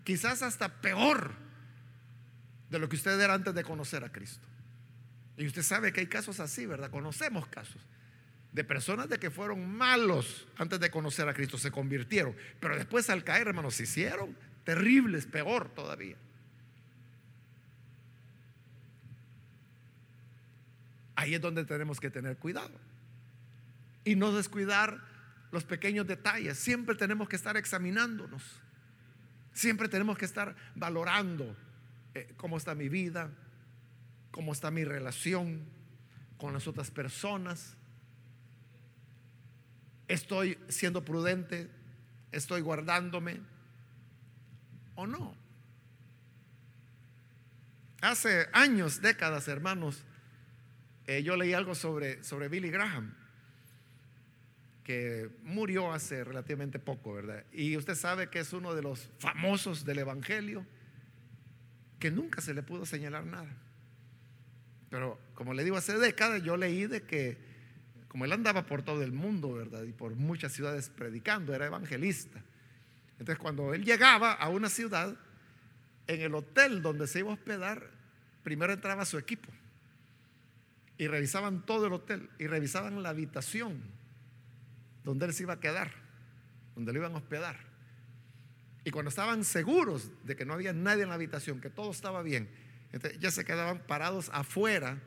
quizás 0.04 0.42
hasta 0.42 0.82
peor 0.82 1.36
de 2.72 2.80
lo 2.80 2.90
que 2.90 2.96
usted 2.96 3.20
era 3.20 3.36
antes 3.36 3.54
de 3.54 3.64
conocer 3.64 4.04
a 4.04 4.12
Cristo. 4.12 4.48
Y 5.38 5.48
usted 5.48 5.64
sabe 5.64 5.92
que 5.92 6.02
hay 6.02 6.08
casos 6.08 6.40
así, 6.40 6.66
¿verdad? 6.66 6.90
Conocemos 6.90 7.48
casos 7.48 7.82
de 8.56 8.64
personas 8.64 9.10
de 9.10 9.20
que 9.20 9.30
fueron 9.30 9.70
malos 9.76 10.48
antes 10.58 10.80
de 10.80 10.90
conocer 10.90 11.28
a 11.28 11.34
Cristo, 11.34 11.58
se 11.58 11.72
convirtieron, 11.72 12.34
pero 12.62 12.78
después 12.78 13.10
al 13.10 13.26
caer, 13.26 13.50
hermanos, 13.50 13.76
se 13.76 13.84
hicieron 13.84 14.34
terribles, 14.64 15.26
peor 15.26 15.68
todavía. 15.76 16.16
Ahí 21.16 21.36
es 21.36 21.42
donde 21.42 21.66
tenemos 21.66 22.00
que 22.00 22.10
tener 22.10 22.38
cuidado 22.38 22.80
y 24.06 24.16
no 24.16 24.32
descuidar 24.32 25.02
los 25.52 25.66
pequeños 25.66 26.08
detalles. 26.08 26.58
Siempre 26.58 26.96
tenemos 26.96 27.28
que 27.28 27.36
estar 27.36 27.58
examinándonos. 27.58 28.42
Siempre 29.52 29.90
tenemos 29.90 30.18
que 30.18 30.26
estar 30.26 30.56
valorando 30.76 31.58
eh, 32.14 32.34
cómo 32.38 32.56
está 32.56 32.74
mi 32.74 32.88
vida, 32.88 33.30
cómo 34.36 34.52
está 34.52 34.70
mi 34.70 34.84
relación 34.84 35.64
con 36.38 36.52
las 36.52 36.68
otras 36.68 36.92
personas. 36.92 37.78
Estoy 40.10 40.60
siendo 40.68 41.06
prudente, 41.06 41.70
estoy 42.34 42.60
guardándome 42.60 43.40
o 44.96 45.08
no. 45.08 45.38
Hace 48.02 48.50
años, 48.52 49.02
décadas, 49.02 49.48
hermanos, 49.48 50.04
eh, 51.08 51.24
yo 51.24 51.38
leí 51.38 51.54
algo 51.54 51.74
sobre, 51.74 52.22
sobre 52.22 52.50
Billy 52.50 52.70
Graham, 52.70 53.16
que 54.84 55.30
murió 55.44 55.94
hace 55.94 56.26
relativamente 56.26 56.78
poco, 56.78 57.14
¿verdad? 57.14 57.46
Y 57.54 57.78
usted 57.78 57.96
sabe 57.96 58.30
que 58.30 58.40
es 58.40 58.52
uno 58.52 58.76
de 58.76 58.82
los 58.82 59.10
famosos 59.18 59.86
del 59.86 60.00
Evangelio, 60.00 60.66
que 62.00 62.12
nunca 62.12 62.42
se 62.42 62.54
le 62.54 62.64
pudo 62.64 62.86
señalar 62.86 63.26
nada. 63.26 63.62
Pero 64.96 65.20
como 65.34 65.54
le 65.54 65.66
digo, 65.66 65.76
hace 65.76 65.98
décadas 65.98 66.42
yo 66.42 66.56
leí 66.56 66.88
de 66.88 67.02
que, 67.04 67.38
como 68.08 68.24
él 68.24 68.32
andaba 68.32 68.66
por 68.66 68.82
todo 68.82 69.04
el 69.04 69.12
mundo, 69.12 69.52
¿verdad? 69.52 69.84
Y 69.84 69.92
por 69.92 70.16
muchas 70.16 70.54
ciudades 70.54 70.90
predicando, 70.90 71.54
era 71.54 71.66
evangelista. 71.66 72.42
Entonces 73.20 73.38
cuando 73.38 73.74
él 73.74 73.84
llegaba 73.84 74.32
a 74.32 74.48
una 74.48 74.70
ciudad, 74.70 75.14
en 76.08 76.22
el 76.22 76.34
hotel 76.34 76.82
donde 76.82 77.08
se 77.08 77.20
iba 77.20 77.32
a 77.32 77.34
hospedar, 77.34 77.90
primero 78.42 78.72
entraba 78.72 79.04
su 79.04 79.18
equipo. 79.18 79.52
Y 80.98 81.08
revisaban 81.08 81.66
todo 81.66 81.88
el 81.88 81.92
hotel 81.92 82.30
y 82.40 82.48
revisaban 82.48 83.04
la 83.04 83.10
habitación 83.10 83.82
donde 85.04 85.26
él 85.26 85.34
se 85.34 85.44
iba 85.44 85.56
a 85.56 85.60
quedar, 85.60 85.92
donde 86.74 86.94
lo 86.94 87.00
iban 87.00 87.16
a 87.16 87.18
hospedar. 87.18 87.58
Y 88.86 88.92
cuando 88.92 89.10
estaban 89.10 89.44
seguros 89.44 90.10
de 90.24 90.38
que 90.38 90.46
no 90.46 90.54
había 90.54 90.72
nadie 90.72 91.04
en 91.04 91.10
la 91.10 91.16
habitación, 91.16 91.60
que 91.60 91.70
todo 91.70 91.92
estaba 91.92 92.24
bien, 92.24 92.48
ya 93.20 93.32
se 93.32 93.46
quedaban 93.46 93.80
parados 93.80 94.30
afuera 94.34 95.00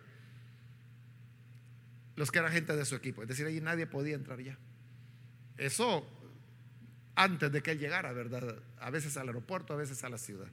los 2.17 2.31
que 2.31 2.39
eran 2.39 2.53
gente 2.53 2.75
de 2.77 2.85
su 2.85 2.97
equipo. 2.97 3.23
Es 3.23 3.29
decir, 3.29 3.47
allí 3.47 3.61
nadie 3.61 3.87
podía 3.87 4.15
entrar 4.15 4.41
ya. 4.41 4.59
Eso 5.57 6.07
antes 7.15 7.51
de 7.51 7.63
que 7.63 7.73
él 7.73 7.79
llegara, 7.79 8.13
¿verdad? 8.13 8.63
A 8.81 8.91
veces 8.91 9.17
al 9.17 9.29
aeropuerto, 9.29 9.73
a 9.73 9.77
veces 9.77 10.05
a 10.05 10.09
la 10.09 10.19
ciudad. 10.19 10.49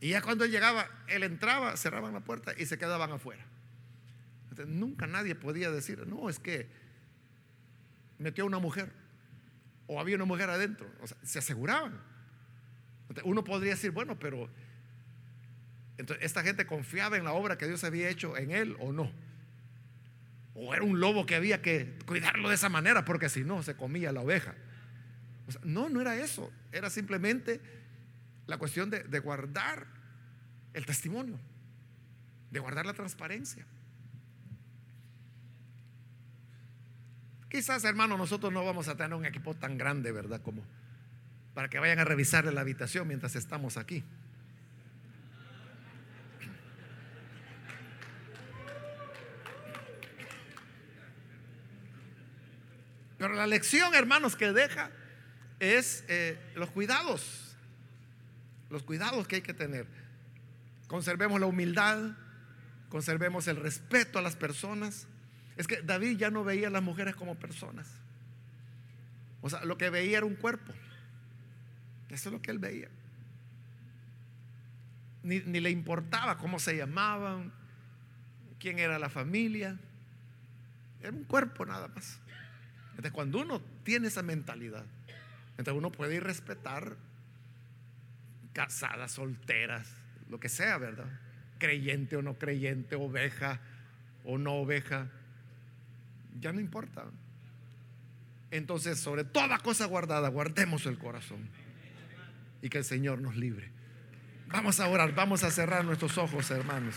Y 0.00 0.10
ya 0.10 0.22
cuando 0.22 0.44
él 0.44 0.50
llegaba, 0.50 0.88
él 1.06 1.22
entraba, 1.22 1.76
cerraban 1.76 2.12
la 2.12 2.20
puerta 2.20 2.52
y 2.58 2.66
se 2.66 2.76
quedaban 2.78 3.12
afuera. 3.12 3.44
nunca 4.66 5.06
nadie 5.06 5.34
podía 5.34 5.70
decir, 5.70 6.04
no, 6.06 6.28
es 6.28 6.38
que 6.38 6.68
metió 8.18 8.44
a 8.44 8.46
una 8.48 8.58
mujer 8.58 8.92
o 9.86 10.00
había 10.00 10.16
una 10.16 10.24
mujer 10.24 10.50
adentro. 10.50 10.90
O 11.00 11.06
sea, 11.06 11.16
se 11.22 11.38
aseguraban. 11.38 12.00
uno 13.24 13.44
podría 13.44 13.72
decir, 13.72 13.92
bueno, 13.92 14.18
pero 14.18 14.48
entonces, 15.98 16.24
esta 16.24 16.42
gente 16.42 16.66
confiaba 16.66 17.16
en 17.16 17.24
la 17.24 17.32
obra 17.32 17.58
que 17.58 17.66
Dios 17.66 17.84
había 17.84 18.08
hecho 18.08 18.36
en 18.36 18.50
él 18.50 18.76
o 18.80 18.92
no. 18.92 19.10
O 20.54 20.74
era 20.74 20.82
un 20.82 21.00
lobo 21.00 21.26
que 21.26 21.34
había 21.34 21.62
que 21.62 21.98
cuidarlo 22.06 22.48
de 22.48 22.54
esa 22.54 22.68
manera 22.68 23.04
porque 23.04 23.28
si 23.28 23.44
no 23.44 23.62
se 23.62 23.74
comía 23.76 24.12
la 24.12 24.20
oveja. 24.20 24.54
no, 25.64 25.88
no 25.88 26.00
era 26.00 26.16
eso. 26.16 26.52
Era 26.72 26.90
simplemente 26.90 27.60
la 28.46 28.58
cuestión 28.58 28.90
de, 28.90 29.02
de 29.04 29.18
guardar 29.18 29.86
el 30.72 30.86
testimonio, 30.86 31.38
de 32.50 32.60
guardar 32.60 32.86
la 32.86 32.94
transparencia. 32.94 33.66
Quizás, 37.48 37.84
hermano, 37.84 38.16
nosotros 38.16 38.50
no 38.50 38.64
vamos 38.64 38.88
a 38.88 38.96
tener 38.96 39.12
un 39.14 39.26
equipo 39.26 39.54
tan 39.54 39.76
grande, 39.76 40.10
¿verdad? 40.10 40.40
Como 40.40 40.64
para 41.52 41.68
que 41.68 41.78
vayan 41.78 41.98
a 41.98 42.04
revisar 42.04 42.46
la 42.46 42.62
habitación 42.62 43.06
mientras 43.06 43.36
estamos 43.36 43.76
aquí. 43.76 44.02
Pero 53.22 53.34
la 53.34 53.46
lección, 53.46 53.94
hermanos, 53.94 54.34
que 54.34 54.52
deja 54.52 54.90
es 55.60 56.02
eh, 56.08 56.36
los 56.56 56.70
cuidados. 56.70 57.54
Los 58.68 58.82
cuidados 58.82 59.28
que 59.28 59.36
hay 59.36 59.42
que 59.42 59.54
tener. 59.54 59.86
Conservemos 60.88 61.38
la 61.38 61.46
humildad, 61.46 62.16
conservemos 62.88 63.46
el 63.46 63.58
respeto 63.58 64.18
a 64.18 64.22
las 64.22 64.34
personas. 64.34 65.06
Es 65.56 65.68
que 65.68 65.82
David 65.82 66.18
ya 66.18 66.32
no 66.32 66.42
veía 66.42 66.66
a 66.66 66.70
las 66.72 66.82
mujeres 66.82 67.14
como 67.14 67.36
personas. 67.36 67.88
O 69.40 69.48
sea, 69.48 69.64
lo 69.64 69.78
que 69.78 69.88
veía 69.88 70.16
era 70.16 70.26
un 70.26 70.34
cuerpo. 70.34 70.72
Eso 72.08 72.28
es 72.28 72.32
lo 72.32 72.42
que 72.42 72.50
él 72.50 72.58
veía. 72.58 72.88
Ni, 75.22 75.38
ni, 75.38 75.60
le 75.60 75.70
importaba 75.70 76.38
cómo 76.38 76.58
se 76.58 76.76
llamaban, 76.76 77.52
quién 78.58 78.80
era 78.80 78.98
la 78.98 79.08
familia. 79.08 79.78
Era 81.00 81.12
un 81.12 81.22
cuerpo 81.22 81.64
nada 81.64 81.86
más. 81.86 82.18
Entonces, 83.02 83.16
cuando 83.16 83.40
uno 83.40 83.60
tiene 83.82 84.06
esa 84.06 84.22
mentalidad, 84.22 84.84
Entonces 85.58 85.74
uno 85.74 85.90
puede 85.90 86.14
ir 86.14 86.22
respetar 86.22 86.96
casadas, 88.52 89.10
solteras, 89.10 89.90
lo 90.30 90.38
que 90.38 90.48
sea, 90.48 90.78
¿verdad? 90.78 91.06
Creyente 91.58 92.14
o 92.14 92.22
no 92.22 92.34
creyente, 92.34 92.94
oveja 92.94 93.58
o 94.24 94.38
no 94.38 94.52
oveja, 94.52 95.08
ya 96.38 96.52
no 96.52 96.60
importa. 96.60 97.06
Entonces, 98.52 99.00
sobre 99.00 99.24
toda 99.24 99.58
cosa 99.58 99.86
guardada, 99.86 100.28
guardemos 100.28 100.86
el 100.86 100.96
corazón 100.96 101.48
y 102.62 102.68
que 102.68 102.78
el 102.78 102.84
Señor 102.84 103.20
nos 103.20 103.34
libre. 103.34 103.68
Vamos 104.46 104.78
a 104.78 104.86
orar, 104.86 105.12
vamos 105.12 105.42
a 105.42 105.50
cerrar 105.50 105.84
nuestros 105.84 106.18
ojos, 106.18 106.52
hermanos. 106.52 106.94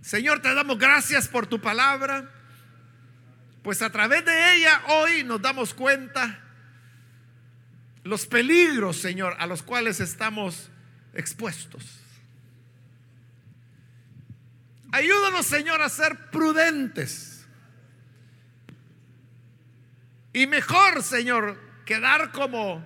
Señor, 0.00 0.40
te 0.40 0.54
damos 0.54 0.78
gracias 0.78 1.26
por 1.26 1.48
tu 1.48 1.60
palabra, 1.60 2.37
pues 3.68 3.82
a 3.82 3.92
través 3.92 4.24
de 4.24 4.54
ella 4.54 4.80
hoy 4.86 5.24
nos 5.24 5.42
damos 5.42 5.74
cuenta 5.74 6.42
los 8.02 8.26
peligros, 8.26 8.96
Señor, 8.96 9.36
a 9.38 9.46
los 9.46 9.62
cuales 9.62 10.00
estamos 10.00 10.70
expuestos. 11.12 11.84
Ayúdanos, 14.90 15.44
Señor, 15.44 15.82
a 15.82 15.90
ser 15.90 16.30
prudentes. 16.30 17.46
Y 20.32 20.46
mejor, 20.46 21.02
Señor, 21.02 21.60
quedar 21.84 22.32
como 22.32 22.82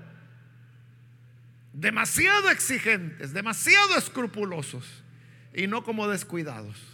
demasiado 1.72 2.50
exigentes, 2.50 3.32
demasiado 3.32 3.96
escrupulosos 3.96 4.84
y 5.54 5.68
no 5.68 5.84
como 5.84 6.08
descuidados. 6.08 6.91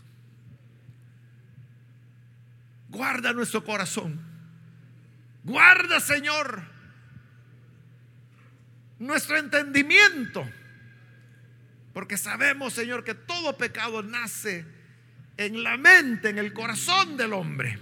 Guarda 2.89 3.32
nuestro 3.32 3.64
corazón. 3.64 4.20
Guarda, 5.45 6.01
Señor, 6.01 6.62
nuestro 8.99 9.36
entendimiento. 9.39 10.49
Porque 11.93 12.16
sabemos, 12.16 12.74
Señor, 12.74 13.05
que 13.05 13.14
todo 13.14 13.57
pecado 13.57 14.03
nace 14.03 14.64
en 15.36 15.62
la 15.62 15.76
mente, 15.76 16.30
en 16.30 16.39
el 16.39 16.53
corazón 16.53 17.16
del 17.16 17.32
hombre. 17.32 17.78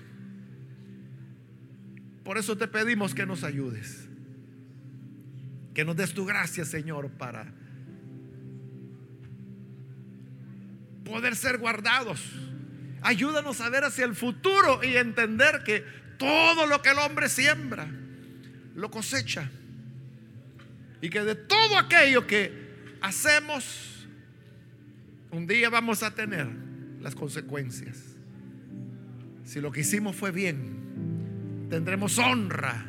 Por 2.24 2.38
eso 2.38 2.56
te 2.56 2.66
pedimos 2.66 3.14
que 3.14 3.26
nos 3.26 3.44
ayudes. 3.44 4.08
Que 5.74 5.84
nos 5.84 5.96
des 5.96 6.14
tu 6.14 6.24
gracia, 6.24 6.64
Señor, 6.64 7.10
para 7.10 7.52
poder 11.04 11.36
ser 11.36 11.58
guardados 11.58 12.20
Ayúdanos 13.06 13.60
a 13.60 13.68
ver 13.68 13.84
hacia 13.84 14.04
el 14.04 14.16
futuro 14.16 14.82
y 14.82 14.96
entender 14.96 15.62
que 15.62 15.84
todo 16.18 16.66
lo 16.66 16.82
que 16.82 16.88
el 16.88 16.98
hombre 16.98 17.28
siembra, 17.28 17.86
lo 18.74 18.90
cosecha. 18.90 19.48
Y 21.00 21.08
que 21.08 21.22
de 21.22 21.36
todo 21.36 21.78
aquello 21.78 22.26
que 22.26 22.96
hacemos, 23.00 24.08
un 25.30 25.46
día 25.46 25.70
vamos 25.70 26.02
a 26.02 26.16
tener 26.16 26.48
las 27.00 27.14
consecuencias. 27.14 27.96
Si 29.44 29.60
lo 29.60 29.70
que 29.70 29.82
hicimos 29.82 30.16
fue 30.16 30.32
bien, 30.32 31.68
tendremos 31.70 32.18
honra. 32.18 32.86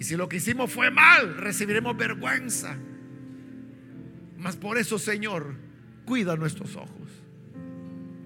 Y 0.00 0.02
si 0.02 0.16
lo 0.16 0.28
que 0.28 0.38
hicimos 0.38 0.72
fue 0.72 0.90
mal, 0.90 1.36
recibiremos 1.36 1.96
vergüenza. 1.96 2.76
Mas 4.36 4.56
por 4.56 4.78
eso, 4.78 4.98
Señor, 4.98 5.54
cuida 6.06 6.34
nuestros 6.34 6.74
ojos 6.74 7.21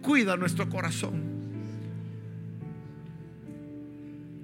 cuida 0.02 0.36
nuestro 0.36 0.68
corazón. 0.68 1.36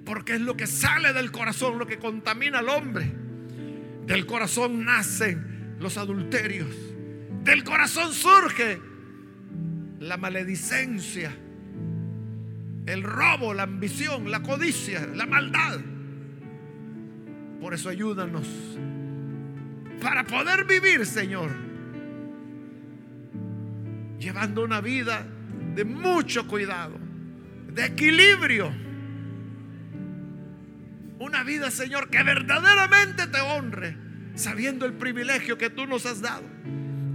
Porque 0.05 0.33
es 0.33 0.41
lo 0.41 0.57
que 0.57 0.67
sale 0.67 1.13
del 1.13 1.31
corazón, 1.31 1.79
lo 1.79 1.87
que 1.87 1.97
contamina 1.97 2.59
al 2.59 2.69
hombre. 2.69 3.11
Del 4.05 4.25
corazón 4.25 4.83
nacen 4.83 5.75
los 5.79 5.97
adulterios. 5.97 6.75
Del 7.43 7.63
corazón 7.63 8.13
surge 8.13 8.79
la 9.99 10.17
maledicencia, 10.17 11.33
el 12.85 13.03
robo, 13.03 13.53
la 13.53 13.63
ambición, 13.63 14.29
la 14.29 14.41
codicia, 14.41 15.07
la 15.07 15.25
maldad. 15.25 15.79
Por 17.61 17.73
eso 17.73 17.89
ayúdanos 17.89 18.47
para 20.01 20.25
poder 20.25 20.65
vivir, 20.65 21.05
Señor, 21.05 21.49
llevando 24.19 24.63
una 24.63 24.81
vida 24.81 25.25
de 25.75 25.85
mucho 25.85 26.47
cuidado, 26.47 26.97
de 27.73 27.85
equilibrio. 27.85 28.71
Una 31.19 31.43
vida, 31.43 31.71
Señor, 31.71 32.09
que 32.09 32.21
verdaderamente 32.21 33.27
te 33.27 33.39
honre, 33.39 33.97
sabiendo 34.35 34.85
el 34.85 34.93
privilegio 34.93 35.57
que 35.57 35.69
tú 35.69 35.87
nos 35.87 36.05
has 36.05 36.21
dado 36.21 36.43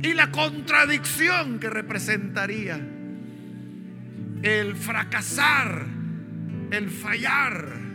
y 0.02 0.14
la 0.14 0.30
contradicción 0.30 1.58
que 1.58 1.68
representaría 1.68 2.80
el 4.42 4.76
fracasar, 4.76 5.86
el 6.70 6.88
fallar. 6.88 7.88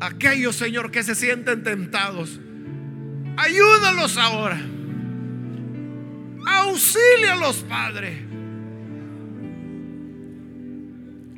Aquellos, 0.00 0.56
Señor, 0.56 0.90
que 0.90 1.02
se 1.02 1.14
sienten 1.14 1.62
tentados 1.62 2.40
Ayúdalos 3.40 4.18
ahora. 4.18 4.60
Auxílialos, 6.46 7.64
Padre. 7.66 8.18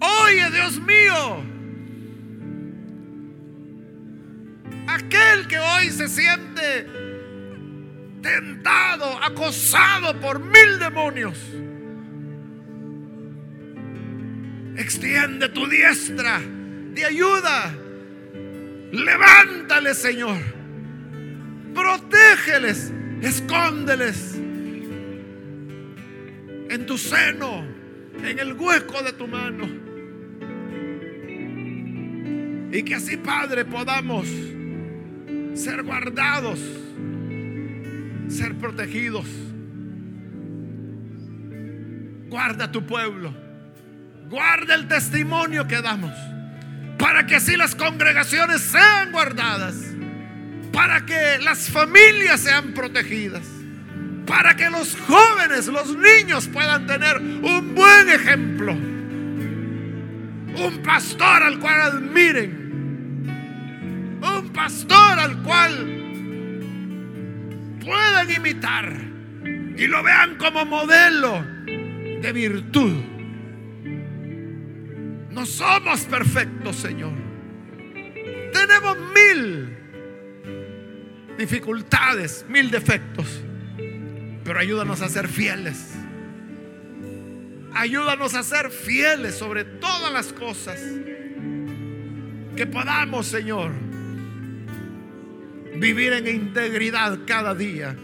Oye, 0.00 0.50
Dios 0.50 0.80
mío. 0.80 1.44
Aquel 4.88 5.46
que 5.46 5.60
hoy 5.60 5.90
se 5.90 6.08
siente 6.08 6.88
tentado, 8.20 9.06
acosado 9.22 10.18
por 10.20 10.40
mil 10.40 10.80
demonios. 10.80 11.38
Extiende 14.76 15.48
tu 15.50 15.68
diestra 15.68 16.40
de 16.40 17.04
ayuda. 17.04 17.72
Levántale, 18.90 19.94
Señor. 19.94 20.61
Protégeles, 21.74 22.92
escóndeles 23.22 24.34
en 26.70 26.86
tu 26.86 26.96
seno, 26.96 27.64
en 28.22 28.38
el 28.38 28.54
hueco 28.54 29.02
de 29.02 29.12
tu 29.12 29.26
mano. 29.26 29.68
Y 32.72 32.82
que 32.82 32.94
así, 32.94 33.18
Padre, 33.18 33.66
podamos 33.66 34.26
ser 35.54 35.82
guardados, 35.82 36.58
ser 38.28 38.54
protegidos. 38.56 39.26
Guarda 42.28 42.72
tu 42.72 42.86
pueblo. 42.86 43.34
Guarda 44.30 44.74
el 44.74 44.88
testimonio 44.88 45.68
que 45.68 45.82
damos. 45.82 46.12
Para 46.98 47.26
que 47.26 47.36
así 47.36 47.56
las 47.56 47.74
congregaciones 47.74 48.62
sean 48.62 49.12
guardadas 49.12 49.91
para 50.72 51.04
que 51.04 51.38
las 51.42 51.68
familias 51.68 52.40
sean 52.40 52.72
protegidas, 52.72 53.42
para 54.26 54.56
que 54.56 54.70
los 54.70 54.96
jóvenes, 54.96 55.66
los 55.66 55.94
niños 55.96 56.48
puedan 56.48 56.86
tener 56.86 57.18
un 57.18 57.74
buen 57.74 58.08
ejemplo, 58.08 58.72
un 58.72 60.80
pastor 60.82 61.42
al 61.42 61.58
cual 61.58 61.80
admiren, 61.80 62.62
un 64.22 64.50
pastor 64.52 65.18
al 65.18 65.42
cual 65.42 66.02
puedan 67.84 68.30
imitar 68.30 69.12
y 69.76 69.86
lo 69.86 70.02
vean 70.02 70.36
como 70.36 70.64
modelo 70.64 71.44
de 71.66 72.32
virtud. 72.32 72.92
No 75.30 75.44
somos 75.46 76.02
perfectos, 76.02 76.76
Señor. 76.76 77.12
Tenemos 78.52 78.98
mil 79.14 79.71
dificultades, 81.42 82.44
mil 82.48 82.70
defectos. 82.70 83.26
Pero 84.44 84.58
ayúdanos 84.58 85.02
a 85.02 85.08
ser 85.08 85.26
fieles. 85.28 85.94
Ayúdanos 87.74 88.34
a 88.34 88.42
ser 88.42 88.70
fieles 88.70 89.34
sobre 89.34 89.64
todas 89.64 90.12
las 90.12 90.32
cosas. 90.32 90.80
Que 92.56 92.66
podamos, 92.66 93.26
Señor, 93.26 93.72
vivir 95.76 96.12
en 96.12 96.28
integridad 96.28 97.18
cada 97.26 97.54
día 97.54 97.96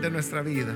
de 0.00 0.10
nuestra 0.10 0.42
vida. 0.42 0.74